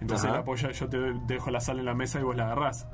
Entonces 0.00 0.26
Ajá. 0.26 0.38
la 0.38 0.44
polla, 0.44 0.72
yo 0.72 0.88
te 0.88 0.98
dejo 1.26 1.50
la 1.50 1.60
sal 1.60 1.78
en 1.78 1.84
la 1.84 1.94
mesa 1.94 2.18
y 2.20 2.24
vos 2.24 2.34
la 2.36 2.46
agarrás. 2.46 2.88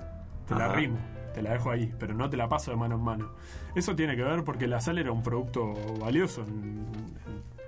Te 0.47 0.55
la 0.55 0.69
rimo, 0.69 0.99
te 1.35 1.41
la 1.43 1.53
dejo 1.53 1.71
ahí, 1.71 1.95
pero 1.99 2.15
no 2.15 2.29
te 2.29 2.37
la 2.37 2.49
paso 2.49 2.71
de 2.71 2.77
mano 2.77 2.97
en 2.97 3.03
mano. 3.03 3.31
Eso 3.75 3.95
tiene 3.95 4.17
que 4.17 4.23
ver 4.23 4.45
porque 4.45 4.67
la 4.67 4.81
sal 4.81 4.99
era 4.99 5.13
un 5.13 5.23
producto 5.23 5.73
valioso 6.01 6.43
en, 6.43 6.51
en 6.89 7.15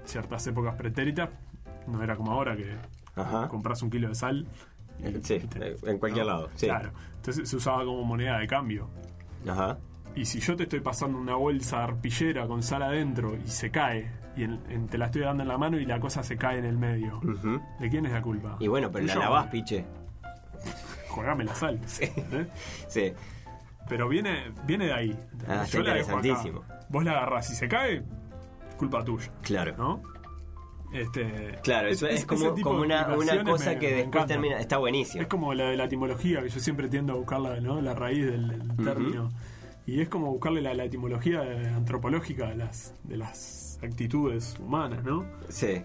ciertas 0.04 0.46
épocas 0.46 0.74
pretéritas. 0.74 1.30
No 1.86 2.02
era 2.02 2.16
como 2.16 2.32
ahora 2.32 2.56
que 2.56 2.74
Ajá. 3.16 3.48
compras 3.48 3.82
un 3.82 3.90
kilo 3.90 4.08
de 4.08 4.14
sal. 4.14 4.46
Sí, 5.22 5.40
en 5.84 5.98
cualquier 5.98 6.26
lado, 6.26 6.48
sí. 6.54 6.66
Claro. 6.66 6.90
Entonces 7.16 7.48
se 7.48 7.56
usaba 7.56 7.84
como 7.84 8.02
moneda 8.04 8.38
de 8.38 8.46
cambio. 8.46 8.88
Ajá. 9.48 9.78
Y 10.14 10.24
si 10.24 10.40
yo 10.40 10.56
te 10.56 10.64
estoy 10.64 10.80
pasando 10.80 11.18
una 11.18 11.36
bolsa 11.36 11.84
arpillera 11.84 12.46
con 12.46 12.62
sal 12.62 12.82
adentro 12.82 13.36
y 13.36 13.46
se 13.48 13.70
cae, 13.70 14.10
y 14.36 14.42
en- 14.44 14.60
en- 14.68 14.86
te 14.88 14.98
la 14.98 15.06
estoy 15.06 15.22
dando 15.22 15.42
en 15.42 15.48
la 15.48 15.58
mano 15.58 15.78
y 15.78 15.84
la 15.86 16.00
cosa 16.00 16.22
se 16.22 16.36
cae 16.36 16.58
en 16.58 16.64
el 16.64 16.76
medio. 16.78 17.20
¿de 17.78 17.88
quién 17.90 18.06
es 18.06 18.12
la 18.12 18.22
culpa? 18.22 18.56
Y 18.58 18.66
bueno, 18.68 18.90
pero 18.90 19.06
la 19.06 19.12
Tuyo. 19.14 19.24
lavás, 19.24 19.46
piche. 19.48 19.84
Jugame 21.08 21.44
la 21.44 21.54
sal. 21.54 21.78
Sí. 21.86 22.04
¿eh? 22.04 22.46
Sí. 22.88 23.12
Pero 23.88 24.08
viene, 24.08 24.52
viene 24.66 24.86
de 24.86 24.92
ahí. 24.92 25.18
Ah, 25.48 25.64
Yo 25.64 25.82
la 25.82 25.94
dejo 25.94 26.16
acá. 26.16 26.42
Vos 26.88 27.04
la 27.04 27.12
agarrás 27.12 27.50
y 27.50 27.54
se 27.54 27.68
cae, 27.68 28.02
culpa 28.76 29.04
tuya. 29.04 29.30
Claro. 29.42 29.74
¿No? 29.76 30.02
Este, 30.92 31.58
Claro, 31.62 31.88
eso 31.88 32.06
es, 32.08 32.26
como, 32.26 32.46
una, 32.80 33.06
una 33.16 33.44
cosa 33.44 33.70
me- 33.72 33.78
que 33.78 33.90
me 33.90 33.96
después 33.98 34.26
termina. 34.26 34.58
Está 34.58 34.78
buenísimo. 34.78 35.22
Es 35.22 35.28
como 35.28 35.54
la 35.54 35.70
de 35.70 35.76
la 35.76 35.84
etimología, 35.84 36.42
que 36.42 36.48
yo 36.48 36.60
siempre 36.60 36.88
tiendo 36.88 37.12
a 37.12 37.16
buscarla, 37.16 37.60
¿no? 37.60 37.80
La 37.80 37.94
raíz 37.94 38.26
del, 38.26 38.48
del 38.48 38.76
término. 38.84 39.30
Y 39.86 40.00
es 40.00 40.08
como 40.08 40.30
buscarle 40.30 40.60
la, 40.62 40.74
la 40.74 40.84
etimología 40.84 41.40
antropológica 41.74 42.48
de 42.48 42.56
las, 42.56 42.94
de 43.04 43.16
las 43.16 43.78
actitudes 43.82 44.56
humanas, 44.60 45.02
¿no? 45.04 45.24
Sí. 45.48 45.82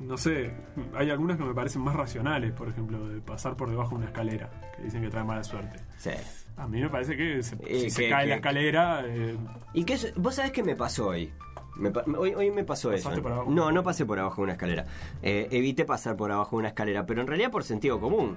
no 0.00 0.16
sé, 0.16 0.52
hay 0.94 1.10
algunas 1.10 1.36
que 1.38 1.44
me 1.44 1.54
parecen 1.54 1.82
más 1.82 1.96
racionales, 1.96 2.52
por 2.52 2.68
ejemplo, 2.68 3.08
de 3.08 3.20
pasar 3.20 3.56
por 3.56 3.70
debajo 3.70 3.90
de 3.90 3.96
una 3.96 4.06
escalera, 4.06 4.50
que 4.76 4.82
dicen 4.84 5.02
que 5.02 5.08
trae 5.08 5.24
mala 5.24 5.42
suerte. 5.42 5.78
Sí. 5.98 6.10
A 6.56 6.66
mí 6.68 6.80
me 6.82 6.90
parece 6.90 7.16
que 7.16 7.42
se- 7.42 7.56
Eh, 7.66 7.80
si 7.80 7.90
se 7.90 8.02
que- 8.02 8.10
cae 8.10 8.24
que- 8.24 8.28
la 8.30 8.34
escalera, 8.36 9.02
eh, 9.06 9.36
¿Y 9.72 9.84
qué 9.84 9.94
es- 9.94 10.12
vos 10.16 10.34
sabés 10.34 10.52
qué 10.52 10.62
me 10.62 10.76
pasó 10.76 11.08
hoy? 11.08 11.32
Me 11.76 11.90
pa- 11.90 12.04
hoy, 12.18 12.34
hoy 12.34 12.50
me 12.50 12.64
pasó 12.64 12.92
eso. 12.92 13.04
¿Pasaste 13.04 13.22
por 13.22 13.32
abajo? 13.32 13.50
No, 13.50 13.72
no 13.72 13.82
pasé 13.82 14.04
por 14.04 14.18
abajo 14.18 14.36
de 14.36 14.42
una 14.44 14.52
escalera. 14.52 14.86
Eh, 15.22 15.48
evité 15.50 15.84
pasar 15.84 16.16
por 16.16 16.30
abajo 16.32 16.56
de 16.56 16.60
una 16.60 16.68
escalera, 16.68 17.06
pero 17.06 17.20
en 17.20 17.26
realidad 17.26 17.50
por 17.50 17.64
sentido 17.64 17.98
común. 18.00 18.36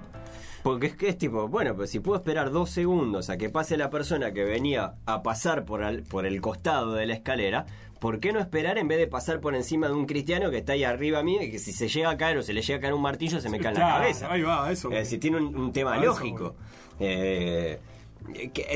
Porque 0.64 0.88
es 0.88 0.96
que 0.96 1.10
es 1.10 1.18
tipo, 1.18 1.50
bueno, 1.50 1.76
pues 1.76 1.90
si 1.90 2.00
puedo 2.00 2.18
esperar 2.18 2.50
dos 2.52 2.70
segundos 2.70 3.30
a 3.30 3.38
que 3.38 3.50
pase 3.50 3.76
la 3.76 3.90
persona 3.90 4.32
que 4.32 4.46
venía 4.46 4.94
a 5.06 5.22
pasar 5.22 5.66
por, 5.66 5.84
al- 5.84 6.04
por 6.04 6.26
el 6.26 6.40
costado 6.40 6.94
de 6.94 7.06
la 7.06 7.16
escalera, 7.16 7.66
¿por 8.00 8.22
qué 8.22 8.32
no 8.32 8.40
esperar 8.40 8.78
en 8.78 8.88
vez 8.88 8.98
de 8.98 9.08
pasar 9.08 9.42
por 9.42 9.56
encima 9.56 9.88
de 9.88 9.94
un 9.94 10.06
cristiano 10.06 10.50
que 10.52 10.60
está 10.60 10.72
ahí 10.74 10.86
arriba 10.86 11.22
mío 11.22 11.42
y 11.42 11.52
que 11.52 11.60
si 11.60 11.74
se 11.74 11.90
llega 11.90 12.12
a 12.12 12.18
caer 12.18 12.38
o 12.38 12.44
se 12.44 12.54
le 12.54 12.62
llega 12.62 12.78
a 12.78 12.82
caer 12.82 12.94
un 12.94 13.02
martillo 13.02 13.42
se 13.42 13.50
me 13.50 13.60
cae 13.60 13.74
en 13.74 13.80
la 13.80 13.88
cabeza? 13.96 14.32
ahí 14.32 14.42
va, 14.42 14.72
eso. 14.72 14.90
Es 14.90 15.00
decir, 15.00 15.20
tiene 15.20 15.38
un, 15.38 15.54
un 15.54 15.74
tema 15.74 15.98
eso 15.98 16.06
lógico. 16.06 16.56
Eh, 17.00 17.80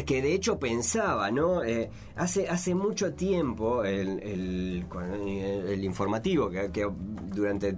que, 0.06 0.22
de 0.22 0.34
hecho 0.34 0.60
pensaba, 0.60 1.32
¿no? 1.32 1.64
Eh, 1.64 1.90
hace, 2.16 2.48
hace 2.50 2.76
mucho 2.76 3.14
tiempo 3.14 3.84
el, 3.84 4.20
el, 4.22 4.86
con 4.90 5.04
el- 5.14 5.84
informativo 5.84 6.50
que, 6.50 6.88
durante 7.34 7.78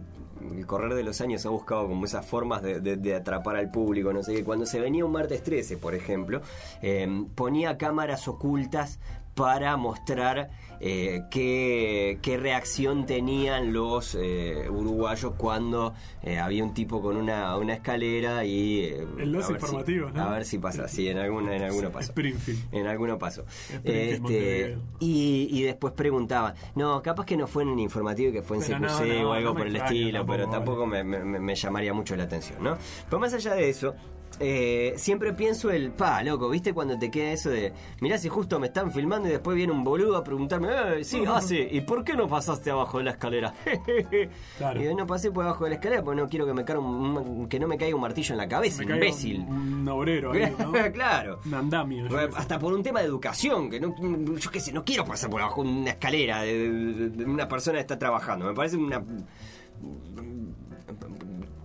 el 0.57 0.65
correr 0.65 0.93
de 0.93 1.03
los 1.03 1.19
años 1.21 1.45
ha 1.45 1.49
buscado 1.49 1.87
como 1.87 2.05
esas 2.05 2.25
formas 2.25 2.61
de, 2.63 2.79
de- 2.79 2.95
de 2.97 3.15
atrapar 3.15 3.55
al 3.57 3.69
público, 3.71 4.13
no 4.13 4.23
sé 4.23 4.33
qué. 4.35 4.43
Cuando 4.43 4.65
se 4.65 4.79
venía 4.79 5.05
un 5.05 5.11
martes 5.11 5.43
13, 5.43 5.77
por 5.77 5.93
ejemplo, 5.95 6.41
eh, 6.81 7.07
ponía 7.35 7.77
cámaras 7.77 8.27
ocultas 8.27 8.99
para 9.39 9.77
mostrar 9.77 10.49
eh, 10.81 11.21
qué, 11.31 12.19
qué 12.21 12.35
reacción 12.35 13.05
tenían 13.05 13.71
los 13.71 14.17
eh, 14.19 14.65
uruguayos 14.69 15.31
cuando 15.37 15.93
eh, 16.23 16.39
había 16.39 16.61
un 16.61 16.73
tipo 16.73 17.01
con 17.01 17.15
una, 17.15 17.55
una 17.55 17.73
escalera 17.73 18.43
y... 18.43 18.83
En 19.17 19.31
los 19.31 19.45
si- 19.45 19.53
informativos, 19.53 20.13
¿no? 20.13 20.23
A 20.23 20.31
ver 20.33 20.43
si 20.43 20.57
pasa, 20.57 20.89
sí, 20.89 21.07
en 21.07 21.19
alguno, 21.19 21.53
en 21.53 21.61
alguno 21.63 21.89
pasó. 21.93 22.11
Springfield. 22.11 22.73
En 22.73 22.87
alguno. 22.87 23.17
Springfield, 23.17 23.85
Este, 23.85 24.77
y, 24.99 25.47
y 25.51 25.63
después 25.63 25.93
preguntaba, 25.93 26.53
no, 26.75 27.01
capaz 27.01 27.25
que 27.25 27.37
no 27.37 27.47
fue 27.47 27.63
en 27.63 27.69
el 27.69 27.79
informativo, 27.79 28.33
que 28.33 28.41
fue 28.41 28.57
en 28.57 28.63
Pero 28.63 28.79
no, 28.79 28.87
CQC 28.89 29.07
no, 29.21 29.29
o 29.29 29.33
algo 29.33 29.49
no 29.51 29.55
por 29.57 29.67
el 29.67 29.75
extraña 29.77 29.97
estilo, 29.99 30.17
tampoco, 30.19 30.31
pero 30.37 30.45
vale. 30.47 30.57
tampoco 30.57 30.85
me, 30.85 31.03
me- 31.05 31.39
me 31.39 31.55
llamaría 31.55 31.93
mucho 31.93 32.17
la 32.17 32.23
atención, 32.23 32.61
¿no? 32.61 32.77
Pero 33.09 33.19
más 33.19 33.33
allá 33.33 33.53
de 33.53 33.69
eso, 33.69 33.95
eh, 34.39 34.93
siempre 34.97 35.33
pienso 35.33 35.69
el, 35.69 35.91
pa, 35.91 36.23
loco, 36.23 36.49
¿viste 36.49 36.73
cuando 36.73 36.97
te 36.97 37.11
queda 37.11 37.31
eso 37.31 37.49
de, 37.49 37.73
mirá 38.01 38.17
si 38.17 38.29
justo 38.29 38.59
me 38.59 38.67
están 38.67 38.91
filmando 38.91 39.27
y 39.27 39.31
después 39.31 39.55
viene 39.55 39.73
un 39.73 39.83
boludo 39.83 40.15
a 40.17 40.23
preguntarme, 40.23 40.69
eh, 40.99 41.03
sí, 41.03 41.23
ah, 41.27 41.41
sí, 41.41 41.67
¿y 41.71 41.81
por 41.81 42.03
qué 42.03 42.13
no 42.15 42.27
pasaste 42.27 42.71
abajo 42.71 42.97
de 42.99 43.03
la 43.05 43.11
escalera? 43.11 43.53
Claro. 44.57 44.81
Y 44.81 44.85
yo 44.85 44.93
no 44.95 45.05
pasé 45.07 45.31
por 45.31 45.45
abajo 45.45 45.63
de 45.63 45.69
la 45.71 45.75
escalera 45.77 46.03
porque 46.03 46.21
no 46.21 46.27
quiero 46.27 46.45
que 46.45 46.53
me 46.53 46.65
caiga 46.65 46.79
un, 46.81 47.47
que 47.47 47.59
no 47.59 47.67
me 47.67 47.77
caiga 47.77 47.95
un 47.95 48.01
martillo 48.01 48.33
en 48.33 48.37
la 48.37 48.47
cabeza, 48.47 48.83
Me 48.83 48.93
imbécil. 48.95 49.39
Un, 49.41 49.73
un 49.75 49.87
obrero 49.87 50.31
ahí, 50.33 50.53
¿no? 50.59 50.71
claro. 50.91 51.39
Un 51.45 51.53
andamio. 51.53 52.07
Hasta 52.35 52.59
por 52.59 52.73
un 52.73 52.83
tema 52.83 52.99
de 52.99 53.05
educación, 53.05 53.69
que 53.69 53.79
no, 53.79 53.95
yo 54.37 54.51
qué 54.51 54.59
sé, 54.59 54.71
no 54.73 54.83
quiero 54.83 55.05
pasar 55.05 55.29
por 55.29 55.41
abajo 55.41 55.63
de 55.63 55.69
una 55.69 55.89
escalera 55.91 56.41
de, 56.41 56.53
de- 56.69 57.09
de 57.09 57.25
una 57.25 57.47
persona 57.47 57.75
que 57.77 57.81
está 57.81 57.97
trabajando. 57.99 58.45
Me 58.47 58.53
parece 58.53 58.77
una. 58.77 59.03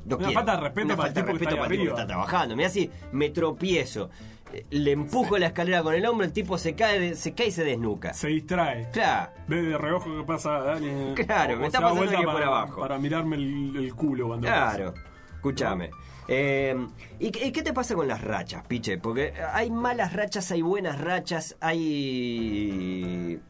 No 0.05 0.17
Una 0.17 0.27
quiero. 0.27 0.33
falta 0.41 0.57
de 0.57 0.61
respeto 0.63 0.87
Una 0.87 0.97
para 0.97 1.09
el 1.09 1.15
falta 1.15 1.21
de 1.21 1.27
tipo 1.27 1.27
que 1.27 1.33
respeto 1.33 1.51
está 1.51 1.55
ahí 1.55 1.59
para 1.61 1.75
el 1.75 1.81
tipo 1.81 1.95
que 1.95 2.01
está 2.03 2.07
trabajando. 2.07 2.57
Mira 2.57 2.69
si 2.69 2.91
me 3.13 3.31
tropiezo, 3.31 4.11
eh, 4.53 4.67
le 4.71 4.93
empujo 4.93 5.39
la 5.39 5.47
escalera 5.47 5.83
con 5.83 5.95
el 5.95 6.05
hombro, 6.07 6.27
el 6.27 6.33
tipo 6.33 6.59
se 6.59 6.75
cae, 6.75 7.01
de- 7.01 7.17
se 7.17 7.33
cae 7.35 7.49
y 7.49 7.51
se 7.51 7.65
desnuca. 7.65 8.13
Se 8.15 8.29
distrae. 8.29 8.91
Claro. 8.93 9.33
Ve 9.49 9.63
de 9.63 9.79
reojo 9.79 10.17
que 10.17 10.25
pasa 10.25 10.73
alguien. 10.73 11.15
Claro, 11.15 11.55
o 11.55 11.57
me 11.59 11.67
está 11.67 11.81
pasando 11.81 11.97
vuelta 12.01 12.17
alguien 12.19 12.25
por 12.33 12.35
para- 12.43 12.47
abajo. 12.47 12.81
Para 12.81 12.99
mirarme 12.99 13.37
el, 13.37 13.77
el 13.77 13.95
culo 13.95 14.29
cuando 14.29 14.47
Claro, 14.47 14.93
pasa. 14.95 15.07
escúchame. 15.37 15.91
Eh, 16.29 16.75
¿y, 17.19 17.31
qué- 17.31 17.47
y 17.49 17.53
qué 17.53 17.63
te 17.63 17.73
pasa 17.75 17.95
con 17.95 18.09
las 18.09 18.21
rachas, 18.23 18.67
piche? 18.67 18.97
Porque 18.99 19.35
hay 19.53 19.71
malas 19.71 20.13
rachas, 20.15 20.51
hay 20.51 20.63
buenas 20.63 20.99
rachas, 21.01 21.57
hay... 21.61 23.41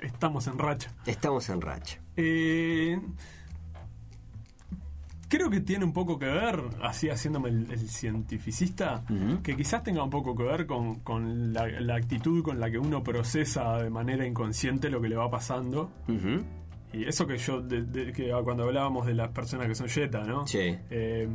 Estamos 0.00 0.46
en 0.48 0.58
racha. 0.58 0.92
Estamos 1.06 1.48
en 1.48 1.60
racha. 1.60 1.98
Eh, 2.16 3.00
creo 5.34 5.48
que 5.48 5.60
tiene 5.60 5.84
un 5.86 5.94
poco 5.94 6.18
que 6.18 6.26
ver, 6.26 6.62
así 6.82 7.08
haciéndome 7.08 7.48
el, 7.48 7.70
el 7.70 7.88
cientificista, 7.88 9.02
que 9.42 9.56
quizás 9.56 9.82
tenga 9.82 10.02
un 10.04 10.10
poco 10.10 10.36
que 10.36 10.42
ver 10.42 10.66
con, 10.66 10.96
con 11.00 11.52
la, 11.54 11.66
la 11.80 11.94
actitud 11.96 12.42
con 12.44 12.60
la 12.60 12.70
que 12.70 12.78
uno 12.78 13.02
procesa 13.02 13.78
de 13.78 13.88
manera 13.88 14.26
inconsciente 14.26 14.90
lo 14.90 15.00
que 15.00 15.08
le 15.08 15.16
va 15.16 15.30
pasando. 15.30 15.90
Y 16.92 17.04
eso 17.04 17.26
que 17.26 17.38
yo, 17.38 17.62
de- 17.62 17.84
de- 17.84 18.12
que 18.12 18.30
cuando 18.44 18.64
hablábamos 18.64 19.06
de 19.06 19.14
las 19.14 19.30
personas 19.30 19.66
que 19.66 19.74
son 19.74 19.86
yeta, 19.88 20.22
¿no? 20.24 20.46
Sí. 20.46 20.76
Eh, 20.90 21.26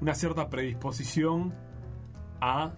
una 0.00 0.14
cierta 0.14 0.48
predisposición 0.48 1.52
a 2.40 2.72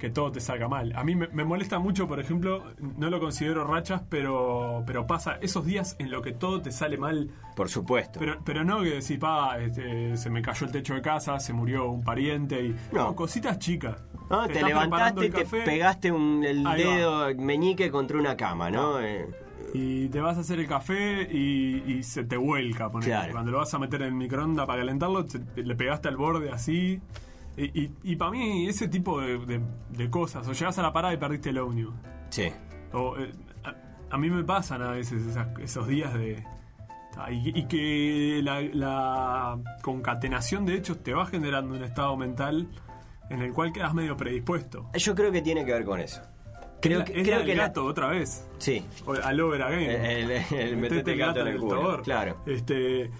que 0.00 0.10
todo 0.10 0.32
te 0.32 0.40
salga 0.40 0.66
mal. 0.66 0.92
A 0.96 1.04
mí 1.04 1.14
me, 1.14 1.28
me 1.28 1.44
molesta 1.44 1.78
mucho, 1.78 2.08
por 2.08 2.18
ejemplo, 2.18 2.64
no 2.96 3.10
lo 3.10 3.20
considero 3.20 3.64
rachas, 3.64 4.02
pero, 4.08 4.82
pero 4.86 5.06
pasa 5.06 5.38
esos 5.42 5.64
días 5.66 5.94
en 5.98 6.10
lo 6.10 6.22
que 6.22 6.32
todo 6.32 6.60
te 6.62 6.72
sale 6.72 6.96
mal, 6.96 7.30
Por 7.54 7.68
supuesto. 7.68 8.18
pero, 8.18 8.38
pero 8.44 8.64
no 8.64 8.80
que 8.82 8.90
decís, 8.94 9.18
pa, 9.18 9.58
este, 9.60 10.16
se 10.16 10.30
me 10.30 10.42
cayó 10.42 10.66
el 10.66 10.72
techo 10.72 10.94
de 10.94 11.02
casa, 11.02 11.38
se 11.38 11.52
murió 11.52 11.90
un 11.90 12.02
pariente, 12.02 12.64
y 12.64 12.70
No. 12.92 13.04
no, 13.08 13.14
cositas 13.14 13.58
chicas. 13.58 13.96
Ah, 14.30 14.46
te, 14.46 14.60
preparando 14.60 15.22
levantaste 15.22 15.44
te 15.44 15.64
pegaste 15.64 16.10
un, 16.12 16.42
el 16.44 16.66
Ahí 16.66 16.82
va. 16.84 16.94
dedo 16.96 17.34
meñique 17.36 17.90
contra 17.90 18.16
una 18.18 18.36
cama, 18.36 18.70
¿no? 18.70 19.00
Eh, 19.00 19.26
Y 19.74 20.08
te 20.08 20.20
vas 20.20 20.36
a 20.36 20.40
hacer 20.40 20.58
el 20.60 20.66
café 20.66 21.22
y, 21.30 21.82
y 21.86 22.02
se 22.02 22.24
te 22.24 22.36
vuelca. 22.36 22.90
Claro. 23.00 23.32
Cuando 23.32 23.50
lo 23.52 23.58
vas 23.58 23.72
a 23.74 23.78
meter 23.78 24.02
en 24.02 24.08
el 24.08 24.14
microondas 24.14 24.66
para 24.66 24.80
calentarlo, 24.80 25.26
te- 25.26 25.62
le 25.62 25.74
pegaste 25.76 26.08
al 26.08 26.16
borde 26.16 26.50
así. 26.50 27.00
Y, 27.56 27.90
y, 28.02 28.16
para 28.16 28.30
mí, 28.30 28.66
ese 28.68 28.88
tipo 28.88 29.20
de, 29.20 29.38
de- 29.44 29.60
de 29.90 30.10
cosas, 30.10 30.46
o 30.48 30.52
llegás 30.52 30.78
a 30.78 30.82
la 30.82 30.92
parada 30.92 31.12
y 31.12 31.16
perdiste 31.18 31.50
el 31.50 31.58
ómnibus. 31.58 31.94
sí. 32.30 32.48
O, 32.92 33.16
eh, 33.18 33.30
a, 33.64 34.14
a 34.14 34.18
mí 34.18 34.28
me 34.30 34.42
pasan 34.42 34.82
a 34.82 34.90
veces 34.92 35.24
esas- 35.26 35.48
esos 35.60 35.86
días 35.86 36.12
de. 36.14 36.42
Y, 37.30 37.58
y 37.60 37.64
que 37.66 38.40
la, 38.42 38.60
la 38.62 39.58
concatenación 39.82 40.64
de 40.64 40.74
hechos 40.76 41.02
te 41.02 41.12
va 41.12 41.26
generando 41.26 41.74
un 41.76 41.82
estado 41.84 42.16
mental 42.16 42.68
en 43.28 43.42
el 43.42 43.52
cual 43.52 43.72
quedas 43.72 43.92
medio 43.94 44.16
predispuesto. 44.16 44.88
Yo 44.94 45.14
creo 45.14 45.30
que 45.30 45.42
tiene 45.42 45.64
que 45.64 45.72
ver 45.72 45.84
con 45.84 46.00
eso. 46.00 46.20
Creo 46.80 47.00
es 47.00 47.04
que, 47.04 47.12
la- 47.14 47.20
es 47.20 47.26
creo 47.28 47.38
la 47.40 47.44
que 47.44 47.54
la- 47.54 47.62
gato, 47.68 47.84
otra 47.84 48.08
vez. 48.08 48.48
Sí. 48.58 48.84
O 49.06 49.12
al 49.12 49.40
over 49.40 49.62
again. 49.62 49.90
El, 49.90 50.30
el- 50.30 50.44
el 50.52 50.76
metete 50.78 51.12
el 51.12 51.18
gato 51.18 51.40
en 51.40 51.48
el 51.48 51.58
culo. 51.58 51.74
tobor. 51.76 52.02
Claro. 52.02 52.38
Este, 52.46 53.10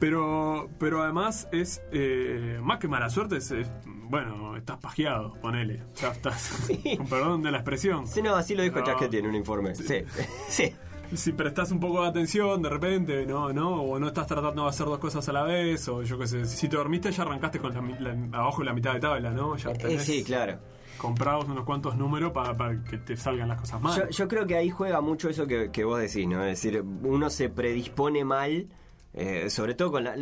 pero, 0.00 0.68
pero 0.78 1.02
además 1.02 1.48
es 1.52 1.80
eh, 1.92 2.58
más 2.62 2.78
que 2.78 2.88
mala 2.88 3.08
suerte, 3.10 3.36
es, 3.36 3.50
es- 3.52 3.70
bueno, 3.84 4.56
estás 4.56 4.78
pajeado, 4.78 5.34
ponele. 5.40 5.84
Ya 6.00 6.08
estás. 6.10 6.68
Con 6.96 7.06
perdón 7.06 7.42
de 7.44 7.52
la 7.52 7.58
expresión. 7.58 8.08
Sí, 8.08 8.20
no, 8.22 8.34
así 8.34 8.56
lo 8.56 8.64
dijo. 8.64 8.80
Chasquetti 8.82 9.18
en 9.18 9.26
un 9.28 9.36
informe. 9.36 9.74
Sí. 9.76 10.02
Sí. 10.48 10.74
Si 11.12 11.32
prestas 11.32 11.72
un 11.72 11.80
poco 11.80 12.02
de 12.02 12.08
atención 12.08 12.62
de 12.62 12.68
repente, 12.68 13.26
no, 13.26 13.52
no, 13.52 13.82
o 13.82 13.98
no 13.98 14.06
estás 14.06 14.28
tratando 14.28 14.62
de 14.62 14.68
hacer 14.68 14.86
dos 14.86 15.00
cosas 15.00 15.28
a 15.28 15.32
la 15.32 15.42
vez, 15.42 15.88
o 15.88 16.04
yo 16.04 16.16
qué 16.20 16.26
sé, 16.28 16.44
si 16.44 16.68
te 16.68 16.76
dormiste 16.76 17.10
ya 17.10 17.24
arrancaste 17.24 17.58
con 17.58 17.74
la, 17.74 17.80
la- 18.14 18.38
abajo 18.38 18.62
la 18.62 18.72
mitad 18.72 18.94
de 18.94 19.00
tabla, 19.00 19.32
¿no? 19.32 19.56
Ya 19.56 19.70
Eh, 19.70 19.74
tenés 19.76 20.04
sí, 20.04 20.22
claro. 20.22 20.60
comprados 20.98 21.46
unos 21.48 21.64
cuantos 21.64 21.96
números 21.96 22.30
para, 22.30 22.56
para 22.56 22.84
que 22.84 22.96
te 22.98 23.16
salgan 23.16 23.48
las 23.48 23.58
cosas 23.58 23.80
mal. 23.80 23.98
Yo, 24.02 24.08
yo 24.08 24.28
creo 24.28 24.46
que 24.46 24.54
ahí 24.54 24.70
juega 24.70 25.00
mucho 25.00 25.28
eso 25.28 25.48
que, 25.48 25.72
que 25.72 25.82
vos 25.82 25.98
decís, 25.98 26.28
¿no? 26.28 26.44
Es 26.44 26.62
decir, 26.62 26.80
uno 27.02 27.28
se 27.28 27.48
predispone 27.48 28.24
mal, 28.24 28.68
eh, 29.14 29.50
sobre 29.50 29.74
todo 29.74 29.90
con 29.92 30.04
la... 30.04 30.14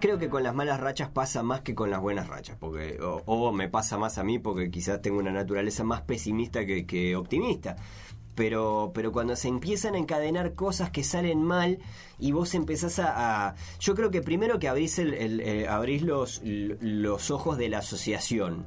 Creo 0.00 0.18
que 0.18 0.28
con 0.28 0.42
las 0.42 0.54
malas 0.54 0.80
rachas 0.80 1.08
pasa 1.08 1.42
más 1.42 1.62
que 1.62 1.74
con 1.74 1.90
las 1.90 2.00
buenas 2.00 2.28
rachas, 2.28 2.56
porque 2.58 2.98
o, 3.02 3.22
o 3.26 3.52
me 3.52 3.68
pasa 3.68 3.98
más 3.98 4.18
a 4.18 4.24
mí 4.24 4.38
porque 4.38 4.70
quizás 4.70 5.02
tengo 5.02 5.18
una 5.18 5.32
naturaleza 5.32 5.82
más 5.84 6.02
pesimista 6.02 6.64
que, 6.64 7.16
optimista. 7.16 7.76
Pero, 8.36 8.92
pero 8.94 9.10
cuando 9.12 9.34
se 9.36 9.48
empiezan 9.48 9.94
a 9.96 9.98
encadenar 9.98 10.54
cosas 10.54 10.90
que 10.90 11.02
salen 11.04 11.42
mal 11.42 11.78
y 12.18 12.32
vos 12.32 12.54
empezás 12.54 12.98
a... 13.00 13.48
a- 13.48 13.54
yo 13.80 13.94
creo 13.94 14.10
que 14.10 14.22
primero 14.22 14.58
que 14.58 14.68
abrís, 14.68 14.98
el, 14.98 15.12
el- 15.14 15.40
eh, 15.40 15.68
abrís 15.68 16.02
los, 16.02 16.40
los 16.44 17.30
ojos 17.30 17.58
de 17.58 17.68
la 17.68 17.78
asociación. 17.78 18.64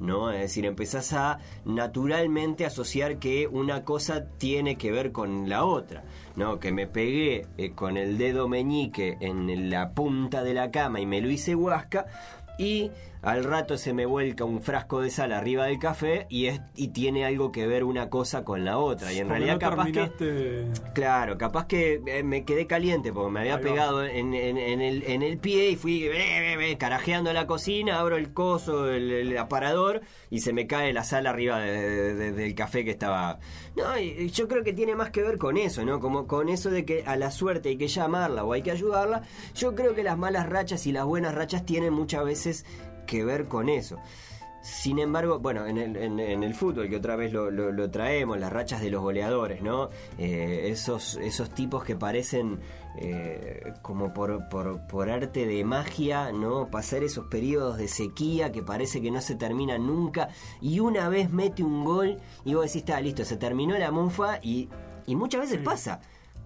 ¿No? 0.00 0.30
Es 0.30 0.40
decir, 0.40 0.66
empezás 0.66 1.12
a 1.12 1.38
naturalmente 1.64 2.66
asociar 2.66 3.18
que 3.18 3.46
una 3.46 3.84
cosa 3.84 4.26
tiene 4.38 4.76
que 4.76 4.92
ver 4.92 5.12
con 5.12 5.48
la 5.48 5.64
otra, 5.64 6.04
¿no? 6.36 6.58
Que 6.58 6.72
me 6.72 6.86
pegué 6.86 7.46
eh, 7.56 7.72
con 7.72 7.96
el 7.96 8.18
dedo 8.18 8.48
meñique 8.48 9.16
en 9.20 9.70
la 9.70 9.92
punta 9.92 10.42
de 10.42 10.54
la 10.54 10.70
cama 10.70 11.00
y 11.00 11.06
me 11.06 11.20
lo 11.20 11.30
hice 11.30 11.54
huasca, 11.54 12.06
y 12.58 12.90
al 13.24 13.44
rato 13.44 13.76
se 13.78 13.92
me 13.94 14.06
vuelca 14.06 14.44
un 14.44 14.60
frasco 14.60 15.00
de 15.00 15.10
sal 15.10 15.32
arriba 15.32 15.66
del 15.66 15.78
café 15.78 16.26
y 16.28 16.46
es 16.46 16.60
y 16.76 16.88
tiene 16.88 17.24
algo 17.24 17.52
que 17.52 17.66
ver 17.66 17.84
una 17.84 18.10
cosa 18.10 18.44
con 18.44 18.64
la 18.64 18.78
otra 18.78 19.12
y 19.12 19.18
en 19.18 19.28
Porque 19.28 19.38
realidad 19.40 19.54
no 19.54 19.58
capaz 19.70 19.84
que 19.86 19.92
terminaste- 20.10 20.92
Claro, 20.92 21.38
capaz 21.38 21.66
que 21.66 22.00
eh, 22.06 22.22
me 22.22 22.44
quedé 22.44 22.66
caliente 22.66 23.12
porque 23.12 23.30
me 23.32 23.40
había 23.40 23.60
pegado 23.60 24.04
en, 24.04 24.34
en- 24.34 24.58
en 24.58 24.80
el, 24.80 25.02
en 25.04 25.22
el 25.22 25.38
pie 25.38 25.70
y 25.70 25.76
fui 25.76 26.04
eh, 26.04 26.10
eh, 26.14 26.70
eh, 26.72 26.76
carajeando 26.78 27.32
la 27.32 27.46
cocina, 27.46 27.98
abro 27.98 28.16
el 28.16 28.32
coso, 28.32 28.88
el, 28.90 29.10
el 29.10 29.38
aparador 29.38 30.02
y 30.30 30.40
se 30.40 30.52
me 30.52 30.66
cae 30.66 30.92
la 30.92 31.04
sal 31.04 31.26
arriba 31.26 31.58
de- 31.60 32.14
de- 32.14 32.32
del 32.32 32.54
café 32.54 32.84
que 32.84 32.90
estaba... 32.90 33.38
No, 33.76 33.98
y 33.98 34.30
yo 34.30 34.46
creo 34.48 34.62
que 34.62 34.72
tiene 34.72 34.94
más 34.94 35.10
que 35.10 35.22
ver 35.22 35.38
con 35.38 35.56
eso, 35.56 35.84
¿no? 35.84 35.98
Como 35.98 36.26
con 36.26 36.48
eso 36.48 36.70
de 36.70 36.84
que 36.84 37.02
a 37.06 37.16
la 37.16 37.30
suerte 37.30 37.70
hay 37.70 37.76
que 37.76 37.88
llamarla 37.88 38.44
o 38.44 38.52
hay 38.52 38.62
que 38.62 38.70
ayudarla. 38.70 39.22
Yo 39.54 39.74
creo 39.74 39.94
que 39.94 40.04
las 40.04 40.16
malas 40.16 40.48
rachas 40.48 40.86
y 40.86 40.92
las 40.92 41.04
buenas 41.04 41.34
rachas 41.34 41.64
tienen 41.66 41.92
muchas 41.92 42.24
veces 42.24 42.64
que 43.04 43.24
ver 43.24 43.46
con 43.48 43.68
eso. 43.68 43.98
Sin 44.62 44.98
embargo, 44.98 45.40
bueno, 45.40 45.66
en 45.66 45.76
el, 45.76 45.94
en, 45.96 46.18
en 46.18 46.42
el 46.42 46.54
fútbol, 46.54 46.88
que 46.88 46.96
otra 46.96 47.16
vez 47.16 47.34
lo, 47.34 47.50
lo- 47.50 47.70
lo 47.70 47.90
traemos, 47.90 48.38
las 48.38 48.50
rachas 48.50 48.80
de 48.80 48.88
los 48.90 49.02
goleadores, 49.02 49.60
¿no? 49.60 49.90
Eh, 50.16 50.68
esos, 50.70 51.16
esos 51.16 51.50
tipos 51.50 51.84
que 51.84 51.96
parecen 51.96 52.60
eh, 52.96 53.74
como 53.82 54.14
por, 54.14 54.48
por, 54.48 54.86
por 54.86 55.10
arte 55.10 55.46
de 55.46 55.62
magia, 55.64 56.32
¿no? 56.32 56.68
Pasar 56.70 57.02
esos 57.02 57.26
periodos 57.26 57.76
de 57.76 57.88
sequía 57.88 58.52
que 58.52 58.62
parece 58.62 59.02
que 59.02 59.10
no 59.10 59.20
se 59.20 59.34
terminan 59.34 59.86
nunca 59.86 60.30
y 60.62 60.80
una 60.80 61.10
vez 61.10 61.30
mete 61.30 61.62
un 61.62 61.84
gol 61.84 62.16
y 62.46 62.54
vos 62.54 62.64
decís, 62.64 62.76
está 62.76 62.98
listo, 63.02 63.26
se 63.26 63.36
terminó 63.36 63.76
la 63.76 63.90
mufa 63.90 64.38
y, 64.42 64.70
y 65.06 65.14
muchas 65.14 65.42
veces 65.42 65.58
Sí. 65.58 65.62
pasa. 65.64 66.00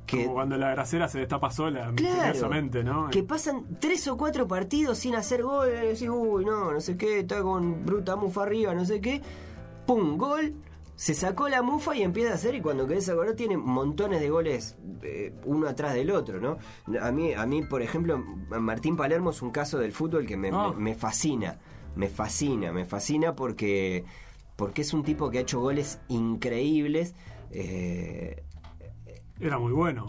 Que, 0.08 0.22
Como 0.24 0.34
cuando 0.34 0.56
la 0.56 0.70
grasera 0.70 1.06
se 1.06 1.18
destapa 1.20 1.50
sola, 1.50 1.92
Claro, 1.94 2.14
misteriosamente, 2.16 2.82
¿no? 2.82 3.10
que 3.10 3.22
pasan 3.22 3.64
tres 3.78 4.08
o 4.08 4.16
cuatro 4.16 4.48
partidos 4.48 4.96
sin 4.98 5.14
hacer 5.14 5.42
gol, 5.42 5.68
y 5.68 5.86
decís, 5.88 6.08
uy, 6.10 6.44
no, 6.46 6.72
no 6.72 6.80
sé 6.80 6.96
qué, 6.96 7.20
está 7.20 7.42
con 7.42 7.84
bruta 7.84 8.16
mufa 8.16 8.42
arriba, 8.44 8.74
no 8.74 8.84
sé 8.86 9.00
qué, 9.02 9.20
pum, 9.86 10.16
gol, 10.16 10.54
se 10.96 11.12
sacó 11.14 11.48
la 11.48 11.60
mufa 11.62 11.94
y 11.94 12.02
empieza 12.02 12.32
a 12.32 12.34
hacer, 12.36 12.54
y 12.54 12.60
cuando 12.62 12.86
querés 12.88 13.08
acordar 13.08 13.34
tiene 13.34 13.56
montones 13.58 14.20
de 14.20 14.30
goles 14.30 14.76
eh, 15.02 15.32
uno 15.44 15.68
atrás 15.68 15.92
del 15.94 16.10
otro, 16.10 16.40
¿no? 16.40 16.56
A 17.00 17.12
mí, 17.12 17.34
a 17.34 17.44
mí, 17.46 17.62
por 17.62 17.82
ejemplo, 17.82 18.18
Martín 18.58 18.96
Palermo 18.96 19.30
es 19.30 19.42
un 19.42 19.50
caso 19.50 19.78
del 19.78 19.92
fútbol 19.92 20.26
que 20.26 20.36
me, 20.38 20.48
Ah. 20.52 20.72
me- 20.74 20.82
me 20.82 20.94
fascina, 20.94 21.58
me 21.94 22.08
fascina, 22.08 22.72
me 22.72 22.84
fascina 22.86 23.36
porque, 23.36 24.04
porque 24.56 24.80
es 24.82 24.92
un 24.94 25.04
tipo 25.04 25.30
que 25.30 25.38
ha 25.38 25.40
hecho 25.42 25.60
goles 25.60 26.00
increíbles, 26.08 27.14
eh, 27.50 28.42
Era 29.40 29.58
muy 29.58 29.72
bueno. 29.72 30.04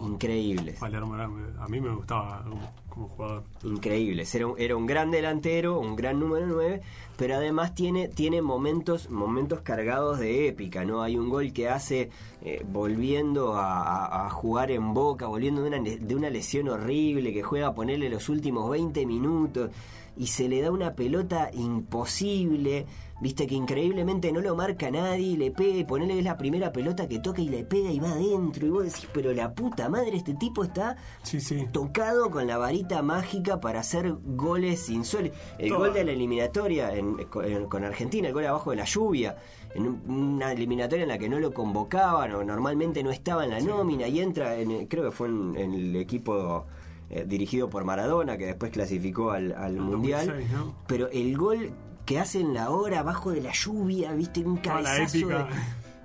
Palermo 0.72 1.14
era- 1.14 1.28
a 1.64 1.68
mí 1.68 1.80
me 1.80 1.94
gustaba 1.94 2.44
como, 2.90 3.08
jugador. 3.08 3.44
increíbles. 3.64 4.34
Era 4.34 4.46
un, 4.48 4.54
era 4.58 4.76
un 4.76 4.86
gran 4.86 5.10
delantero, 5.10 5.78
un 5.80 5.96
gran 5.96 6.20
número 6.20 6.46
9, 6.46 6.82
pero 7.16 7.36
además 7.36 7.74
tiene, 7.74 8.08
tiene 8.08 8.42
momentos, 8.42 9.08
momentos 9.10 9.60
cargados 9.62 10.18
de 10.18 10.48
épica, 10.48 10.84
¿no? 10.84 11.02
Hay 11.02 11.16
un 11.16 11.30
gol 11.30 11.52
que 11.52 11.68
hace 11.68 12.10
eh, 12.42 12.64
volviendo 12.70 13.54
a, 13.56 14.28
jugar 14.30 14.70
en 14.70 14.92
boca, 14.94 15.26
volviendo 15.26 15.62
de 15.62 15.68
una, 15.68 15.78
de 15.80 16.14
una 16.14 16.30
lesión 16.30 16.68
horrible, 16.68 17.32
que 17.32 17.42
juega 17.42 17.68
a 17.68 17.74
ponerle 17.74 18.08
los 18.10 18.28
últimos 18.28 18.70
20 18.70 19.06
minutos 19.06 19.70
y 20.16 20.26
se 20.26 20.48
le 20.48 20.60
da 20.60 20.70
una 20.70 20.94
pelota 20.94 21.50
imposible. 21.52 22.86
Viste 23.22 23.46
que 23.46 23.54
increíblemente 23.54 24.32
no 24.32 24.40
lo 24.40 24.56
marca 24.56 24.90
nadie, 24.90 25.26
y 25.26 25.36
le 25.36 25.50
pega 25.50 25.76
y 25.76 25.84
ponele 25.84 26.18
es 26.18 26.24
la 26.24 26.38
primera 26.38 26.72
pelota 26.72 27.06
que 27.06 27.18
toca 27.18 27.42
y 27.42 27.50
le 27.50 27.64
pega 27.64 27.90
y 27.90 27.98
va 28.00 28.12
adentro. 28.12 28.66
Y 28.66 28.70
vos 28.70 28.84
decís, 28.84 29.06
pero 29.12 29.32
la 29.34 29.52
puta 29.52 29.90
madre, 29.90 30.16
este 30.16 30.32
tipo 30.34 30.64
está 30.64 30.96
Sí, 31.22 31.38
sí. 31.38 31.66
tocado 31.70 32.30
con 32.30 32.46
la 32.46 32.56
varita 32.56 32.79
mágica 33.02 33.60
para 33.60 33.80
hacer 33.80 34.14
goles 34.24 34.88
insólitos. 34.88 35.38
El 35.58 35.70
gol 35.74 35.92
de 35.92 36.04
la 36.04 36.12
eliminatoria 36.12 36.94
en- 36.94 37.16
con, 37.24 37.44
en- 37.44 37.66
con 37.66 37.84
Argentina, 37.84 38.28
el 38.28 38.34
gol 38.34 38.46
abajo 38.46 38.70
de 38.70 38.76
la 38.76 38.84
lluvia, 38.84 39.36
en 39.74 39.86
un- 39.86 40.02
una 40.08 40.52
eliminatoria 40.52 41.02
en 41.04 41.08
la 41.08 41.18
que 41.18 41.28
no 41.28 41.38
lo 41.38 41.52
convocaban 41.54 42.32
o 42.34 42.42
normalmente 42.44 43.02
no 43.02 43.10
estaba 43.10 43.44
en 43.44 43.50
la 43.50 43.60
nómina 43.60 44.06
y 44.08 44.20
entra, 44.20 44.56
en, 44.56 44.70
el- 44.70 44.88
creo 44.88 45.04
que 45.04 45.10
fue 45.10 45.28
en, 45.28 45.56
el 45.56 45.96
equipo 45.96 46.66
eh, 47.10 47.24
dirigido 47.26 47.68
por 47.68 47.84
Maradona 47.84 48.36
que 48.38 48.46
después 48.46 48.70
clasificó 48.70 49.30
al, 49.32 49.52
Mundial. 49.76 50.26
2006, 50.26 50.52
¿no? 50.52 50.74
Pero 50.86 51.08
el 51.08 51.36
gol 51.36 51.70
que 52.06 52.18
hace 52.18 52.40
en 52.40 52.54
la 52.54 52.70
hora 52.70 53.00
abajo 53.00 53.30
de 53.32 53.40
la 53.40 53.52
lluvia, 53.52 54.12
viste, 54.12 54.40
un 54.44 54.56
cabezazo 54.58 55.26
de-. 55.28 55.44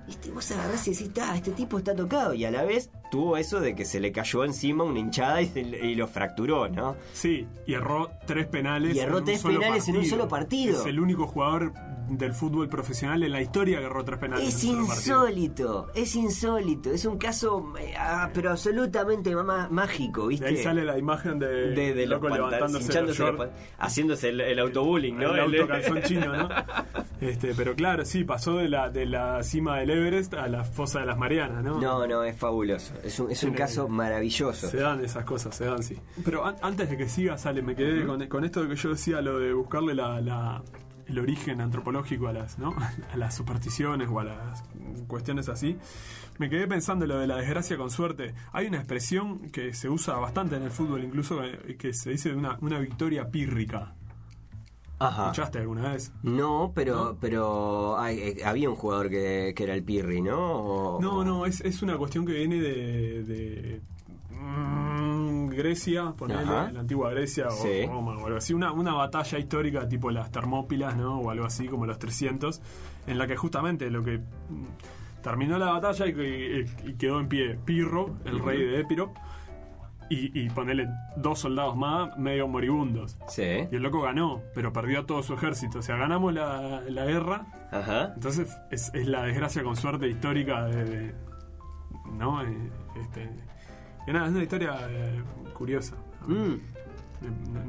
Viste, 0.06 0.30
vos 0.30 0.48
agarrás 0.52 0.86
y 0.86 0.92
decís, 0.92 1.12
"Ta, 1.12 1.34
este 1.34 1.50
tipo 1.50 1.78
está 1.78 1.94
tocado. 1.96 2.32
Y 2.32 2.44
a 2.44 2.50
la 2.52 2.62
vez 2.62 2.90
tuvo 3.10 3.36
eso 3.36 3.60
de 3.60 3.74
que 3.74 3.84
se 3.84 4.00
le 4.00 4.12
cayó 4.12 4.44
encima 4.44 4.84
una 4.84 4.98
hinchada 4.98 5.42
y, 5.42 5.50
y 5.54 5.94
lo 5.94 6.06
fracturó, 6.08 6.68
¿no? 6.68 6.96
Sí, 7.12 7.46
y 7.66 7.74
erró 7.74 8.10
tres 8.26 8.46
penales. 8.46 8.94
Y 8.96 9.00
erró 9.00 9.18
en 9.18 9.24
tres 9.24 9.42
penales 9.42 9.88
en 9.88 9.96
un 9.96 10.04
solo 10.06 10.28
partido. 10.28 10.80
Es 10.80 10.86
el 10.86 11.00
único 11.00 11.26
jugador 11.26 11.72
del 12.08 12.34
fútbol 12.34 12.68
profesional 12.68 13.20
en 13.24 13.32
la 13.32 13.42
historia 13.42 13.80
que 13.80 13.84
erró 13.86 14.04
tres 14.04 14.20
penales. 14.20 14.46
Es 14.54 14.62
en 14.62 14.70
un 14.70 14.76
solo 14.76 14.86
partido. 14.86 15.26
insólito, 15.26 15.86
es 15.94 16.14
insólito. 16.14 16.92
Es 16.92 17.04
un 17.04 17.18
caso, 17.18 17.72
eh, 17.80 17.94
ah, 17.98 18.30
pero 18.32 18.50
absolutamente 18.52 19.34
ma- 19.34 19.68
mágico, 19.70 20.22
De 20.22 20.28
¿viste? 20.28 20.46
ahí 20.46 20.56
sale 20.58 20.84
la 20.84 20.96
imagen 20.98 21.40
de, 21.40 21.46
de, 21.72 21.94
de 21.94 22.06
los 22.06 22.20
loco 22.22 22.28
pantalones, 22.28 22.52
levantándose 22.86 23.02
los 23.02 23.18
los 23.18 23.36
pan- 23.36 23.50
haciéndose 23.78 24.28
el, 24.28 24.40
el 24.40 24.58
autobullying, 24.60 25.16
¿no? 25.18 25.34
El 25.34 25.52
El- 25.54 25.60
auto 25.60 25.66
calzón 25.72 26.02
chino, 26.04 26.32
¿no? 26.36 26.48
Este, 27.20 27.54
pero 27.56 27.74
claro, 27.74 28.04
sí, 28.04 28.22
pasó 28.22 28.56
de 28.58 28.68
la, 28.68 28.88
de 28.88 29.06
la 29.06 29.42
cima 29.42 29.78
del 29.78 29.90
Everest 29.90 30.34
a 30.34 30.46
la 30.46 30.62
fosa 30.62 31.00
de 31.00 31.06
las 31.06 31.18
Marianas, 31.18 31.64
¿no? 31.64 31.80
No, 31.80 32.06
no, 32.06 32.22
es 32.22 32.36
fabuloso. 32.36 32.94
Es 33.04 33.18
un, 33.20 33.30
es 33.30 33.42
un 33.44 33.52
caso 33.52 33.88
maravilloso. 33.88 34.68
Se 34.68 34.78
dan 34.78 35.04
esas 35.04 35.24
cosas, 35.24 35.54
se 35.56 35.64
dan, 35.66 35.82
sí. 35.82 35.96
Pero 36.24 36.44
an- 36.44 36.56
antes 36.62 36.88
de 36.90 36.96
que 36.96 37.08
siga, 37.08 37.36
sale, 37.38 37.62
me 37.62 37.74
quedé 37.74 38.06
con, 38.06 38.26
con 38.28 38.44
esto 38.44 38.62
de 38.62 38.68
que 38.68 38.76
yo 38.76 38.90
decía, 38.90 39.20
lo 39.20 39.38
de 39.38 39.52
buscarle 39.52 39.94
la, 39.94 40.20
la- 40.20 40.62
el 41.06 41.18
origen 41.20 41.60
antropológico 41.60 42.26
a 42.28 42.32
las, 42.32 42.58
¿no? 42.58 42.74
a 43.12 43.16
las 43.16 43.34
supersticiones 43.34 44.08
o 44.10 44.18
a 44.20 44.24
las 44.24 44.62
cuestiones 45.06 45.48
así. 45.48 45.76
Me 46.38 46.50
quedé 46.50 46.66
pensando 46.66 47.06
lo 47.06 47.18
de 47.18 47.26
la 47.26 47.36
desgracia 47.36 47.76
con 47.76 47.90
suerte. 47.90 48.34
Hay 48.52 48.66
una 48.66 48.78
expresión 48.78 49.50
que 49.50 49.72
se 49.72 49.88
usa 49.88 50.16
bastante 50.16 50.56
en 50.56 50.64
el 50.64 50.70
fútbol, 50.70 51.04
incluso 51.04 51.40
que, 51.40 51.76
que 51.76 51.92
se 51.94 52.10
dice 52.10 52.30
de 52.30 52.34
una, 52.36 52.58
una 52.60 52.78
victoria 52.78 53.30
pírrica. 53.30 53.94
Ajá. 54.98 55.24
¿Escuchaste 55.24 55.58
alguna 55.58 55.92
vez? 55.92 56.12
No, 56.22 56.72
pero, 56.74 56.94
¿No? 57.12 57.18
pero 57.20 57.98
hay- 57.98 58.18
eh, 58.18 58.36
había 58.44 58.70
un 58.70 58.76
jugador 58.76 59.10
que, 59.10 59.52
que 59.54 59.64
era 59.64 59.74
el 59.74 59.82
Pirri, 59.82 60.22
¿no? 60.22 60.38
O- 60.38 61.00
No, 61.02 61.22
no, 61.24 61.44
es, 61.46 61.60
es 61.60 61.82
una 61.82 61.96
cuestión 61.98 62.24
que 62.24 62.32
viene 62.32 62.56
de, 62.60 63.22
de, 63.24 63.80
mm, 64.30 65.48
Grecia, 65.50 66.12
ponele, 66.16 66.40
Ajá. 66.42 66.70
la 66.72 66.80
antigua 66.80 67.10
Grecia 67.10 67.48
o 67.48 67.50
Sí. 67.50 67.86
Roma 67.86 68.16
o 68.16 68.26
algo 68.26 68.38
así, 68.38 68.54
una, 68.54 68.72
una 68.72 68.94
batalla 68.94 69.38
histórica 69.38 69.88
tipo 69.88 70.10
las 70.10 70.30
Termópilas, 70.30 70.96
¿no? 70.96 71.18
O 71.20 71.30
algo 71.30 71.44
así 71.46 71.66
como 71.68 71.86
los 71.86 71.98
300, 71.98 72.60
en 73.06 73.18
la 73.18 73.26
que 73.26 73.36
justamente 73.36 73.90
lo 73.90 74.02
que 74.02 74.18
mm, 74.18 75.22
terminó 75.22 75.58
la 75.58 75.72
batalla 75.72 76.06
y 76.06 76.94
quedó 76.98 77.20
en 77.20 77.28
pie 77.28 77.58
Pirro, 77.64 78.16
el 78.24 78.38
rey 78.38 78.62
de 78.64 78.80
Épiro, 78.80 79.12
y, 80.08 80.38
y 80.40 80.48
ponele 80.50 80.88
dos 81.16 81.40
soldados 81.40 81.76
más 81.76 82.16
medio 82.18 82.46
moribundos. 82.48 83.16
Sí. 83.28 83.42
Y 83.70 83.76
el 83.76 83.82
loco 83.82 84.02
ganó, 84.02 84.42
pero 84.54 84.72
perdió 84.72 85.00
a 85.00 85.06
todo 85.06 85.22
su 85.22 85.34
ejército. 85.34 85.78
O 85.80 85.82
sea, 85.82 85.96
ganamos 85.96 86.32
la, 86.34 86.82
la 86.88 87.04
guerra, 87.04 87.46
Ajá. 87.72 88.12
entonces 88.14 88.56
es, 88.70 88.92
es 88.94 89.06
la 89.08 89.22
desgracia 89.22 89.62
con 89.62 89.76
suerte 89.76 90.08
histórica 90.08 90.64
de, 90.66 90.84
de- 90.84 91.14
¿no? 92.12 92.42
Eh, 92.42 92.70
Este, 93.00 93.28
y 94.06 94.12
nada, 94.12 94.26
es 94.26 94.32
una 94.32 94.42
historia 94.42 94.76
eh, 94.88 95.22
curiosa. 95.52 95.96
Mm. 96.26 96.54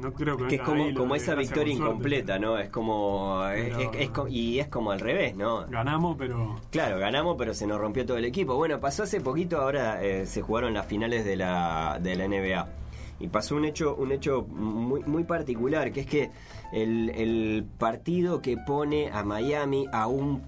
No, 0.00 0.12
creo 0.12 0.36
que, 0.36 0.46
Que 0.48 0.54
es 0.56 0.60
como, 0.62 1.14
esa 1.14 1.34
victoria 1.34 1.74
suerte. 1.74 1.90
incompleta, 1.90 2.38
¿no? 2.38 2.58
Es 2.58 2.68
como, 2.70 3.42
es- 3.48 3.64
Pero- 3.76 3.92
es- 3.92 4.00
es 4.00 4.10
co- 4.10 4.28
y 4.28 4.60
es 4.60 4.68
como 4.68 4.90
al 4.90 5.00
revés, 5.00 5.34
¿no? 5.36 5.66
Ganamos, 5.68 6.16
pero 6.18 6.56
Claro, 6.70 6.98
ganamos, 6.98 7.36
pero 7.38 7.54
se 7.54 7.66
nos 7.66 7.78
rompió 7.80 8.04
todo 8.06 8.16
el 8.18 8.24
equipo. 8.24 8.54
Bueno, 8.56 8.78
pasó 8.80 9.02
hace 9.04 9.20
poquito, 9.20 9.58
ahora 9.60 10.02
eh, 10.02 10.26
se 10.26 10.42
jugaron 10.42 10.74
las 10.74 10.86
finales 10.86 11.24
de 11.24 11.36
la, 11.36 11.98
de 12.02 12.14
la 12.16 12.24
NBA. 12.28 12.68
Y 13.20 13.26
pasó 13.28 13.56
un 13.56 13.64
hecho, 13.64 13.96
un 13.96 14.12
hecho 14.12 14.42
muy, 14.48 15.02
muy 15.02 15.24
particular, 15.24 15.90
que 15.90 16.00
es 16.02 16.06
que 16.06 16.30
el, 16.72 17.10
el 17.10 17.66
partido 17.78 18.40
que 18.40 18.56
pone 18.56 19.10
a 19.10 19.24
Miami 19.24 19.86
a 19.92 20.06
un 20.06 20.42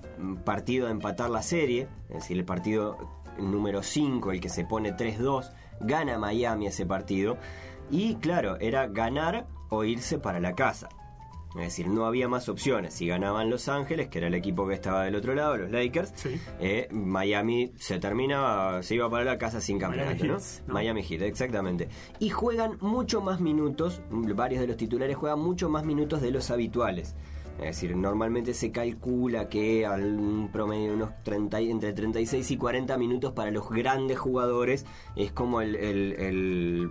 partido 0.44 0.86
de 0.86 0.92
empatar 0.92 1.30
la 1.30 1.42
serie, 1.42 1.88
es 2.10 2.16
decir, 2.16 2.36
el 2.38 2.44
partido 2.44 2.96
número 3.38 3.82
5, 3.82 4.30
el 4.30 4.40
que 4.40 4.48
se 4.48 4.64
pone 4.64 4.92
3-2, 4.92 5.50
gana 5.80 6.16
Miami 6.18 6.66
ese 6.68 6.86
partido. 6.86 7.38
Y 7.90 8.14
claro, 8.16 8.56
era 8.60 8.86
ganar 8.86 9.46
o 9.68 9.84
irse 9.84 10.18
para 10.18 10.40
la 10.40 10.54
casa. 10.54 10.88
Es 11.56 11.62
decir, 11.62 11.88
no 11.88 12.06
había 12.06 12.28
más 12.28 12.48
opciones. 12.48 12.94
Si 12.94 13.08
ganaban 13.08 13.50
Los 13.50 13.68
Ángeles, 13.68 14.06
que 14.06 14.18
era 14.18 14.28
el 14.28 14.34
equipo 14.34 14.68
que 14.68 14.74
estaba 14.74 15.02
del 15.02 15.16
otro 15.16 15.34
lado, 15.34 15.56
los 15.56 15.72
Lakers, 15.72 16.12
Sí. 16.14 16.40
eh, 16.60 16.86
Miami 16.92 17.72
se 17.76 17.98
terminaba, 17.98 18.84
se 18.84 18.94
iba 18.94 19.10
para 19.10 19.24
la 19.24 19.36
casa 19.36 19.60
sin 19.60 19.76
campeonato, 19.80 20.10
Miami 20.14 20.28
¿no? 20.28 20.38
Heat, 20.38 20.66
¿no? 20.68 20.74
Miami 20.74 21.02
Heat, 21.02 21.22
exactamente. 21.22 21.88
Y 22.20 22.30
juegan 22.30 22.78
mucho 22.80 23.20
más 23.20 23.40
minutos, 23.40 24.00
varios 24.10 24.60
de 24.60 24.68
los 24.68 24.76
titulares 24.76 25.16
juegan 25.16 25.40
mucho 25.40 25.68
más 25.68 25.84
minutos 25.84 26.22
de 26.22 26.30
los 26.30 26.52
habituales. 26.52 27.16
Es 27.58 27.66
decir, 27.66 27.96
normalmente 27.96 28.54
se 28.54 28.70
calcula 28.70 29.48
que 29.48 29.84
al 29.84 30.48
promedio 30.52 30.90
de 30.90 30.94
unos 30.94 31.10
30, 31.24 31.60
y- 31.60 31.70
entre 31.70 31.92
36 31.92 32.48
y 32.52 32.56
40 32.56 32.96
minutos 32.96 33.32
para 33.32 33.50
los 33.50 33.68
grandes 33.68 34.18
jugadores 34.20 34.86
es 35.16 35.32
como 35.32 35.60
el, 35.60 35.74
el- 35.74 36.12
el- 36.12 36.90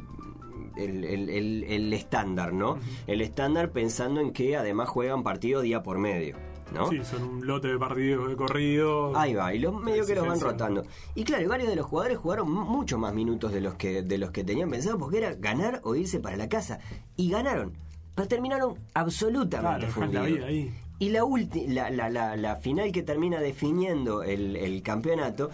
el, 0.77 1.03
el- 1.03 1.63
el- 1.63 1.93
estándar, 1.93 2.53
¿no? 2.53 2.77
El 3.07 3.21
estándar 3.21 3.71
pensando 3.71 4.21
en 4.21 4.31
que 4.33 4.55
además 4.57 4.89
juegan 4.89 5.23
partido 5.23 5.61
día 5.61 5.81
por 5.83 5.97
medio, 5.97 6.35
¿no? 6.73 6.89
Sí, 6.89 6.99
son 7.03 7.23
un 7.23 7.47
lote 7.47 7.67
de 7.69 7.77
partidos 7.77 8.29
de 8.29 8.35
corrido. 8.35 9.17
Ahí 9.17 9.33
va, 9.33 9.53
y 9.53 9.59
los 9.59 9.73
medio 9.81 10.05
que 10.05 10.15
los 10.15 10.27
van 10.27 10.39
rotando. 10.39 10.83
Y 11.15 11.23
claro, 11.23 11.47
varios 11.49 11.69
de 11.69 11.75
los 11.75 11.85
jugadores 11.85 12.17
jugaron 12.17 12.51
mu- 12.51 12.65
mucho 12.65 12.97
más 12.97 13.13
minutos 13.13 13.51
de 13.51 13.61
los 13.61 13.75
que 13.75 14.01
de 14.01 14.17
los 14.17 14.31
que 14.31 14.43
tenían 14.43 14.69
pensado 14.69 14.97
porque 14.97 15.17
era 15.17 15.33
ganar 15.35 15.81
o 15.83 15.95
irse 15.95 16.19
para 16.19 16.37
la 16.37 16.47
casa. 16.49 16.79
Y 17.15 17.29
ganaron. 17.29 17.73
Pero 18.15 18.27
terminaron 18.27 18.75
absolutamente 18.93 19.87
Claro, 19.87 19.93
fundidos. 20.11 20.47
ahí. 20.47 20.73
Y 21.01 21.09
la, 21.11 21.89
la, 21.89 22.09
la, 22.09 22.35
la 22.35 22.55
final 22.57 22.91
que 22.91 23.03
termina 23.03 23.39
definiendo 23.39 24.21
el, 24.21 24.57
el 24.57 24.81
campeonato, 24.83 25.49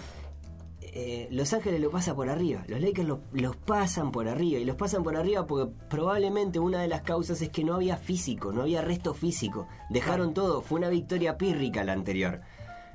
eh, 0.98 1.28
Los 1.30 1.52
Ángeles 1.54 1.82
lo 1.82 1.92
pasa 1.92 2.16
por 2.16 2.30
arriba. 2.30 2.64
Los 2.68 2.80
Lakers 2.80 3.08
lo- 3.08 3.20
los 3.34 3.56
pasan 3.58 4.12
por 4.12 4.28
arriba. 4.30 4.60
Y 4.60 4.66
los 4.66 4.78
pasan 4.78 5.04
por 5.04 5.16
arriba 5.18 5.46
porque 5.46 5.72
probablemente 5.90 6.58
una 6.58 6.80
de 6.82 6.88
las 6.88 7.02
causas 7.02 7.42
es 7.42 7.50
que 7.50 7.64
no 7.66 7.76
había 7.76 7.98
físico, 7.98 8.52
no 8.54 8.62
había 8.62 8.82
resto 8.82 9.14
físico. 9.14 9.68
Dejaron 9.90 10.34
todo. 10.34 10.62
Fue 10.62 10.80
una 10.80 10.88
victoria 10.90 11.38
pírrica 11.38 11.84
la 11.84 11.92
anterior. 11.94 12.40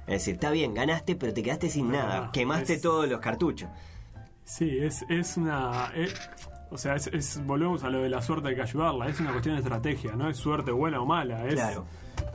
Es 0.07 0.14
decir, 0.24 0.34
está 0.34 0.51
bien, 0.51 0.72
ganaste, 0.74 1.14
pero 1.14 1.32
te 1.34 1.42
quedaste 1.42 1.68
sin 1.68 1.88
No, 1.88 1.98
nada. 1.98 2.20
no, 2.26 2.32
Quemaste 2.32 2.74
es- 2.74 2.80
todos 2.80 3.07
los 3.09 3.20
cartuchos. 3.20 3.68
Sí, 4.44 4.78
es, 4.78 5.05
es 5.09 5.36
una. 5.36 5.92
es- 5.94 6.14
o 6.70 6.78
sea, 6.78 6.94
es, 6.96 7.07
es- 7.09 7.44
volvemos 7.46 7.84
a 7.84 7.90
lo 7.90 8.01
de 8.03 8.09
la 8.09 8.22
suerte 8.22 8.48
hay 8.48 8.55
que 8.57 8.62
ayudarla. 8.62 9.09
Es 9.09 9.20
una 9.20 9.30
cuestión 9.32 9.57
de 9.57 9.61
estrategia, 9.61 10.12
no 10.16 10.28
es 10.30 10.36
suerte 10.38 10.72
buena 10.72 11.01
o 11.03 11.07
mala. 11.07 11.46
Es, 11.46 11.55
Claro. 11.55 11.84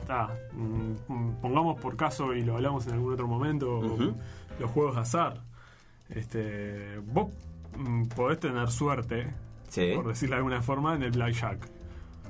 está, 0.00 0.28
mm, 0.52 1.40
pongamos 1.42 1.80
por 1.80 1.96
caso, 1.96 2.32
y 2.34 2.42
lo 2.42 2.54
hablamos 2.54 2.86
en 2.86 2.94
algún 2.94 3.12
otro 3.12 3.26
momento, 3.26 3.80
los 4.60 4.70
juegos 4.70 4.94
de 4.94 5.00
azar. 5.02 5.42
Este, 6.10 6.98
vos 7.12 7.28
mm, 7.76 8.04
podés 8.08 8.40
tener 8.40 8.68
suerte, 8.70 9.32
Sí. 9.68 9.92
por 9.94 10.06
decirlo 10.08 10.34
de 10.34 10.38
alguna 10.38 10.62
forma, 10.62 10.94
en 10.94 11.02
el 11.02 11.10
Blackjack, 11.10 11.68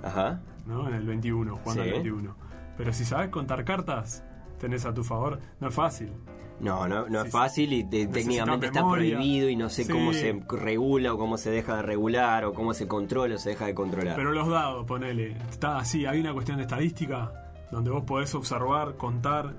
Ajá. 0.02 0.40
¿no? 0.66 0.88
En 0.88 0.94
el 0.94 1.06
21, 1.06 1.56
jugando 1.56 1.82
Sí. 1.82 1.88
al 1.88 1.94
21. 1.94 2.34
Pero 2.76 2.92
si 2.92 3.04
sabes 3.04 3.28
contar 3.30 3.64
cartas, 3.64 4.24
tenés 4.58 4.84
a 4.86 4.94
tu 4.94 5.04
favor, 5.04 5.38
no 5.60 5.68
es 5.68 5.74
fácil. 5.74 6.12
No, 6.58 6.88
no, 6.88 7.06
no 7.06 7.20
Sí, 7.20 7.26
es 7.26 7.32
fácil 7.32 7.72
y 7.74 7.84
te- 7.84 8.06
técnicamente 8.06 8.66
está 8.68 8.80
prohibido 8.88 9.50
y 9.50 9.56
no 9.56 9.68
sé 9.68 9.84
Sí. 9.84 9.92
cómo 9.92 10.14
se 10.14 10.40
regula 10.48 11.12
o 11.12 11.18
cómo 11.18 11.36
se 11.36 11.50
deja 11.50 11.76
de 11.76 11.82
regular 11.82 12.46
o 12.46 12.54
cómo 12.54 12.72
se 12.72 12.88
controla 12.88 13.34
o 13.34 13.38
se 13.38 13.50
deja 13.50 13.66
de 13.66 13.74
controlar. 13.74 14.16
Pero 14.16 14.32
los 14.32 14.48
dados, 14.48 14.86
ponele, 14.86 15.36
está 15.50 15.76
así, 15.78 16.06
hay 16.06 16.18
una 16.20 16.32
cuestión 16.32 16.56
de 16.56 16.62
estadística 16.62 17.30
donde 17.70 17.90
vos 17.90 18.04
podés 18.04 18.34
observar, 18.34 18.96
contar 18.96 19.54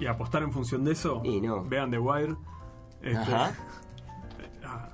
y 0.00 0.06
apostar 0.06 0.42
en 0.42 0.52
función 0.52 0.84
de 0.84 0.92
eso. 0.92 1.20
Y 1.22 1.42
no. 1.42 1.64
Vean 1.64 1.90
The 1.90 1.98
Wire. 1.98 2.34
Este, 3.02 3.16
Ajá. 3.34 3.52
ah, 4.64 4.88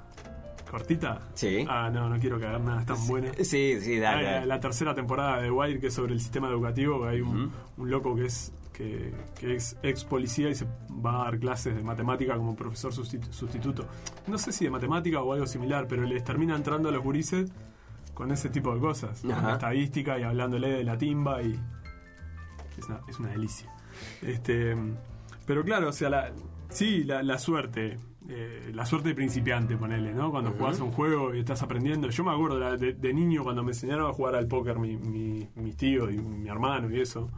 ¿Cortita? 0.71 1.21
Sí. 1.35 1.65
Ah, 1.69 1.91
no, 1.93 2.09
no 2.09 2.19
quiero 2.19 2.39
cagar 2.41 2.61
nada, 2.61 2.81
es 2.81 2.87
tan 2.87 3.07
buena. 3.07 3.33
Sí, 3.43 3.79
sí, 3.81 3.99
dale. 3.99 4.45
la, 4.47 4.61
tercera 4.61 4.95
temporada 4.95 5.41
de 5.41 5.51
Wire 5.51 5.81
que 5.81 5.87
es 5.89 5.95
sobre 5.95 6.13
el 6.15 6.21
sistema 6.21 6.49
educativo, 6.49 7.07
hay 7.07 7.21
un, 7.21 7.53
un 7.77 7.91
loco 7.91 8.15
que 8.15 8.27
es 8.27 8.53
que, 8.73 9.13
que 9.41 9.57
es 9.57 9.77
ex 9.83 10.05
policía 10.05 10.51
y 10.51 10.55
se 10.55 10.65
va 11.05 11.23
a 11.23 11.25
dar 11.25 11.39
clases 11.41 11.75
de 11.75 11.83
matemática 11.83 12.37
como 12.37 12.55
profesor 12.55 12.93
sustitu- 12.93 13.33
sustituto. 13.33 13.87
No 14.29 14.39
sé 14.39 14.53
si 14.53 14.65
de 14.67 14.71
matemática 14.71 15.21
o 15.21 15.33
algo 15.33 15.47
similar, 15.47 15.87
pero 15.89 16.05
les 16.05 16.23
termina 16.23 16.55
entrando 16.55 16.89
a 16.89 16.93
los 16.93 17.03
gurises 17.03 17.51
con 18.15 18.31
ese 18.31 18.51
tipo 18.51 18.73
de 18.75 18.81
cosas, 18.81 19.21
con 19.23 19.51
estadística 19.51 20.19
y 20.19 20.23
hablándole 20.23 20.69
de 20.71 20.85
la 20.85 20.97
timba 20.97 21.43
y 21.43 21.59
es 22.79 22.87
una, 22.87 23.01
es 23.09 23.19
una 23.19 23.29
delicia. 23.31 23.69
Este, 24.23 24.77
pero 25.45 25.65
claro, 25.65 25.89
o 25.89 25.93
sea, 25.93 26.09
la, 26.11 26.31
sí, 26.69 27.05
la, 27.05 27.23
la 27.23 27.39
suerte, 27.39 27.99
eh, 28.29 28.71
la 28.75 28.85
suerte 28.87 29.11
de 29.11 29.14
principiante, 29.14 29.77
ponele, 29.77 30.12
¿no? 30.12 30.31
Cuando 30.31 30.53
jugás 30.53 30.81
a 30.81 30.85
un 30.85 30.93
juego 30.93 31.35
y 31.35 31.41
estás 31.41 31.62
aprendiendo. 31.62 32.11
Yo 32.11 32.25
me 32.25 32.33
acuerdo 32.33 32.59
de, 32.77 32.93
de 32.95 33.14
niño 33.14 33.43
cuando 33.45 33.62
me 33.62 33.71
enseñaron 33.71 34.11
a 34.11 34.12
jugar 34.12 34.35
al 34.35 34.47
póker 34.47 34.79
mi, 34.79 34.97
mi, 34.97 35.49
mis 35.57 35.77
tíos 35.77 36.12
y 36.12 36.19
mi 36.19 36.49
hermano 36.49 36.91
y 36.91 37.01
eso. 37.01 37.31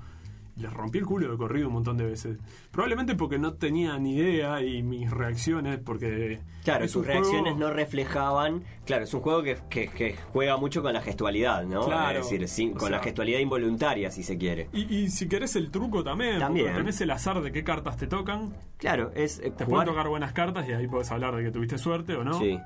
Les 0.60 0.72
rompí 0.72 0.98
el 0.98 1.06
culo 1.06 1.30
de 1.30 1.36
corrido 1.38 1.68
un 1.68 1.74
montón 1.74 1.96
de 1.96 2.04
veces. 2.04 2.38
Probablemente 2.70 3.14
porque 3.14 3.38
no 3.38 3.54
tenía 3.54 3.98
ni 3.98 4.16
idea 4.16 4.60
y 4.62 4.82
mis 4.82 5.10
reacciones, 5.10 5.78
porque. 5.78 6.40
Claro, 6.64 6.86
sus 6.86 7.04
juego- 7.06 7.20
reacciones 7.22 7.56
no 7.56 7.70
reflejaban. 7.70 8.62
Claro, 8.84 9.04
es 9.04 9.14
un 9.14 9.20
juego 9.20 9.42
que, 9.42 9.56
que- 9.70 9.88
que 9.88 10.16
juega 10.32 10.56
mucho 10.58 10.82
con 10.82 10.92
la 10.92 11.00
gestualidad, 11.00 11.64
¿no? 11.64 11.84
Claro. 11.86 12.18
Es 12.20 12.30
decir, 12.30 12.46
sin- 12.48 12.72
con 12.72 12.88
sea- 12.88 12.90
la 12.98 13.02
gestualidad 13.02 13.38
involuntaria, 13.38 14.10
si 14.10 14.22
se 14.22 14.36
quiere. 14.36 14.68
Y, 14.72 14.94
y 14.94 15.08
si 15.10 15.28
querés 15.28 15.56
el 15.56 15.70
truco 15.70 16.04
también, 16.04 16.38
También. 16.38 16.66
porque 16.66 16.78
tenés 16.80 17.00
el 17.00 17.10
azar 17.10 17.40
de 17.40 17.50
qué 17.52 17.64
cartas 17.64 17.96
te 17.96 18.06
tocan. 18.06 18.52
Claro, 18.76 19.10
es 19.14 19.38
eh, 19.38 19.44
Te 19.50 19.64
jugar. 19.64 19.68
pueden 19.68 19.86
tocar 19.86 20.08
buenas 20.08 20.32
cartas 20.32 20.68
y 20.68 20.72
ahí 20.72 20.86
podés 20.86 21.10
hablar 21.10 21.34
de 21.36 21.44
que 21.44 21.50
tuviste 21.50 21.78
suerte 21.78 22.14
o 22.16 22.24
no. 22.24 22.38
Sí, 22.38 22.58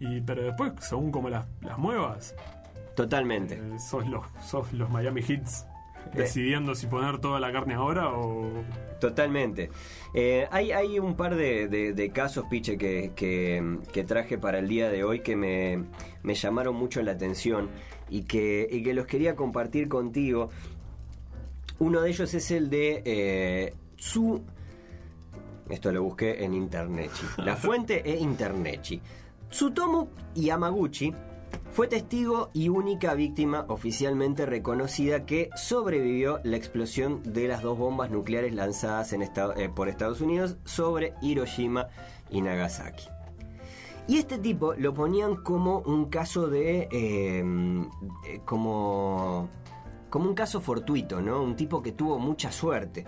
Y, 0.00 0.20
pero 0.22 0.42
después, 0.42 0.72
según 0.80 1.12
como 1.12 1.28
las, 1.28 1.46
las 1.60 1.78
muevas, 1.78 2.34
totalmente. 2.96 3.54
eh, 3.54 3.78
sos, 3.78 4.06
los, 4.08 4.24
sos 4.44 4.72
los 4.72 4.90
Miami 4.90 5.20
Hits. 5.26 5.66
Decidiendo 6.14 6.74
si 6.74 6.86
poner 6.86 7.18
toda 7.18 7.40
la 7.40 7.52
carne 7.52 7.74
ahora 7.74 8.12
o. 8.12 8.50
Totalmente. 9.00 9.70
Eh, 10.12 10.46
hay, 10.50 10.72
hay 10.72 10.98
un 10.98 11.14
par 11.16 11.34
de, 11.34 11.68
de- 11.68 11.94
de 11.94 12.10
casos, 12.10 12.44
Piche, 12.50 12.76
que, 12.76 13.12
que- 13.16 13.78
que 13.92 14.04
traje 14.04 14.36
para 14.36 14.58
el 14.58 14.68
día 14.68 14.90
de 14.90 15.04
hoy 15.04 15.20
que 15.20 15.36
me, 15.36 15.84
me 16.22 16.34
llamaron 16.34 16.76
mucho 16.76 17.00
la 17.02 17.12
atención 17.12 17.70
y 18.10 18.24
que, 18.24 18.68
y 18.70 18.82
que 18.82 18.92
los 18.92 19.06
quería 19.06 19.34
compartir 19.36 19.88
contigo. 19.88 20.50
Uno 21.78 22.02
de 22.02 22.10
ellos 22.10 22.34
es 22.34 22.50
el 22.50 22.68
de 22.68 23.02
eh, 23.06 23.74
Tsu. 23.96 24.42
Esto 25.70 25.92
lo 25.92 26.02
busqué 26.02 26.44
en 26.44 26.52
Internechi. 26.52 27.24
La 27.38 27.56
fuente 27.56 28.02
es 28.04 28.20
Internechi. 28.20 29.00
Tsutomu 29.48 30.08
Yamaguchi 30.34 31.12
fue 31.72 31.86
testigo 31.86 32.50
y 32.52 32.68
única 32.68 33.14
víctima 33.14 33.64
oficialmente 33.68 34.44
reconocida 34.44 35.24
que 35.24 35.50
sobrevivió 35.54 36.40
la 36.42 36.56
explosión 36.56 37.22
de 37.22 37.46
las 37.46 37.62
dos 37.62 37.78
bombas 37.78 38.10
nucleares 38.10 38.54
lanzadas 38.54 39.12
eh, 39.12 39.68
por 39.74 39.88
Estados 39.88 40.20
Unidos 40.20 40.56
sobre 40.64 41.14
Hiroshima 41.22 41.88
y 42.28 42.42
Nagasaki. 42.42 43.08
Y 44.08 44.18
este 44.18 44.38
tipo 44.38 44.74
lo 44.74 44.92
ponían 44.92 45.36
como 45.36 45.78
un 45.80 46.06
caso 46.06 46.48
de. 46.48 46.88
eh, 46.90 47.44
eh, 48.26 48.40
como. 48.44 49.48
como 50.08 50.28
un 50.28 50.34
caso 50.34 50.60
fortuito, 50.60 51.20
¿no? 51.20 51.40
Un 51.40 51.54
tipo 51.54 51.80
que 51.80 51.92
tuvo 51.92 52.18
mucha 52.18 52.50
suerte. 52.50 53.04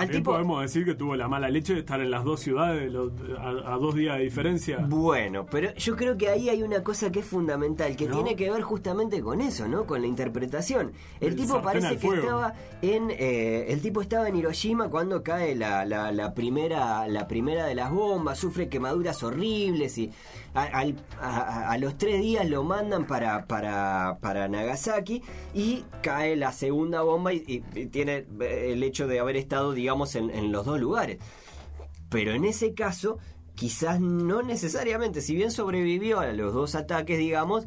También 0.00 0.22
tipo- 0.22 0.32
podemos 0.32 0.60
decir 0.62 0.84
que 0.84 0.94
tuvo 0.94 1.16
la 1.16 1.28
mala 1.28 1.48
leche 1.48 1.72
de 1.74 1.80
estar 1.80 2.00
en 2.00 2.10
las 2.10 2.24
dos 2.24 2.40
ciudades 2.40 2.90
lo- 2.92 3.12
a, 3.38 3.74
a 3.74 3.78
dos 3.78 3.94
días 3.94 4.16
de 4.18 4.24
diferencia. 4.24 4.78
Bueno, 4.86 5.46
pero 5.50 5.72
yo 5.74 5.96
creo 5.96 6.16
que 6.16 6.28
ahí 6.28 6.48
hay 6.48 6.62
una 6.62 6.82
cosa 6.82 7.10
que 7.12 7.20
es 7.20 7.26
fundamental, 7.26 7.96
que 7.96 8.06
¿No? 8.08 8.16
tiene 8.16 8.36
que 8.36 8.50
ver 8.50 8.62
justamente 8.62 9.20
con 9.22 9.40
eso, 9.40 9.68
¿no? 9.68 9.86
Con 9.86 10.00
la 10.02 10.06
interpretación. 10.06 10.92
El, 11.20 11.28
El 11.28 11.36
tipo 11.36 11.62
parece 11.62 11.96
que 11.96 12.06
estaba 12.08 12.54
en, 12.82 13.10
eh, 13.10 13.66
el 13.68 13.80
tipo 13.80 14.00
estaba 14.02 14.28
en 14.28 14.36
Hiroshima 14.36 14.88
cuando 14.88 15.22
cae 15.22 15.54
la, 15.54 15.84
la- 15.84 16.12
la 16.12 16.34
primera, 16.34 17.06
la 17.08 17.26
primera 17.28 17.66
de 17.66 17.74
las 17.74 17.90
bombas, 17.90 18.38
sufre 18.38 18.68
quemaduras 18.68 19.22
horribles 19.22 19.96
y 19.98 20.10
a, 20.54 20.84
a- 21.20 21.70
a 21.72 21.78
los 21.78 21.98
tres 21.98 22.20
días 22.20 22.48
lo 22.48 22.62
mandan 22.64 23.06
para, 23.06 23.46
para, 23.46 24.18
para 24.20 24.48
Nagasaki 24.48 25.22
y 25.52 25.84
cae 26.02 26.36
la 26.36 26.52
segunda 26.52 27.02
bomba 27.02 27.32
y, 27.32 27.42
y- 27.74 27.80
y 27.80 27.86
tiene 27.86 28.26
eh, 28.40 28.70
el 28.72 28.82
hecho 28.82 29.06
de 29.06 29.18
haber 29.20 29.36
estado, 29.36 29.72
digamos, 29.72 30.14
en, 30.14 30.30
en 30.30 30.52
los 30.52 30.64
dos 30.64 30.78
lugares. 30.80 31.18
Pero 32.08 32.32
en 32.32 32.44
ese 32.44 32.74
caso, 32.74 33.18
quizás 33.54 34.00
no 34.00 34.42
necesariamente, 34.42 35.20
si 35.20 35.34
bien 35.34 35.50
sobrevivió 35.50 36.20
a 36.20 36.26
los 36.32 36.54
dos 36.54 36.74
ataques, 36.76 37.18
digamos, 37.18 37.66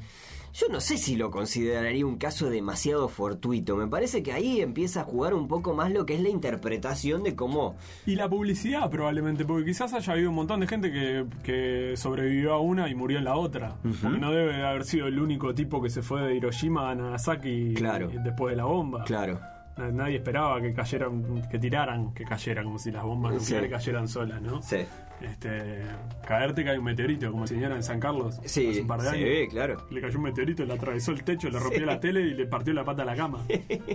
yo 0.54 0.68
no 0.72 0.80
sé 0.82 0.98
si 0.98 1.16
lo 1.16 1.30
consideraría 1.32 2.06
un 2.06 2.18
caso 2.18 2.50
demasiado 2.50 3.08
fortuito. 3.10 3.76
Me 3.76 3.88
parece 3.88 4.24
que 4.24 4.34
ahí 4.34 4.62
empieza 4.62 5.02
a 5.02 5.04
jugar 5.04 5.34
un 5.34 5.48
poco 5.48 5.74
más 5.74 5.92
lo 5.92 6.06
que 6.06 6.16
es 6.16 6.22
la 6.22 6.30
interpretación 6.30 7.24
de 7.24 7.36
cómo... 7.36 7.76
Y 8.06 8.16
la 8.16 8.30
publicidad 8.30 8.90
probablemente, 8.90 9.46
porque 9.46 9.66
quizás 9.66 9.94
haya 9.94 10.14
habido 10.14 10.30
un 10.30 10.36
montón 10.36 10.60
de 10.60 10.68
gente 10.68 10.92
que, 10.92 11.26
que 11.44 11.94
sobrevivió 11.98 12.54
a 12.54 12.60
una 12.60 12.90
y 12.90 12.96
murió 12.96 13.18
en 13.20 13.26
la 13.26 13.36
otra. 13.36 13.76
Porque 14.02 14.18
no 14.18 14.32
debe 14.32 14.64
haber 14.66 14.84
sido 14.84 15.08
el 15.08 15.20
único 15.20 15.54
tipo 15.54 15.82
que 15.82 15.90
se 15.90 16.02
fue 16.02 16.22
de 16.22 16.36
Hiroshima 16.36 16.90
a 16.90 16.96
Nagasaki 16.96 17.74
Claro. 17.76 18.10
después 18.24 18.52
de 18.52 18.58
la 18.58 18.66
bomba. 18.66 19.04
Claro. 19.04 19.40
Na- 19.78 19.92
Nadie 19.92 20.18
esperaba 20.18 20.60
que 20.62 20.74
cayeran, 20.74 21.48
que 21.50 21.60
tiraran, 21.60 22.14
que 22.14 22.24
cayeran, 22.24 22.66
como 22.66 22.80
si 22.80 22.92
las 22.92 23.04
bombas 23.04 23.34
Sí. 23.36 23.40
nucleares 23.40 23.72
cayeran 23.72 24.08
solas, 24.08 24.42
¿no? 24.42 24.62
Sí. 24.62 24.78
Este, 25.22 25.82
caerte 26.28 26.64
cae 26.64 26.78
un 26.78 26.84
meteorito, 26.86 27.32
como 27.32 27.48
señora 27.48 27.76
en 27.76 27.82
San 27.82 28.00
Carlos 28.00 28.40
Sí, 28.46 28.70
hace 28.70 28.82
un 28.82 28.88
par 28.88 29.02
de 29.02 29.10
sí, 29.10 29.16
años. 29.24 29.50
claro. 29.52 29.88
Le 29.90 30.00
cayó 30.02 30.18
un 30.18 30.24
meteorito, 30.26 30.64
le 30.64 30.74
atravesó 30.74 31.12
el 31.12 31.24
techo, 31.24 31.50
le 31.50 31.58
rompió 31.60 31.86
la 31.88 32.00
tele 32.00 32.22
y 32.22 32.34
le 32.36 32.46
partió 32.46 32.72
la 32.74 32.84
pata 32.84 33.02
a 33.02 33.06
la 33.06 33.16
cama. 33.16 33.44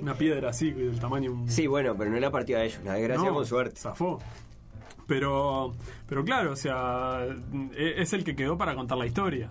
Una 0.00 0.14
piedra 0.14 0.50
así, 0.50 0.72
del 0.72 0.98
tamaño 0.98 1.30
de 1.30 1.36
un... 1.36 1.48
Sí, 1.48 1.66
bueno, 1.68 1.94
pero 1.96 2.10
no 2.10 2.18
la 2.18 2.30
partió 2.30 2.58
a 2.58 2.64
ellos. 2.64 2.80
La 2.84 2.94
desgracia 2.94 3.28
No, 3.28 3.34
con 3.34 3.46
suerte. 3.46 3.76
Zafó. 3.76 4.18
Pero, 5.06 5.74
pero 6.08 6.24
claro, 6.24 6.52
o 6.52 6.56
sea, 6.56 7.20
e- 7.76 7.94
es 8.02 8.12
el 8.12 8.24
que 8.24 8.34
quedó 8.34 8.56
para 8.58 8.74
contar 8.74 8.98
la 8.98 9.06
historia. 9.06 9.50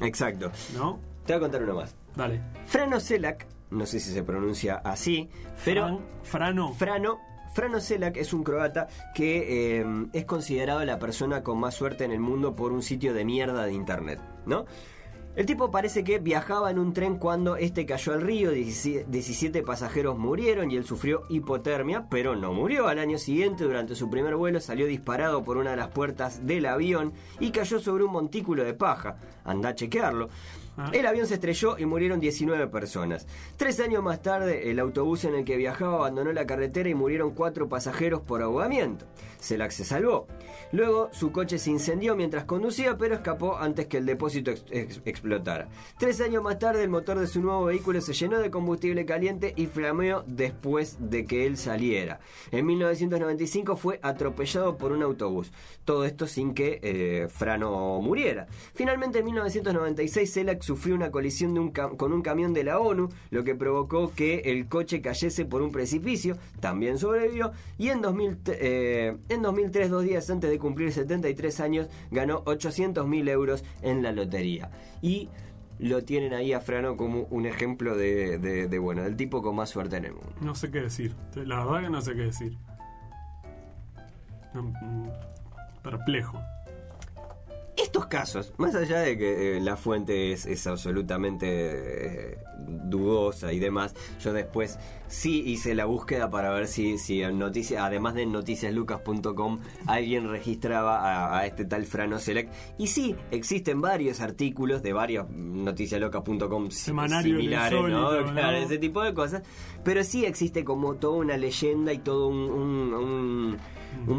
Exacto. 0.00 0.50
¿no? 0.76 0.98
Te 1.26 1.32
voy 1.32 1.38
a 1.38 1.40
contar 1.40 1.62
uno 1.62 1.74
más. 1.74 1.94
Dale. 2.14 2.40
Frano 2.66 3.00
Selak, 3.00 3.46
no 3.74 3.86
sé 3.86 4.00
si 4.00 4.12
se 4.12 4.22
pronuncia 4.22 4.76
así, 4.84 5.28
pero... 5.64 5.86
Fran- 5.86 6.00
Frano. 6.22 6.72
Frano, 6.72 7.18
Frano 7.54 7.80
Selak 7.80 8.16
es 8.16 8.32
un 8.32 8.42
croata 8.42 8.88
que 9.14 9.80
eh, 9.80 9.86
es 10.12 10.24
considerado 10.24 10.84
la 10.84 10.98
persona 10.98 11.42
con 11.42 11.58
más 11.60 11.74
suerte 11.74 12.04
en 12.04 12.10
el 12.12 12.20
mundo 12.20 12.56
por 12.56 12.72
un 12.72 12.82
sitio 12.82 13.12
de 13.14 13.24
mierda 13.24 13.64
de 13.66 13.72
internet. 13.72 14.20
¿no? 14.46 14.64
El 15.36 15.46
tipo 15.46 15.70
parece 15.70 16.04
que 16.04 16.20
viajaba 16.20 16.70
en 16.70 16.78
un 16.78 16.92
tren 16.92 17.16
cuando 17.18 17.56
este 17.56 17.86
cayó 17.86 18.12
al 18.12 18.20
río, 18.22 18.52
17 18.52 19.62
pasajeros 19.64 20.16
murieron 20.16 20.70
y 20.70 20.76
él 20.76 20.84
sufrió 20.84 21.22
hipotermia, 21.28 22.06
pero 22.08 22.36
no 22.36 22.52
murió. 22.52 22.86
Al 22.86 23.00
año 23.00 23.18
siguiente, 23.18 23.64
durante 23.64 23.96
su 23.96 24.08
primer 24.10 24.36
vuelo, 24.36 24.60
salió 24.60 24.86
disparado 24.86 25.42
por 25.42 25.56
una 25.56 25.70
de 25.70 25.76
las 25.76 25.88
puertas 25.88 26.46
del 26.46 26.66
avión 26.66 27.12
y 27.40 27.50
cayó 27.50 27.80
sobre 27.80 28.04
un 28.04 28.12
montículo 28.12 28.62
de 28.62 28.74
paja. 28.74 29.16
Anda 29.44 29.70
a 29.70 29.74
chequearlo. 29.74 30.28
Ah. 30.76 30.90
El 30.92 31.06
avión 31.06 31.26
se 31.26 31.34
estrelló 31.34 31.78
y 31.78 31.86
murieron 31.86 32.20
19 32.20 32.66
personas. 32.68 33.26
Tres 33.56 33.78
años 33.80 34.02
más 34.02 34.22
tarde, 34.22 34.70
el 34.70 34.78
autobús 34.78 35.24
en 35.24 35.34
el 35.34 35.44
que 35.44 35.56
viajaba 35.56 35.96
abandonó 35.96 36.32
la 36.32 36.46
carretera 36.46 36.88
y 36.88 36.94
murieron 36.94 37.32
cuatro 37.32 37.68
pasajeros 37.68 38.20
por 38.20 38.42
ahogamiento. 38.42 39.06
Selak 39.38 39.70
se 39.70 39.84
salvó. 39.84 40.26
Luego, 40.72 41.10
su 41.12 41.30
coche 41.30 41.58
se 41.58 41.70
incendió 41.70 42.16
mientras 42.16 42.44
conducía, 42.44 42.96
pero 42.96 43.14
escapó 43.14 43.58
antes 43.58 43.86
que 43.86 43.98
el 43.98 44.06
depósito 44.06 44.50
explotara. 44.70 45.68
Tres 45.98 46.20
años 46.20 46.42
más 46.42 46.58
tarde, 46.58 46.82
el 46.82 46.88
motor 46.88 47.18
de 47.18 47.26
su 47.26 47.40
nuevo 47.40 47.66
vehículo 47.66 48.00
se 48.00 48.14
llenó 48.14 48.38
de 48.38 48.50
combustible 48.50 49.04
caliente 49.04 49.52
y 49.56 49.66
flameó 49.66 50.24
después 50.26 50.96
de 50.98 51.26
que 51.26 51.46
él 51.46 51.56
saliera. 51.56 52.20
En 52.50 52.66
1995 52.66 53.76
fue 53.76 54.00
atropellado 54.02 54.76
por 54.76 54.92
un 54.92 55.02
autobús. 55.02 55.52
Todo 55.84 56.04
esto 56.04 56.26
sin 56.26 56.54
que 56.54 56.80
eh, 56.82 57.28
Frano 57.28 58.00
muriera. 58.00 58.46
Finalmente, 58.74 59.18
en 59.20 59.26
1996, 59.26 60.32
Selak 60.32 60.63
sufrió 60.64 60.94
una 60.94 61.10
colisión 61.10 61.72
con 61.72 62.12
un 62.14 62.22
camión 62.22 62.54
de 62.54 62.64
la 62.64 62.78
ONU, 62.78 63.10
lo 63.30 63.44
que 63.44 63.54
provocó 63.54 64.14
que 64.14 64.36
el 64.46 64.66
coche 64.66 65.02
cayese 65.02 65.44
por 65.44 65.60
un 65.60 65.70
precipicio, 65.70 66.38
también 66.60 66.96
sobrevivió, 66.98 67.52
y 67.76 67.90
en, 67.90 68.00
2000, 68.00 68.38
eh, 68.46 69.14
en 69.28 69.42
2003, 69.42 69.90
dos 69.90 70.04
días 70.04 70.30
antes 70.30 70.50
de 70.50 70.58
cumplir 70.58 70.90
73 70.90 71.60
años, 71.60 71.88
ganó 72.10 72.42
800 72.46 73.06
mil 73.06 73.28
euros 73.28 73.62
en 73.82 74.02
la 74.02 74.12
lotería. 74.12 74.70
Y 75.02 75.28
lo 75.78 76.02
tienen 76.02 76.32
ahí 76.32 76.54
a 76.54 76.60
Frano 76.60 76.96
como 76.96 77.26
un 77.30 77.44
ejemplo 77.44 77.94
de, 77.94 78.78
bueno, 78.80 79.02
del 79.02 79.16
tipo 79.16 79.42
con 79.42 79.56
más 79.56 79.68
suerte 79.68 79.98
en 79.98 80.06
el 80.06 80.12
mundo. 80.14 80.32
No 80.40 80.54
sé 80.54 80.70
qué 80.70 80.80
decir, 80.80 81.14
la 81.34 81.62
verdad 81.62 81.82
que 81.82 81.90
no 81.90 82.00
sé 82.00 82.14
qué 82.14 82.22
decir. 82.22 82.56
Mm, 84.54 85.08
perplejo 85.82 86.40
estos 87.76 88.06
casos, 88.06 88.52
más 88.56 88.74
allá 88.74 89.00
de 89.00 89.18
que 89.18 89.56
eh, 89.56 89.60
la 89.60 89.76
fuente 89.76 90.32
es, 90.32 90.66
absolutamente 90.66 91.46
eh, 91.48 92.38
dudosa 92.58 93.52
y 93.52 93.58
demás, 93.58 93.94
yo 94.22 94.32
después 94.32 94.78
sí 95.08 95.42
hice 95.46 95.74
la 95.74 95.84
búsqueda 95.84 96.30
para 96.30 96.50
ver 96.50 96.68
si, 96.68 96.98
si 96.98 97.22
en 97.22 97.38
noticias, 97.38 97.82
además 97.82 98.14
de 98.14 98.22
en 98.22 98.32
noticiaslucas.com, 98.32 99.60
alguien 99.86 100.28
registraba 100.28 101.36
a, 101.38 101.46
este 101.46 101.64
tal 101.64 101.84
Frano 101.86 102.18
Select. 102.18 102.52
Y 102.78 102.86
sí, 102.86 103.16
existen 103.30 103.80
varios 103.80 104.20
artículos 104.20 104.82
de 104.82 104.92
varios 104.92 105.28
noticiaslucas.com 105.30 106.70
similares, 106.70 107.82
¿no? 107.82 108.14
ese 108.14 108.78
tipo 108.78 109.02
de 109.02 109.14
cosas. 109.14 109.42
Pero 109.82 110.04
sí 110.04 110.24
existe 110.24 110.64
como 110.64 110.94
toda 110.94 111.16
una 111.16 111.36
leyenda 111.36 111.92
y 111.92 111.98
todo 111.98 112.28
un 112.28 112.94
un 112.94 113.58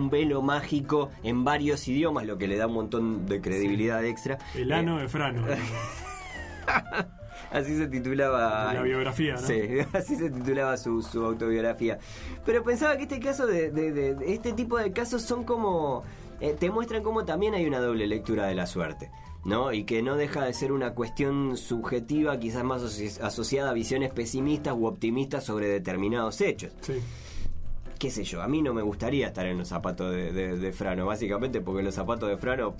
velo 0.09 0.41
mágico 0.41 1.11
en 1.23 1.43
varios 1.43 1.87
idiomas, 1.87 2.25
lo 2.25 2.37
que 2.37 2.47
le 2.47 2.57
da 2.57 2.67
un 2.67 2.73
montón 2.73 3.25
de 3.25 3.41
credibilidad 3.41 4.03
extra. 4.03 4.37
El 4.55 4.71
ano 4.71 4.97
de 4.97 5.07
Frano. 5.07 5.45
así 7.51 7.77
se 7.77 7.87
titulaba. 7.87 8.73
La 8.73 8.81
biografía, 8.81 9.35
¿no? 9.35 9.41
Sí, 9.41 9.61
así 9.93 10.15
se 10.15 10.29
titulaba 10.29 10.77
su, 10.77 11.01
autobiografía. 11.15 11.99
Pero 12.45 12.63
pensaba 12.63 12.97
que 12.97 13.03
este 13.03 13.19
caso 13.19 13.47
de, 13.47 14.15
este 14.27 14.53
tipo 14.53 14.77
de 14.77 14.91
casos 14.91 15.21
son 15.21 15.43
como. 15.43 16.03
Eh, 16.41 16.55
te 16.59 16.69
muestran 16.69 17.01
cómo 17.01 17.23
también 17.23 17.53
hay 17.53 17.65
una 17.65 17.79
doble 17.79 18.07
lectura 18.07 18.47
de 18.47 18.55
la 18.55 18.67
suerte. 18.67 19.09
¿no? 19.45 19.71
Y 19.71 19.83
que 19.83 20.01
no 20.01 20.15
deja 20.15 20.43
de 20.43 20.53
ser 20.53 20.71
una 20.71 20.95
cuestión 20.95 21.55
subjetiva, 21.55 22.39
quizás 22.39 22.63
más 22.63 22.81
asociada 23.21 23.69
a 23.69 23.73
visiones 23.73 24.11
pesimistas 24.11 24.73
u 24.75 24.87
optimistas 24.87 25.43
sobre 25.43 25.67
determinados 25.67 26.41
hechos. 26.41 26.73
Sí 26.81 26.95
qué 28.05 28.11
sé 28.11 28.23
yo, 28.23 28.43
a 28.43 28.47
mí 28.47 28.61
no 28.61 28.71
me 28.71 28.83
gustaría 28.83 29.25
estar 29.25 29.47
en 29.47 29.57
los 29.57 29.67
zapatos 29.67 30.13
de, 30.13 30.71
Frano, 30.73 31.07
básicamente 31.07 31.59
porque 31.59 31.81
los 31.81 31.95
zapatos 31.95 32.29
de 32.29 32.37
Frano 32.37 32.75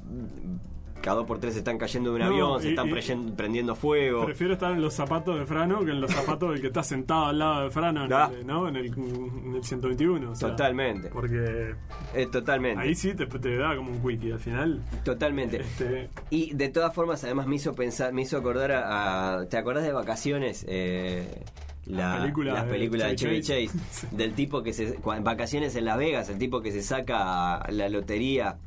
cada 1.02 1.18
dos 1.18 1.28
por 1.28 1.40
tres 1.40 1.54
se 1.54 1.60
están 1.60 1.78
cayendo 1.78 2.12
de 2.12 2.16
un 2.18 2.22
avión, 2.24 2.62
se 2.62 2.70
están 2.70 2.90
prendiendo 3.36 3.76
fuego. 3.76 4.26
Prefiero 4.26 4.54
estar 4.54 4.72
en 4.72 4.82
los 4.82 4.94
zapatos 4.94 5.38
de 5.38 5.46
Frano 5.46 5.84
que 5.86 5.92
en 5.92 6.02
los 6.02 6.12
zapatos 6.12 6.52
del 6.52 6.62
que 6.62 6.68
está 6.68 6.84
sentado 6.84 7.26
al 7.26 7.40
lado 7.40 7.64
de 7.64 7.70
Frano, 7.70 8.06
en 8.06 8.12
el, 8.12 8.48
¿no? 8.48 8.68
En 8.68 8.76
el, 8.76 9.64
121. 9.64 10.34
totalmente. 10.34 11.10
Porque. 11.10 11.76
Eh, 12.14 12.28
totalmente. 12.32 12.82
Ahí 12.82 12.96
sí 12.96 13.14
te, 13.14 13.26
te, 13.26 13.56
da 13.56 13.76
como 13.76 13.92
un 13.92 14.00
wiki 14.04 14.32
al 14.32 14.40
final. 14.40 14.82
Totalmente. 15.04 15.62
Este... 15.62 16.10
Y 16.30 16.54
de 16.54 16.70
todas 16.70 16.94
formas, 16.94 17.24
además 17.24 17.48
me 17.48 17.56
hizo 17.56 17.74
pensar, 17.74 18.14
me 18.14 18.24
hizo 18.24 18.38
acordar 18.38 18.72
a. 18.72 19.46
¿Te 19.50 19.58
acordás 19.58 19.84
de 19.84 19.92
vacaciones? 19.92 20.66
Eh, 20.68 21.44
la, 21.86 22.18
las 22.20 22.64
películas 22.66 23.10
de 23.10 23.16
Chevy 23.16 23.42
Chase, 23.42 23.70
del 24.12 24.34
tipo 24.34 24.64
que 24.64 24.74
se 24.74 24.98
vacaciones 25.22 25.76
en 25.76 25.86
Las 25.86 25.98
Vegas, 25.98 26.30
el 26.30 26.38
tipo 26.38 26.62
que 26.62 26.72
se 26.72 26.82
saca 26.82 27.64
la 27.70 27.90
lotería. 27.90 28.58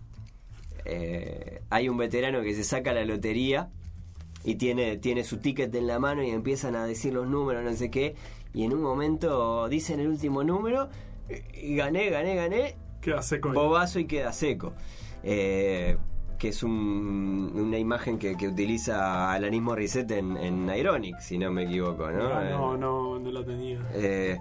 Eh, 0.89 1.61
hay 1.71 1.89
un 1.89 1.99
veterano 1.99 2.41
que 2.41 2.55
se 2.55 2.65
saca 2.65 2.93
la 2.93 3.05
lotería 3.05 3.69
y 4.43 4.55
tiene, 4.55 4.97
tiene 4.97 5.23
su 5.23 5.37
ticket 5.37 5.75
en 5.75 5.87
la 5.87 5.99
mano 5.99 6.23
y 6.23 6.31
empiezan 6.31 6.77
a 6.77 6.87
decir 6.87 7.13
los 7.13 7.27
números, 7.27 7.63
no 7.63 7.75
sé 7.75 7.91
qué, 7.91 8.15
y 8.55 8.65
en 8.65 8.73
un 8.73 8.81
momento 8.81 9.69
dicen 9.69 10.01
el 10.01 10.09
último 10.09 10.43
número 10.45 10.89
y 11.55 11.77
gané, 11.77 12.09
gané, 12.11 12.35
gané. 12.35 12.77
Queda 13.03 13.23
seco. 13.23 13.53
Bobazo 13.53 13.99
y 13.99 14.07
queda 14.07 14.33
seco. 14.33 14.73
Eh, 15.23 15.99
que 16.39 16.49
es 16.49 16.63
una 16.63 17.79
imagen 17.79 18.19
que, 18.19 18.37
utiliza 18.47 19.33
Alanis 19.33 19.61
Morissette 19.61 20.13
en, 20.13 20.37
en 20.37 20.71
Ironic, 20.71 21.19
si 21.19 21.37
no 21.37 21.51
me 21.51 21.65
equivoco, 21.65 22.09
¿no? 22.11 22.29
Ah, 22.29 22.45
no, 22.45 22.77
no, 22.77 23.19
no, 23.19 23.31
la 23.33 23.45
tenía. 23.45 23.81
Eh, 23.93 24.39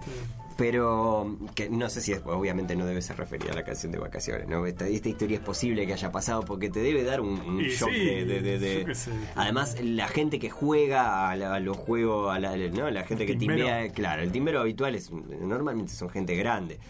pero 0.58 1.38
que 1.54 1.70
no 1.70 1.88
sé 1.88 2.00
si 2.00 2.10
es, 2.10 2.20
obviamente 2.24 2.74
no 2.74 2.84
debe 2.84 3.00
ser 3.00 3.16
referida 3.16 3.52
a 3.52 3.54
la 3.54 3.62
canción 3.62 3.92
de 3.92 3.98
vacaciones, 4.00 4.48
¿no? 4.48 4.66
Esta, 4.66 4.88
historia 4.88 5.36
es 5.36 5.40
posible 5.40 5.86
que 5.86 5.92
haya 5.92 6.10
pasado 6.10 6.44
porque 6.44 6.68
te 6.68 6.80
debe 6.80 7.04
dar 7.04 7.20
un, 7.20 7.60
shock 7.60 7.92
de... 7.92 8.92
además, 9.36 9.76
la 9.80 10.08
gente 10.08 10.40
que 10.40 10.50
juega 10.50 11.30
a, 11.30 11.60
los 11.60 11.76
juegos, 11.76 12.34
a 12.34 12.40
la, 12.40 12.56
¿no? 12.56 12.90
la 12.90 13.04
gente 13.04 13.24
que 13.24 13.36
timbea, 13.36 13.88
claro, 13.90 14.20
el 14.22 14.32
timbero 14.32 14.60
habitual 14.60 14.96
es 14.96 15.12
normalmente 15.12 15.92
son 15.92 16.10
gente 16.10 16.34
grande. 16.34 16.80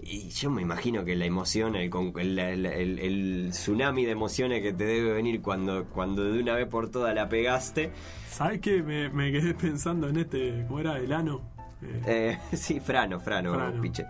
Y 0.00 0.28
yo 0.28 0.48
me 0.48 0.62
imagino 0.62 1.04
que 1.04 1.16
la 1.16 1.24
emoción, 1.24 1.74
el, 1.74 1.90
el, 2.38 3.48
tsunami 3.50 4.04
de 4.04 4.12
emociones 4.12 4.62
que 4.62 4.72
te 4.72 4.84
debe 4.84 5.12
venir 5.12 5.42
cuando, 5.42 5.86
cuando 5.86 6.22
de 6.22 6.38
una 6.38 6.54
vez 6.54 6.68
por 6.68 6.88
todas 6.88 7.16
la 7.16 7.28
pegaste. 7.28 7.90
¿Sabes 8.30 8.60
qué? 8.60 8.80
Me, 8.80 9.08
me 9.08 9.32
quedé 9.32 9.54
pensando 9.54 10.08
en 10.08 10.18
este, 10.18 10.64
¿cómo 10.68 10.78
era? 10.78 10.98
El 10.98 11.12
ano. 11.12 11.57
Eh, 11.82 12.38
sí, 12.52 12.80
Frano, 12.80 13.20
Frano, 13.20 13.80
Piche. 13.80 14.06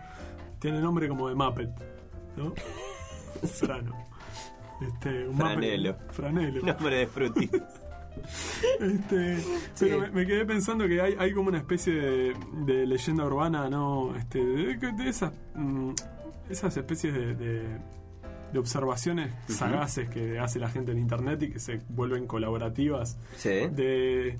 Tiene 0.58 0.80
nombre 0.80 1.08
como 1.08 1.28
de 1.28 1.34
Muppet, 1.34 1.70
¿no? 2.36 2.54
Frano. 3.46 4.06
Este, 4.80 5.28
un 5.28 5.36
Franelo. 5.36 5.96
Franelo. 6.10 6.62
Nombre 6.64 6.96
de 6.96 7.06
Frutti. 7.06 7.50
Este, 8.80 9.38
pero 9.78 10.12
me, 10.12 10.26
quedé 10.26 10.44
pensando 10.44 10.88
que 10.88 11.00
hay, 11.00 11.14
hay 11.16 11.32
como 11.32 11.50
una 11.50 11.58
especie 11.58 11.92
de, 11.92 12.84
leyenda 12.84 13.24
urbana, 13.24 13.70
¿no? 13.70 14.16
Este, 14.16 14.40
de, 14.44 15.08
esas, 15.08 15.32
mm, 15.54 15.92
esas 16.50 16.76
especies 16.76 17.14
de, 17.14 17.78
de 18.52 18.58
observaciones 18.58 19.30
sagaces 19.48 20.08
que 20.08 20.38
hace 20.38 20.58
la 20.58 20.68
gente 20.68 20.92
en 20.92 20.98
internet 20.98 21.42
y 21.42 21.50
que 21.50 21.58
se 21.58 21.80
vuelven 21.88 22.26
colaborativas. 22.26 23.18
De, 23.44 24.38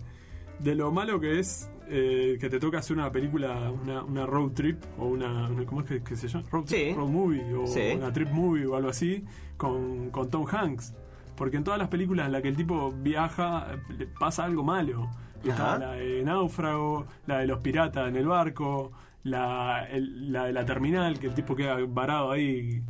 de 0.58 0.74
lo 0.74 0.90
malo 0.90 1.20
que 1.20 1.38
es 1.38 1.68
eh, 1.90 2.36
que 2.40 2.48
te 2.48 2.58
toca 2.58 2.78
hacer 2.78 2.96
una 2.96 3.10
película, 3.10 3.70
una, 3.70 4.02
una 4.02 4.26
road 4.26 4.52
trip 4.52 4.82
o 4.98 5.06
una, 5.06 5.48
¿cómo 5.66 5.82
es 5.82 6.02
que, 6.02 6.16
se 6.16 6.28
llama? 6.28 6.44
Road, 6.50 6.66
movie 6.96 7.54
o 7.54 7.64
una 7.96 8.12
trip 8.12 8.30
movie 8.30 8.66
o 8.66 8.76
algo 8.76 8.90
así 8.90 9.24
con, 9.56 10.10
con 10.10 10.30
Tom 10.30 10.46
Hanks. 10.50 10.94
Porque 11.36 11.56
en 11.56 11.64
todas 11.64 11.78
las 11.78 11.88
películas 11.88 12.26
en 12.26 12.32
las 12.32 12.42
que 12.42 12.48
el 12.48 12.56
tipo 12.56 12.92
viaja 12.92 13.68
le 13.96 14.06
pasa 14.06 14.44
algo 14.44 14.64
malo. 14.64 15.08
Está 15.44 15.78
la 15.78 15.92
de 15.92 16.24
Náufrago, 16.24 17.06
la 17.26 17.38
de 17.38 17.46
los 17.46 17.60
piratas 17.60 18.08
en 18.08 18.16
el 18.16 18.26
barco, 18.26 18.90
la, 19.22 19.86
la 19.92 20.46
de 20.46 20.52
la 20.52 20.64
terminal, 20.64 21.18
que 21.20 21.28
el 21.28 21.34
tipo 21.34 21.54
queda 21.54 21.78
varado 21.86 22.32
ahí. 22.32 22.82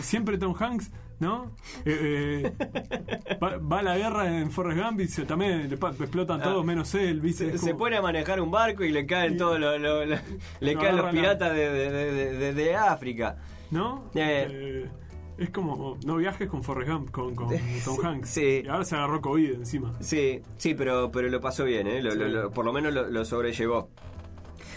Siempre 0.00 0.38
Tom 0.38 0.54
Hanks 0.58 0.90
¿no? 1.24 1.50
Eh, 1.84 2.42
eh, 2.44 3.36
va, 3.42 3.78
a 3.78 3.82
la 3.82 3.96
guerra 3.96 4.38
en 4.38 4.50
Forrest 4.50 4.80
Gump 4.80 5.00
y 5.00 5.08
se, 5.08 5.24
también 5.24 5.68
le, 5.68 5.74
explotan 5.74 6.42
todos 6.42 6.62
ah. 6.62 6.66
menos 6.66 6.94
él, 6.94 7.20
¿viste? 7.20 7.56
Se, 7.58 7.74
pone 7.74 7.96
a 7.96 8.02
manejar 8.02 8.40
un 8.40 8.50
barco 8.50 8.84
y 8.84 8.92
le 8.92 9.06
caen 9.06 9.36
todos 9.36 9.58
le 9.58 10.76
caen 10.76 10.96
los 10.96 11.10
piratas 11.10 11.52
de, 11.54 12.52
de, 12.52 12.76
África. 12.76 13.38
¿No? 13.70 14.04
Eh, 14.14 14.88
es 15.38 15.50
como, 15.50 15.98
no 16.04 16.16
viajes 16.16 16.48
con 16.48 16.62
Forrest 16.62 16.92
Gump, 16.92 17.10
con, 17.10 17.34
con 17.34 17.48
Tom 17.84 18.04
Hanks. 18.04 18.28
Sí. 18.28 18.62
Y 18.64 18.68
ahora 18.68 18.84
se 18.84 18.94
agarró 18.94 19.20
COVID 19.20 19.52
encima. 19.54 19.94
Sí, 20.00 20.42
sí, 20.58 20.74
pero, 20.74 21.10
pero 21.10 21.28
lo 21.28 21.40
pasó 21.40 21.64
bien, 21.64 21.88
¿eh? 21.88 22.02
por 22.54 22.64
lo 22.64 22.72
menos 22.72 22.92
lo, 22.92 23.24
sobrellevó. 23.24 23.88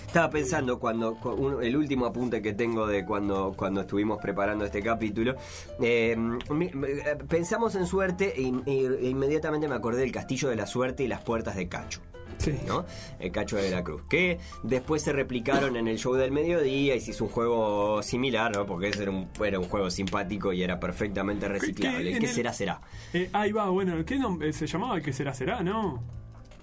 Estaba 0.07 0.29
pensando 0.29 0.79
cuando 0.79 1.15
cu- 1.15 1.31
uno- 1.31 1.61
el 1.61 1.75
último 1.75 2.05
apunte 2.05 2.41
que 2.41 2.53
tengo 2.53 2.87
de 2.87 3.05
cuando, 3.05 3.53
cuando 3.55 3.81
estuvimos 3.81 4.19
preparando 4.21 4.65
este 4.65 4.81
capítulo. 4.81 5.35
eh, 5.81 6.15
me- 6.49 6.65
eh, 6.71 7.17
pensamos 7.27 7.75
en 7.75 7.85
suerte 7.85 8.33
e, 8.35 8.41
in- 8.41 8.63
e 8.65 9.09
inmediatamente 9.09 9.67
me 9.67 9.75
acordé 9.75 10.01
del 10.01 10.11
castillo 10.11 10.49
de 10.49 10.55
la 10.55 10.65
suerte 10.65 11.03
y 11.03 11.07
las 11.07 11.21
puertas 11.21 11.55
de 11.55 11.67
Cacho. 11.67 11.99
Sí. 12.39 12.53
¿no? 12.67 12.85
El 13.19 13.31
Cacho 13.31 13.57
de 13.57 13.69
la 13.71 13.83
Cruz. 13.83 14.03
Que 14.07 14.37
después 14.63 15.01
se 15.01 15.11
replicaron 15.11 15.75
en 15.75 15.87
el 15.87 15.97
show 15.97 16.13
del 16.13 16.31
mediodía 16.31 16.95
y 16.95 17.01
se 17.01 17.11
hizo 17.11 17.25
un 17.25 17.31
juego 17.31 18.01
similar, 18.03 18.55
¿no? 18.55 18.65
Porque 18.67 18.89
ese 18.89 19.03
era 19.03 19.11
un, 19.11 19.27
era 19.43 19.59
un 19.59 19.65
juego 19.67 19.89
simpático 19.89 20.53
y 20.53 20.61
era 20.63 20.79
perfectamente 20.79 21.47
reciclable. 21.47 22.11
¿Qué 22.19 22.25
el- 22.27 22.31
será, 22.31 22.53
será? 22.53 22.79
Eh, 23.13 23.29
ahí 23.33 23.51
va, 23.51 23.69
bueno, 23.69 24.05
¿qué 24.05 24.19
se 24.53 24.67
llamaba? 24.67 25.01
¿Qué 25.01 25.11
será, 25.13 25.33
será? 25.33 25.61
¿No? 25.63 26.03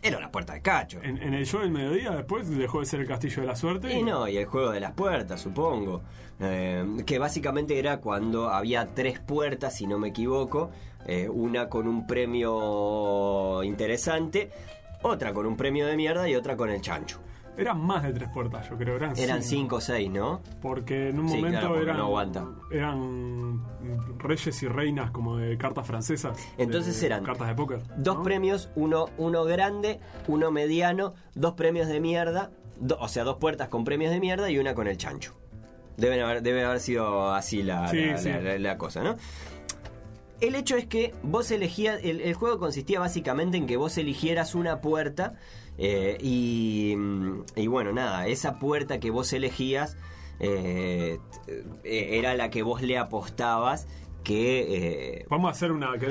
Era 0.04 0.20
la 0.20 0.30
puerta 0.30 0.52
de 0.52 0.60
Cacho. 0.60 1.00
En, 1.02 1.16
en 1.20 1.32
el 1.32 1.46
show 1.46 1.60
del 1.62 1.70
mediodía 1.70 2.10
después 2.10 2.48
dejó 2.48 2.80
de 2.80 2.86
ser 2.86 3.00
el 3.00 3.08
Castillo 3.08 3.40
de 3.40 3.48
la 3.48 3.56
Suerte. 3.56 3.90
Y 3.92 4.02
no, 4.02 4.28
y 4.28 4.36
el 4.36 4.44
juego 4.44 4.70
de 4.70 4.78
las 4.78 4.92
puertas, 4.92 5.40
supongo. 5.40 6.02
Eh, 6.40 6.84
que 7.06 7.18
básicamente 7.18 7.78
era 7.78 7.98
cuando 7.98 8.50
había 8.50 8.92
tres 8.94 9.18
puertas, 9.18 9.74
si 9.76 9.86
no 9.86 9.98
me 9.98 10.08
equivoco. 10.08 10.70
eh, 11.06 11.28
una 11.28 11.68
con 11.68 11.86
un 11.88 12.06
premio 12.06 13.62
interesante, 13.62 14.50
otra 15.02 15.32
con 15.32 15.46
un 15.46 15.56
premio 15.56 15.86
de 15.86 15.96
mierda 15.96 16.28
y 16.28 16.34
otra 16.34 16.56
con 16.56 16.70
el 16.70 16.80
chancho. 16.80 17.20
Eran 17.56 17.80
más 17.80 18.02
de 18.02 18.12
tres 18.12 18.28
puertas, 18.30 18.68
yo 18.68 18.76
creo. 18.76 18.96
Eran, 18.96 19.16
Eran 19.16 19.42
cinco 19.42 19.76
o 19.76 19.80
seis, 19.80 20.10
¿no? 20.10 20.40
Porque 20.60 21.10
en 21.10 21.20
un 21.20 21.28
Sí, 21.28 21.36
momento 21.36 21.60
claro, 21.60 21.80
eran, 21.80 21.96
no 21.98 22.04
aguanta. 22.04 22.46
eran 22.72 23.62
reyes 24.18 24.62
y 24.62 24.66
reinas 24.68 25.10
como 25.12 25.36
de 25.36 25.56
cartas 25.56 25.86
francesas. 25.86 26.36
Entonces 26.58 26.98
de 27.00 27.06
eran 27.06 27.22
Cartas 27.22 27.46
de 27.48 27.54
póker. 27.54 27.80
Dos 27.96 28.16
¿no? 28.16 28.22
premios, 28.24 28.70
uno, 28.74 29.06
uno 29.18 29.44
grande, 29.44 30.00
uno 30.26 30.50
mediano, 30.50 31.14
dos 31.34 31.52
premios 31.54 31.86
de 31.86 32.00
mierda, 32.00 32.50
do- 32.80 32.98
o 32.98 33.06
sea, 33.08 33.22
dos 33.22 33.36
puertas 33.36 33.68
con 33.68 33.84
premios 33.84 34.10
de 34.10 34.18
mierda 34.20 34.50
y 34.50 34.58
una 34.58 34.74
con 34.74 34.88
el 34.88 34.96
chancho. 34.96 35.34
Deben 35.96 36.20
haber, 36.20 36.42
debe 36.42 36.64
haber 36.64 36.80
sido 36.80 37.32
así 37.32 37.62
la, 37.62 37.86
Sí, 37.88 38.04
la- 38.04 38.18
sí. 38.18 38.28
la- 38.30 38.40
la- 38.40 38.58
la 38.58 38.78
cosa, 38.78 39.04
¿no? 39.04 39.14
El 40.40 40.56
hecho 40.56 40.76
es 40.76 40.86
que 40.86 41.14
vos 41.22 41.50
elegías, 41.52 42.00
el, 42.02 42.20
el 42.20 42.34
juego 42.34 42.58
consistía 42.58 42.98
básicamente 42.98 43.56
en 43.56 43.66
que 43.66 43.76
vos 43.76 43.96
eligieras 43.96 44.56
una 44.56 44.80
puerta 44.80 45.34
eh, 45.78 46.16
y, 46.20 46.94
mm, 46.96 47.44
y 47.56 47.66
bueno, 47.66 47.92
nada, 47.92 48.26
esa 48.26 48.58
puerta 48.58 49.00
que 49.00 49.10
vos 49.10 49.32
elegías 49.32 49.96
eh, 50.40 51.18
era 51.84 52.34
la 52.34 52.50
que 52.50 52.62
vos 52.62 52.82
le 52.82 52.98
apostabas 52.98 53.86
que 54.22 55.18
eh, 55.20 55.26
Vamos 55.28 55.48
a 55.48 55.52
hacer 55.52 55.70
una. 55.72 55.98
que- 55.98 56.08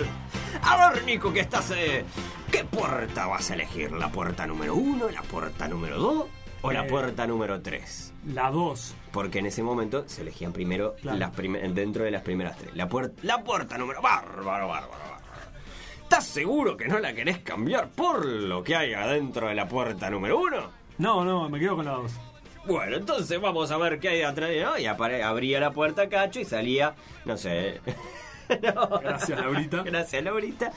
a 0.62 0.90
ver, 0.92 1.04
Nico, 1.04 1.34
¿qué 1.34 1.40
estás? 1.42 1.72
eh, 1.72 2.06
¿Qué 2.52 2.64
puerta 2.64 3.26
vas 3.26 3.50
a 3.50 3.56
elegir? 3.56 3.92
¿La 3.92 4.12
puerta 4.12 4.46
número 4.46 4.76
uno, 4.76 5.10
la 5.10 5.24
puerta 5.24 5.68
número 5.68 5.98
dos 5.98 6.26
o 6.62 6.72
la 6.72 6.86
puerta 6.88 7.26
número 7.26 7.62
tres? 7.62 8.14
La 8.28 8.52
2. 8.52 8.96
Porque 9.12 9.40
en 9.40 9.48
ese 9.48 9.64
momento 9.64 10.04
se 10.08 10.22
elegían 10.22 10.54
primero 10.54 10.96
Claro. 11.02 11.18
las 11.18 11.36
dentro 11.76 12.04
de 12.06 12.12
las 12.12 12.22
primeras 12.22 12.58
tres. 12.58 12.74
La, 12.76 12.88
puer- 12.88 13.12
la 13.24 13.44
puerta 13.44 13.78
número... 13.78 14.02
Bárbaro, 14.02 14.68
bárbaro. 14.70 15.13
¿Estás 16.04 16.26
seguro 16.28 16.78
que 16.78 16.88
no 16.88 17.00
la 17.00 17.14
querés 17.14 17.40
cambiar 17.40 17.90
por 17.90 18.26
lo 18.26 18.64
que 18.64 18.76
hay 18.76 18.94
adentro 18.94 19.48
de 19.48 19.56
la 19.56 19.68
puerta 19.68 20.10
número 20.10 20.40
uno? 20.40 20.70
No, 21.00 21.26
no, 21.26 21.50
me 21.50 21.60
quedo 21.60 21.76
con 21.78 21.86
la 21.86 21.94
2. 21.94 22.12
Bueno, 22.68 22.98
entonces 22.98 23.42
vamos 23.42 23.72
a 23.72 23.78
ver 23.78 24.00
qué 24.00 24.10
hay 24.10 24.22
atrás. 24.22 24.52
¿no? 24.62 24.78
Y 24.78 24.86
abría 24.86 25.60
la 25.60 25.72
puerta 25.72 26.08
Cacho 26.10 26.40
y 26.40 26.46
salía, 26.46 26.96
no 27.26 27.38
sé... 27.38 27.82
No. 28.62 29.00
Gracias, 29.00 29.40
Laurita. 29.40 29.84
Gracias, 29.86 30.22
Laurita. 30.24 30.72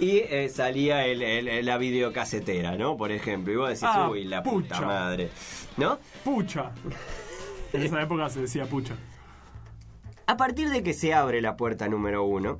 Y 0.00 0.18
eh, 0.18 0.50
salía 0.52 1.06
el- 1.06 1.22
el- 1.22 1.64
la 1.64 1.78
videocasetera, 1.78 2.76
¿no? 2.76 2.96
Por 2.96 3.12
ejemplo. 3.12 3.52
Y 3.52 3.56
vos 3.56 3.68
decís, 3.68 3.84
Ah, 3.84 4.08
uy, 4.10 4.24
la 4.24 4.42
pucha. 4.42 4.74
puta 4.74 4.80
madre. 4.86 5.30
¿No? 5.76 5.98
Pucha. 6.24 6.72
En 7.72 7.82
esa 7.84 8.02
época 8.02 8.28
se 8.28 8.40
decía 8.40 8.66
pucha. 8.66 8.94
A 10.26 10.36
partir 10.36 10.68
de 10.68 10.82
que 10.82 10.92
se 10.92 11.14
abre 11.14 11.40
la 11.40 11.56
puerta 11.56 11.88
número 11.88 12.24
uno 12.24 12.58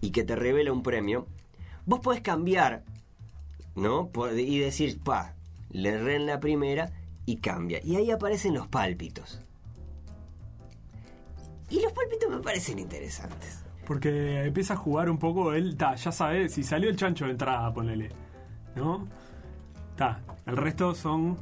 y 0.00 0.10
que 0.10 0.24
te 0.24 0.36
revela 0.36 0.72
un 0.72 0.82
premio, 0.82 1.26
vos 1.86 2.00
podés 2.00 2.20
cambiar, 2.20 2.84
¿no? 3.74 4.08
Por- 4.08 4.38
y 4.38 4.58
decir, 4.58 5.00
pa, 5.00 5.34
le 5.70 5.90
erré 5.90 6.16
en 6.16 6.26
la 6.26 6.40
primera 6.40 6.90
y 7.26 7.36
cambia. 7.36 7.80
Y 7.84 7.96
ahí 7.96 8.10
aparecen 8.10 8.54
los 8.54 8.66
pálpitos. 8.68 9.40
Y 11.68 11.80
los 11.80 11.92
pálpitos 11.92 12.28
me 12.30 12.38
parecen 12.38 12.78
interesantes. 12.78 13.64
Porque 13.86 14.44
empieza 14.44 14.74
a 14.74 14.76
jugar 14.76 15.08
un 15.10 15.18
poco 15.18 15.52
él. 15.52 15.76
Ta, 15.76 15.94
ya 15.94 16.12
sabes, 16.12 16.52
si 16.54 16.62
salió 16.62 16.90
el 16.90 16.96
chancho 16.96 17.24
de 17.26 17.32
entrada, 17.32 17.72
ponele. 17.72 18.08
¿No? 18.76 19.06
Ta, 19.96 20.20
el 20.46 20.56
resto 20.56 20.94
son 20.94 21.36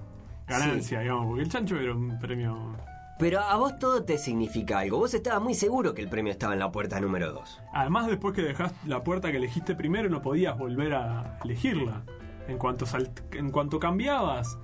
ganancias, 0.46 1.02
digamos. 1.02 1.26
Porque 1.26 1.42
el 1.42 1.48
chancho 1.50 1.76
era 1.78 1.94
un 1.94 2.18
premio. 2.18 2.76
Pero 3.18 3.40
a 3.40 3.56
vos 3.56 3.78
todo 3.80 4.04
te 4.04 4.16
significa 4.16 4.78
algo. 4.78 4.98
Vos 4.98 5.12
estabas 5.12 5.42
muy 5.42 5.54
seguro 5.54 5.92
que 5.92 6.02
el 6.02 6.08
premio 6.08 6.30
estaba 6.30 6.52
en 6.52 6.60
la 6.60 6.70
puerta 6.70 7.00
número 7.00 7.32
2. 7.32 7.60
Además, 7.72 8.06
después 8.06 8.32
que 8.34 8.42
dejaste 8.42 8.76
la 8.86 9.02
puerta 9.02 9.30
que 9.32 9.38
elegiste 9.38 9.74
primero, 9.74 10.08
no 10.08 10.22
podías 10.22 10.56
volver 10.56 10.94
a 10.94 11.38
elegirla. 11.42 12.02
En 12.46 12.58
cuanto, 12.58 12.86
en 13.32 13.50
cuanto 13.50 13.80
cambiabas, 13.80 14.56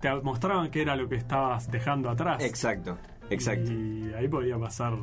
te 0.00 0.14
mostraban 0.22 0.70
que 0.70 0.82
era 0.82 0.94
lo 0.94 1.08
que 1.08 1.16
estabas 1.16 1.70
dejando 1.70 2.08
atrás. 2.08 2.42
Exacto, 2.44 2.96
exacto. 3.28 3.72
Y 3.72 4.12
ahí 4.16 4.28
podía 4.28 4.56
pasar. 4.56 4.94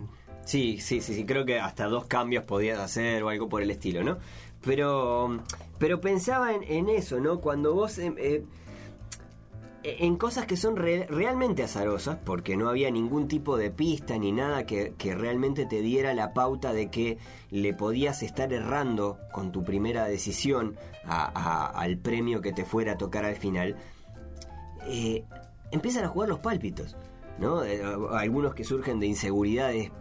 Sí, 0.46 0.80
sí, 0.80 1.02
sí, 1.02 1.14
sí, 1.14 1.26
creo 1.26 1.46
que 1.46 1.60
hasta 1.60 1.88
dos 1.88 2.06
cambios 2.06 2.46
podías 2.46 2.80
hacer 2.80 3.22
o 3.22 3.30
algo 3.30 3.50
por 3.50 3.62
el 3.62 3.70
estilo, 3.70 4.02
¿no? 4.02 4.18
Pero, 4.64 5.42
pero 5.78 6.00
pensaba 6.00 6.54
en, 6.54 6.64
en 6.64 6.90
eso, 6.90 7.20
¿no? 7.20 7.42
Cuando 7.42 7.74
vos... 7.76 8.00
eh, 8.00 8.14
eh, 8.18 8.46
en 10.00 10.18
cosas 10.18 10.46
que 10.46 10.58
son 10.58 10.76
re- 10.76 11.08
realmente 11.08 11.64
azarosas, 11.64 12.18
porque 12.26 12.58
no 12.58 12.68
había 12.68 12.92
ningún 12.92 13.28
tipo 13.30 13.56
de 13.56 13.72
pista 13.72 14.18
ni 14.18 14.32
nada 14.34 14.66
que, 14.66 14.94
realmente 15.16 15.66
te 15.66 15.82
diera 15.82 16.14
la 16.14 16.34
pauta 16.34 16.74
de 16.74 16.90
que 16.90 17.18
le 17.52 17.74
podías 17.74 18.22
estar 18.22 18.52
errando 18.52 19.18
con 19.32 19.52
tu 19.54 19.64
primera 19.64 20.06
decisión 20.06 20.76
al 21.06 21.98
premio 22.00 22.42
que 22.42 22.52
te 22.52 22.66
fuera 22.66 22.94
a 22.94 22.98
tocar 22.98 23.24
al 23.24 23.38
final, 23.38 23.78
eh, 24.88 25.24
empiezan 25.72 26.04
a 26.04 26.10
jugar 26.10 26.28
los 26.28 26.40
pálpitos, 26.40 26.98
¿no? 27.40 27.64
Eh, 27.64 27.82
algunos 28.12 28.54
que 28.56 28.66
surgen 28.66 29.00
de 29.00 29.08
inseguridades 29.08 29.92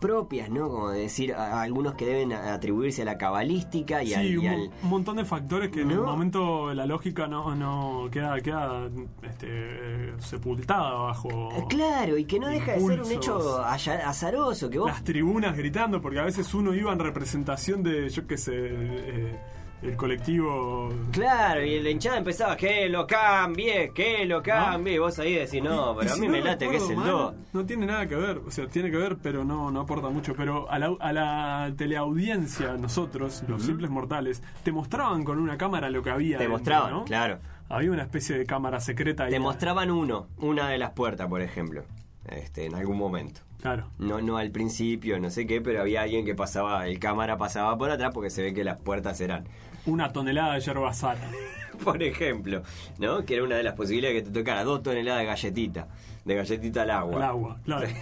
propias, 0.00 0.50
¿no? 0.50 0.68
Como 0.68 0.90
decir, 0.90 1.34
a- 1.34 1.58
a 1.58 1.62
algunos 1.62 1.94
que 1.94 2.06
deben 2.06 2.32
atribuirse 2.32 3.02
a 3.02 3.04
la 3.04 3.18
cabalística 3.18 4.02
y 4.02 4.08
Sí, 4.08 4.14
al... 4.14 4.26
y 4.26 4.36
un, 4.38 4.46
al- 4.46 4.70
montón 4.82 5.16
de 5.16 5.24
factores 5.24 5.70
que 5.70 5.82
en 5.82 5.90
el 5.90 6.00
momento 6.00 6.72
la 6.74 6.86
lógica 6.86 7.26
no, 7.26 7.54
no 7.54 8.08
queda, 8.10 8.40
queda 8.40 8.88
este, 9.22 9.46
eh, 9.48 10.14
sepultada 10.18 10.92
bajo 10.92 11.50
Eh, 11.52 11.64
Claro, 11.68 12.16
y 12.18 12.24
que 12.24 12.38
no 12.38 12.48
deja 12.48 12.72
de 12.72 12.80
ser 12.80 13.02
un 13.02 13.10
hecho 13.12 13.58
azaroso, 13.64 14.70
que 14.70 14.78
vos... 14.78 14.88
las 14.90 15.04
tribunas 15.04 15.56
gritando, 15.56 16.00
porque 16.00 16.18
a 16.20 16.24
veces 16.24 16.52
uno 16.54 16.74
iba 16.74 16.92
en 16.92 16.98
representación 16.98 17.82
de, 17.82 18.08
yo 18.08 18.26
qué 18.26 18.36
sé, 18.36 18.52
eh, 18.54 19.40
el 19.82 19.96
colectivo. 19.96 20.88
Claro, 21.12 21.64
y 21.64 21.80
la 21.80 21.90
hinchada 21.90 22.18
empezaba, 22.18 22.56
que 22.56 22.88
lo 22.88 23.06
cambie, 23.06 23.92
que 23.94 24.24
lo 24.24 24.42
cambie, 24.42 24.94
y 24.94 24.98
vos 24.98 25.18
ahí 25.18 25.34
decís, 25.34 25.62
no, 25.62 25.96
pero 25.98 26.12
a 26.12 26.16
mí 26.16 26.26
no 26.26 26.32
me 26.32 26.40
late 26.40 26.68
que 26.68 26.76
es 26.76 26.82
el 26.82 26.88
recuerdo 26.90 27.12
2. 27.18 27.32
mal, 27.34 27.44
No 27.52 27.66
tiene 27.66 27.86
nada 27.86 28.06
que 28.06 28.16
ver, 28.16 28.38
o 28.46 28.50
sea, 28.50 28.66
tiene 28.66 28.90
que 28.90 28.96
ver, 28.96 29.16
pero 29.22 29.44
no, 29.44 29.70
no 29.70 29.80
aporta 29.80 30.08
mucho. 30.08 30.34
Pero 30.36 30.70
a 30.70 30.78
la, 30.78 30.94
a 30.98 31.12
la 31.12 31.72
teleaudiencia, 31.76 32.76
nosotros, 32.76 33.44
los 33.48 33.62
simples 33.62 33.90
mortales, 33.90 34.42
te 34.62 34.72
mostraban 34.72 35.24
con 35.24 35.38
una 35.38 35.56
cámara 35.56 35.90
lo 35.90 36.02
que 36.02 36.10
había. 36.10 36.38
Te 36.38 36.44
dentro, 36.44 36.58
mostraban, 36.58 36.90
¿no? 36.92 37.04
claro. 37.04 37.38
Había 37.68 37.90
una 37.90 38.02
especie 38.04 38.38
de 38.38 38.46
cámara 38.46 38.78
secreta 38.78 39.24
ahí. 39.24 39.32
Te 39.32 39.40
mostraban 39.40 39.90
uno, 39.90 40.28
una 40.38 40.68
de 40.68 40.78
las 40.78 40.92
puertas, 40.92 41.26
por 41.28 41.42
ejemplo, 41.42 41.82
este, 42.28 42.64
en 42.66 42.76
algún 42.76 42.96
momento. 42.96 43.40
Claro. 43.60 43.88
No, 43.98 44.20
no 44.20 44.36
al 44.36 44.52
principio, 44.52 45.18
no 45.18 45.30
sé 45.30 45.46
qué, 45.48 45.60
pero 45.60 45.80
había 45.80 46.02
alguien 46.02 46.24
que 46.24 46.36
pasaba, 46.36 46.86
el 46.86 47.00
cámara 47.00 47.36
pasaba 47.36 47.76
por 47.76 47.90
atrás 47.90 48.12
porque 48.14 48.30
se 48.30 48.42
ve 48.42 48.54
que 48.54 48.62
las 48.62 48.78
puertas 48.78 49.20
eran, 49.20 49.48
Una 49.86 50.12
tonelada 50.12 50.54
de 50.54 50.60
yerba 50.60 50.92
sara. 50.92 51.20
por 51.84 52.02
ejemplo, 52.02 52.62
¿no? 52.98 53.24
Que 53.24 53.34
era 53.34 53.44
una 53.44 53.56
de 53.56 53.62
las 53.62 53.74
posibilidades 53.74 54.22
que 54.22 54.30
te 54.30 54.38
tocara 54.40 54.64
dos 54.64 54.82
toneladas 54.82 55.20
de 55.20 55.26
galletita, 55.26 55.88
de 56.24 56.34
galletita 56.34 56.82
al 56.82 56.90
agua. 56.90 57.16
Al 57.16 57.22
agua, 57.22 57.60
claro. 57.64 57.86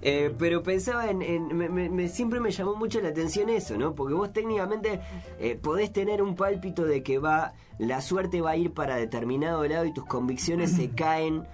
Eh, 0.00 0.32
pero 0.38 0.62
pensaba 0.62 1.10
en. 1.10 1.22
en- 1.22 1.56
me- 1.56 1.68
me- 1.68 1.88
me- 1.90 2.06
siempre 2.08 2.38
me 2.38 2.52
llamó 2.52 2.76
mucho 2.76 3.00
la 3.00 3.08
atención 3.08 3.48
eso, 3.48 3.76
¿no? 3.76 3.96
Porque 3.96 4.14
vos 4.14 4.32
técnicamente 4.32 5.00
eh, 5.40 5.58
podés 5.60 5.92
tener 5.92 6.22
un 6.22 6.36
pálpito 6.36 6.84
de 6.84 7.02
que 7.02 7.18
va. 7.18 7.54
La 7.78 8.00
suerte 8.00 8.40
va 8.40 8.50
a 8.50 8.56
ir 8.56 8.72
para 8.72 8.94
determinado 8.96 9.64
lado 9.66 9.84
y 9.86 9.92
tus 9.92 10.04
convicciones 10.06 10.70
se 10.70 10.90
caen 10.94 11.44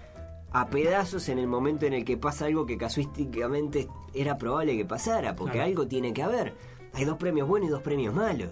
a 0.53 0.68
pedazos 0.68 1.30
en 1.30 1.39
el 1.39 1.47
momento 1.47 1.87
en 1.87 1.95
el 1.95 2.05
que 2.05 2.18
pasa 2.18 2.45
algo 2.45 2.66
que 2.66 2.76
casuísticamente 2.76 3.89
era 4.12 4.37
probable 4.37 4.76
que 4.76 4.85
pasara, 4.85 5.35
porque 5.35 5.55
Claro. 5.55 5.68
algo 5.68 5.87
tiene 5.89 6.12
que 6.12 6.22
haber. 6.22 6.55
Hay 6.95 7.05
dos 7.05 7.16
premios 7.16 7.49
buenos 7.49 7.68
y 7.68 7.72
dos 7.72 7.82
premios 7.82 8.14
malos. 8.14 8.51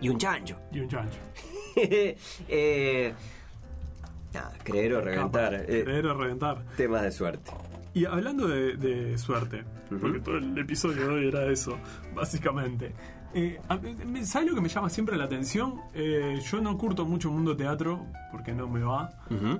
Y 0.00 0.08
un 0.08 0.18
chancho. 0.18 0.56
Y 0.72 0.80
un 0.80 0.88
chancho. 0.88 1.18
eh, 1.76 3.14
nada, 4.32 4.52
creer 4.62 4.94
o 4.94 5.00
reventar. 5.00 5.54
Eh, 5.54 5.84
creer 5.84 6.06
o 6.06 6.14
reventar. 6.14 6.64
temas 6.76 7.02
de 7.02 7.12
suerte. 7.12 7.50
Y 7.94 8.06
hablando 8.06 8.48
de, 8.48 8.76
de 8.76 9.16
suerte, 9.18 9.62
porque 10.00 10.18
todo 10.18 10.38
el 10.38 10.58
episodio 10.58 11.06
de 11.06 11.08
hoy 11.08 11.28
era 11.28 11.46
eso, 11.46 11.78
básicamente. 12.12 12.92
Eh, 13.36 13.60
¿Sabes 14.22 14.48
lo 14.48 14.54
que 14.54 14.60
me 14.60 14.68
llama 14.68 14.88
siempre 14.88 15.16
la 15.16 15.24
atención? 15.24 15.80
Eh, 15.92 16.40
yo 16.48 16.60
no 16.60 16.78
curto 16.78 17.04
mucho 17.04 17.32
mundo 17.32 17.56
teatro 17.56 18.06
porque 18.30 18.52
no 18.52 18.68
me 18.68 18.80
va, 18.80 19.10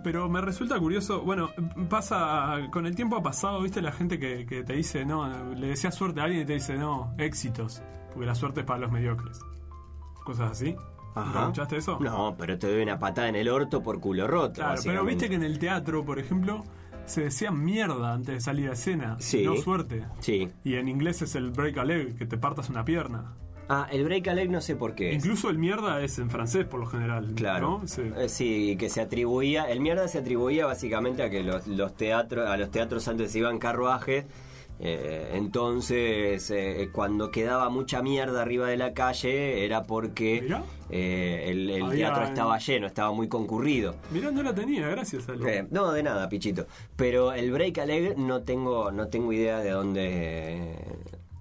pero 0.05 0.29
me 0.29 0.41
resulta 0.41 0.79
curioso. 0.79 1.23
Bueno, 1.23 1.51
pasa, 1.89 2.69
con 2.71 2.87
el 2.87 2.95
tiempo 2.95 3.17
ha 3.17 3.23
pasado, 3.23 3.61
viste, 3.61 3.83
la 3.83 3.91
gente 3.91 4.19
que, 4.19 4.47
que 4.47 4.63
te 4.63 4.75
dice, 4.75 5.05
no, 5.05 5.55
le 5.55 5.69
decía 5.69 5.91
suerte 5.91 6.21
a 6.21 6.25
alguien 6.25 6.43
y 6.43 6.45
te 6.45 6.55
dice, 6.55 6.77
no, 6.77 7.15
éxitos, 7.19 7.83
porque 8.15 8.27
la 8.27 8.35
suerte 8.35 8.61
es 8.61 8.67
para 8.67 8.79
los 8.81 8.91
mediocres. 8.93 9.39
Cosas 10.25 10.53
así. 10.53 10.75
¿Nunca 11.17 11.41
escuchaste 11.43 11.77
eso? 11.77 11.99
No, 12.01 12.35
pero 12.39 12.59
te 12.59 12.67
doy 12.73 12.83
una 12.83 12.99
patada 12.99 13.29
en 13.29 13.37
el 13.37 13.49
orto 13.49 13.83
por 13.83 14.01
culo 14.01 14.27
roto. 14.27 14.55
Claro, 14.55 14.81
pero 14.85 15.05
viste 15.05 15.29
que 15.29 15.35
en 15.37 15.45
el 15.45 15.59
teatro, 15.59 16.05
por 16.05 16.19
ejemplo, 16.19 16.65
se 17.07 17.23
decía 17.25 17.51
mierda 17.53 18.15
antes 18.15 18.35
de 18.35 18.41
salir 18.41 18.71
a 18.71 18.73
escena, 18.73 19.17
Sí. 19.21 19.45
no 19.45 19.55
suerte. 19.57 20.05
Sí. 20.21 20.49
Y 20.65 20.75
en 20.75 20.89
inglés 20.89 21.23
es 21.23 21.35
el 21.37 21.51
break 21.51 21.79
a 21.79 21.85
leg, 21.85 22.17
que 22.17 22.27
te 22.27 22.37
partas 22.37 22.69
una 22.71 22.85
pierna. 22.85 23.35
Ah, 23.69 23.87
el 23.93 24.05
break 24.05 24.27
a 24.29 24.35
leg 24.35 24.51
no 24.51 24.61
sé 24.61 24.75
por 24.77 24.95
qué. 24.95 25.13
Incluso 25.13 25.49
el 25.51 25.59
mierda 25.59 26.03
es 26.03 26.19
en 26.19 26.31
francés 26.31 26.67
por 26.67 26.81
lo 26.81 26.87
general. 26.87 27.33
Claro. 27.37 27.79
¿no? 27.83 27.87
Se- 27.87 28.09
Eh, 28.25 28.29
Sí, 28.29 28.77
que 28.77 28.89
se 28.91 29.01
atribuía, 29.01 29.71
el 29.71 29.81
mierda 29.81 30.09
se 30.09 30.19
atribuía 30.19 30.67
básicamente 30.67 31.23
a 31.23 31.31
que 31.31 31.43
los, 31.45 31.67
los 31.69 31.95
teatros, 31.95 32.49
a 32.49 32.57
los 32.57 32.71
teatros 32.71 33.07
antes 33.09 33.35
iban 33.37 33.59
carruajes, 33.59 34.27
eh, 34.81 35.31
entonces 35.35 36.51
eh, 36.51 36.89
cuando 36.93 37.31
quedaba 37.31 37.69
mucha 37.71 38.03
mierda 38.03 38.43
arriba 38.43 38.69
de 38.69 38.77
la 38.77 38.93
calle 38.93 39.65
era 39.65 39.85
porque 39.85 40.47
eh, 40.91 41.45
el, 41.49 41.71
el 41.71 41.83
Había- 41.85 42.07
teatro 42.09 42.25
estaba 42.25 42.59
lleno, 42.59 42.87
estaba 42.87 43.13
muy 43.13 43.29
concurrido. 43.29 43.95
Mirá, 44.11 44.31
no 44.31 44.43
la 44.43 44.55
tenía, 44.55 44.89
gracias 44.89 45.29
a 45.29 45.35
Eh, 45.49 45.67
no, 45.71 45.93
de 45.93 46.03
nada, 46.03 46.29
pichito. 46.29 46.67
Pero 46.97 47.33
el 47.33 47.51
break 47.53 47.79
a 47.79 47.87
leg 47.87 48.19
no 48.19 48.43
tengo, 48.43 48.91
no 48.93 49.09
tengo 49.09 49.33
idea 49.33 49.59
de 49.61 49.71
dónde. 49.71 50.75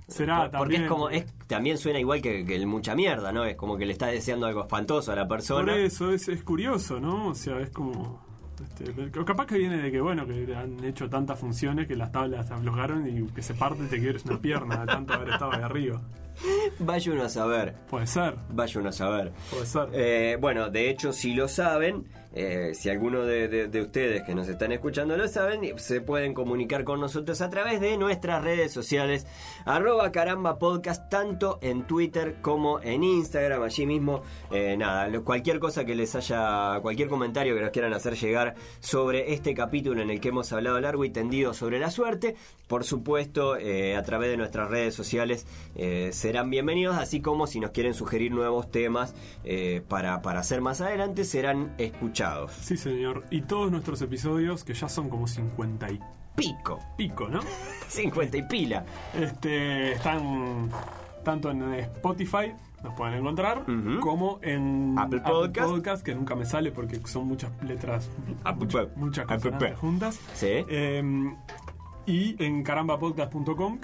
Será 0.07 0.49
por- 0.51 0.59
porque 0.59 0.75
también- 0.75 0.83
es 0.83 0.89
como 0.89 1.09
es 1.09 1.25
también 1.47 1.77
suena 1.77 1.99
igual 1.99 2.21
que, 2.21 2.45
que 2.45 2.55
el 2.55 2.67
mucha 2.67 2.93
mierda, 2.95 3.31
¿no? 3.31 3.45
Es 3.45 3.55
como 3.55 3.77
que 3.77 3.85
le 3.85 3.93
está 3.93 4.07
deseando 4.07 4.45
algo 4.45 4.61
espantoso 4.61 5.11
a 5.11 5.15
la 5.15 5.27
Por 5.27 5.37
persona. 5.37 5.75
eso 5.77 6.11
es, 6.13 6.27
es 6.27 6.43
curioso, 6.43 6.99
¿no? 6.99 7.29
O 7.29 7.35
sea, 7.35 7.59
es 7.59 7.69
como. 7.71 8.21
Este, 8.63 9.11
capaz 9.25 9.45
que 9.45 9.57
viene 9.57 9.77
de 9.77 9.91
que, 9.91 10.01
bueno, 10.01 10.25
que 10.25 10.55
han 10.55 10.83
hecho 10.83 11.09
tantas 11.09 11.39
funciones 11.39 11.87
que 11.87 11.95
las 11.95 12.11
tablas 12.11 12.47
se 12.47 12.53
aflojaron 12.53 13.07
y 13.07 13.27
que 13.31 13.41
se 13.41 13.53
parte 13.53 13.83
y 13.83 13.87
te 13.87 13.99
quieres 13.99 14.25
una 14.25 14.39
pierna 14.41 14.81
de 14.81 14.85
tanto 14.87 15.13
haber 15.13 15.29
estado 15.29 15.51
ahí 15.53 15.61
arriba. 15.61 16.01
Vaya 16.79 17.11
uno 17.11 17.23
a 17.23 17.29
saber. 17.29 17.75
Puede 17.89 18.07
ser, 18.07 18.35
Vaya 18.49 18.79
uno 18.79 18.89
a 18.89 18.93
saber. 18.93 19.31
puede 19.51 19.65
ser. 19.65 19.89
Eh, 19.93 20.37
bueno, 20.39 20.69
de 20.69 20.89
hecho, 20.89 21.13
si 21.13 21.33
lo 21.35 21.47
saben, 21.47 22.05
eh, 22.33 22.71
si 22.73 22.89
alguno 22.89 23.23
de, 23.23 23.47
de- 23.47 23.67
de 23.67 23.81
ustedes 23.81 24.23
que 24.23 24.33
nos 24.35 24.47
están 24.47 24.71
escuchando 24.71 25.15
lo 25.15 25.27
saben, 25.27 25.77
se 25.77 26.01
pueden 26.01 26.33
comunicar 26.33 26.83
con 26.83 26.99
nosotros 26.99 27.41
a 27.41 27.49
través 27.49 27.79
de 27.79 27.95
nuestras 27.97 28.43
redes 28.43 28.71
sociales, 28.71 29.27
arroba 29.65 30.11
caramba 30.11 30.57
podcast, 30.57 31.09
tanto 31.09 31.59
en 31.61 31.83
Twitter 31.83 32.37
como 32.41 32.79
en 32.81 33.03
Instagram, 33.03 33.61
allí 33.63 33.85
mismo. 33.85 34.21
eh, 34.51 34.75
nada, 34.77 35.09
cualquier 35.21 35.59
cosa 35.59 35.85
que 35.85 35.93
les 35.95 36.15
haya, 36.15 36.79
cualquier 36.81 37.07
comentario 37.09 37.53
que 37.55 37.61
nos 37.61 37.69
quieran 37.71 37.93
hacer 37.93 38.15
llegar 38.15 38.55
sobre 38.79 39.33
este 39.33 39.53
capítulo 39.53 40.01
en 40.01 40.09
el 40.09 40.19
que 40.19 40.29
hemos 40.29 40.51
hablado 40.53 40.79
largo 40.81 41.05
y 41.05 41.09
tendido 41.11 41.53
sobre 41.53 41.79
la 41.79 41.91
suerte, 41.91 42.35
por 42.67 42.83
supuesto, 42.83 43.57
eh, 43.57 43.95
a 43.95 44.01
través 44.03 44.29
de 44.31 44.37
nuestras 44.37 44.69
redes 44.69 44.95
sociales 44.95 45.45
serán 46.11 46.49
bienvenidos, 46.49 46.97
así 46.97 47.21
como 47.21 47.45
si 47.45 47.59
nos 47.59 47.71
quieren 47.71 47.93
sugerir 47.93 48.31
nuevos 48.31 48.71
temas 48.71 49.13
para, 49.87 50.21
para 50.21 50.39
hacer 50.39 50.61
más 50.61 50.81
adelante, 50.81 51.23
serán 51.25 51.73
escuchados. 51.77 52.22
Sí, 52.61 52.77
señor. 52.77 53.23
Y 53.29 53.41
todos 53.41 53.71
nuestros 53.71 54.01
episodios, 54.01 54.63
que 54.63 54.73
ya 54.73 54.89
son 54.89 55.09
como 55.09 55.27
50 55.27 55.91
y 55.91 55.99
Pico, 56.35 56.79
pico, 56.97 57.27
¿no? 57.27 57.41
50 57.89 58.37
y 58.37 58.43
pila. 58.43 58.83
Este, 59.13 59.93
están 59.93 60.69
tanto 61.23 61.51
en 61.51 61.73
Spotify, 61.75 62.53
nos 62.83 62.93
pueden 62.95 63.13
encontrar, 63.19 63.63
como 64.01 64.39
en 64.41 64.95
Apple 64.97 65.21
Podcast. 65.21 66.03
que 66.03 66.15
nunca 66.15 66.35
me 66.35 66.45
sale 66.45 66.71
porque 66.71 66.99
son 67.05 67.27
muchas 67.27 67.51
letras, 67.63 68.09
Apple 68.43 68.65
muchas, 68.65 68.97
muchas 68.97 69.25
Pod. 69.25 69.75
juntas. 69.75 70.19
Sí. 70.33 70.47
Eh, 70.49 71.33
y 72.05 72.35
en 72.43 72.63
carambapodcast.com, 72.63 73.79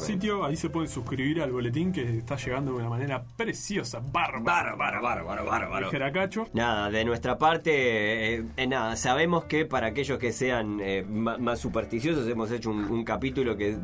sitio, 0.00 0.44
ahí 0.44 0.56
se 0.56 0.70
pueden 0.70 0.88
suscribir 0.88 1.40
al 1.42 1.52
boletín 1.52 1.92
que 1.92 2.18
está 2.18 2.36
llegando 2.36 2.72
de 2.72 2.78
una 2.78 2.88
manera 2.88 3.22
preciosa, 3.36 4.00
bárbara. 4.00 4.40
Bárbaro, 4.74 5.00
bárbaro, 5.02 5.44
bárbaro. 5.46 5.86
Dijera 5.86 6.12
Cacho. 6.12 6.48
Nada, 6.52 6.90
de 6.90 7.04
nuestra 7.04 7.38
parte, 7.38 8.34
eh, 8.36 8.44
eh, 8.56 8.66
nada, 8.66 8.96
sabemos 8.96 9.44
que 9.44 9.66
para 9.66 9.88
aquellos 9.88 10.18
que 10.18 10.32
sean 10.32 10.78
eh, 10.80 11.04
más 11.08 11.58
supersticiosos 11.60 12.26
hemos 12.28 12.50
hecho 12.50 12.70
un, 12.70 12.84
un 12.84 13.04
capítulo 13.04 13.56
que 13.56 13.76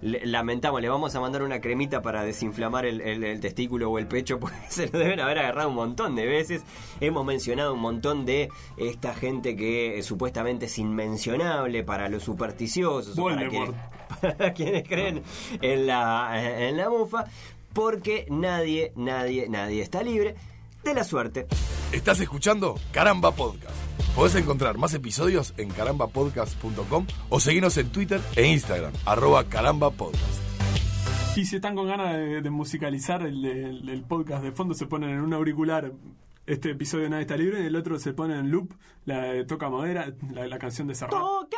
le- 0.00 0.24
lamentamos, 0.26 0.80
le 0.80 0.88
vamos 0.88 1.14
a 1.14 1.20
mandar 1.20 1.42
una 1.42 1.60
cremita 1.60 2.02
para 2.02 2.24
desinflamar 2.24 2.86
el, 2.86 3.00
el- 3.00 3.24
el 3.24 3.40
testículo 3.40 3.90
o 3.90 3.98
el 3.98 4.06
pecho, 4.06 4.38
porque 4.40 4.56
se 4.68 4.88
lo 4.90 4.98
deben 4.98 5.20
haber 5.20 5.38
agarrado 5.38 5.68
un 5.68 5.74
montón 5.74 6.16
de 6.16 6.26
veces. 6.26 6.62
Hemos 7.00 7.24
mencionado 7.26 7.74
un 7.74 7.80
montón 7.80 8.24
de 8.24 8.48
esta 8.76 9.14
gente 9.14 9.56
que 9.56 9.98
eh, 9.98 10.02
supuestamente 10.02 10.66
es 10.66 10.78
inmencionable 10.78 11.82
para 11.84 12.08
los 12.08 12.22
supersticiosos, 12.22 13.16
o 13.18 13.33
para 13.36 13.48
quienes, 13.48 13.68
Voldemort. 14.20 14.36
para 14.38 14.54
quienes 14.54 14.88
creen 14.88 15.22
en 15.60 15.86
la, 15.86 16.68
en 16.68 16.76
la 16.76 16.88
mufa, 16.90 17.24
porque 17.72 18.26
nadie, 18.30 18.92
nadie, 18.96 19.48
nadie 19.48 19.82
está 19.82 20.02
libre 20.02 20.34
de 20.82 20.94
la 20.94 21.04
suerte. 21.04 21.46
Estás 21.92 22.20
escuchando 22.20 22.74
Caramba 22.92 23.32
Podcast. 23.32 23.74
Podés 24.14 24.34
encontrar 24.36 24.78
más 24.78 24.94
episodios 24.94 25.54
en 25.56 25.70
carambapodcast.com 25.70 27.06
o 27.30 27.40
seguirnos 27.40 27.76
en 27.78 27.90
Twitter 27.90 28.20
e 28.36 28.46
Instagram, 28.46 28.92
arroba 29.06 29.44
carambapodcast. 29.44 30.40
Y 31.36 31.44
si 31.46 31.56
están 31.56 31.74
con 31.74 31.88
ganas 31.88 32.12
de, 32.16 32.40
de 32.42 32.50
musicalizar 32.50 33.22
el, 33.22 33.44
el- 33.44 33.88
el 33.88 34.02
podcast 34.02 34.44
de 34.44 34.52
fondo, 34.52 34.72
se 34.74 34.86
ponen 34.86 35.10
en 35.10 35.20
un 35.20 35.32
auricular. 35.34 35.90
Este 36.46 36.70
episodio 36.72 37.08
Nadie 37.08 37.22
está 37.22 37.36
libre, 37.36 37.62
y 37.62 37.66
el 37.66 37.74
otro 37.74 37.98
se 37.98 38.12
pone 38.12 38.38
en 38.38 38.50
loop, 38.50 38.72
la 39.06 39.22
de 39.22 39.44
Toca 39.46 39.68
Madera, 39.70 40.12
la, 40.32 40.46
la 40.46 40.58
canción 40.58 40.86
de 40.86 40.94
Serrat. 40.94 41.10
Toca 41.12 41.56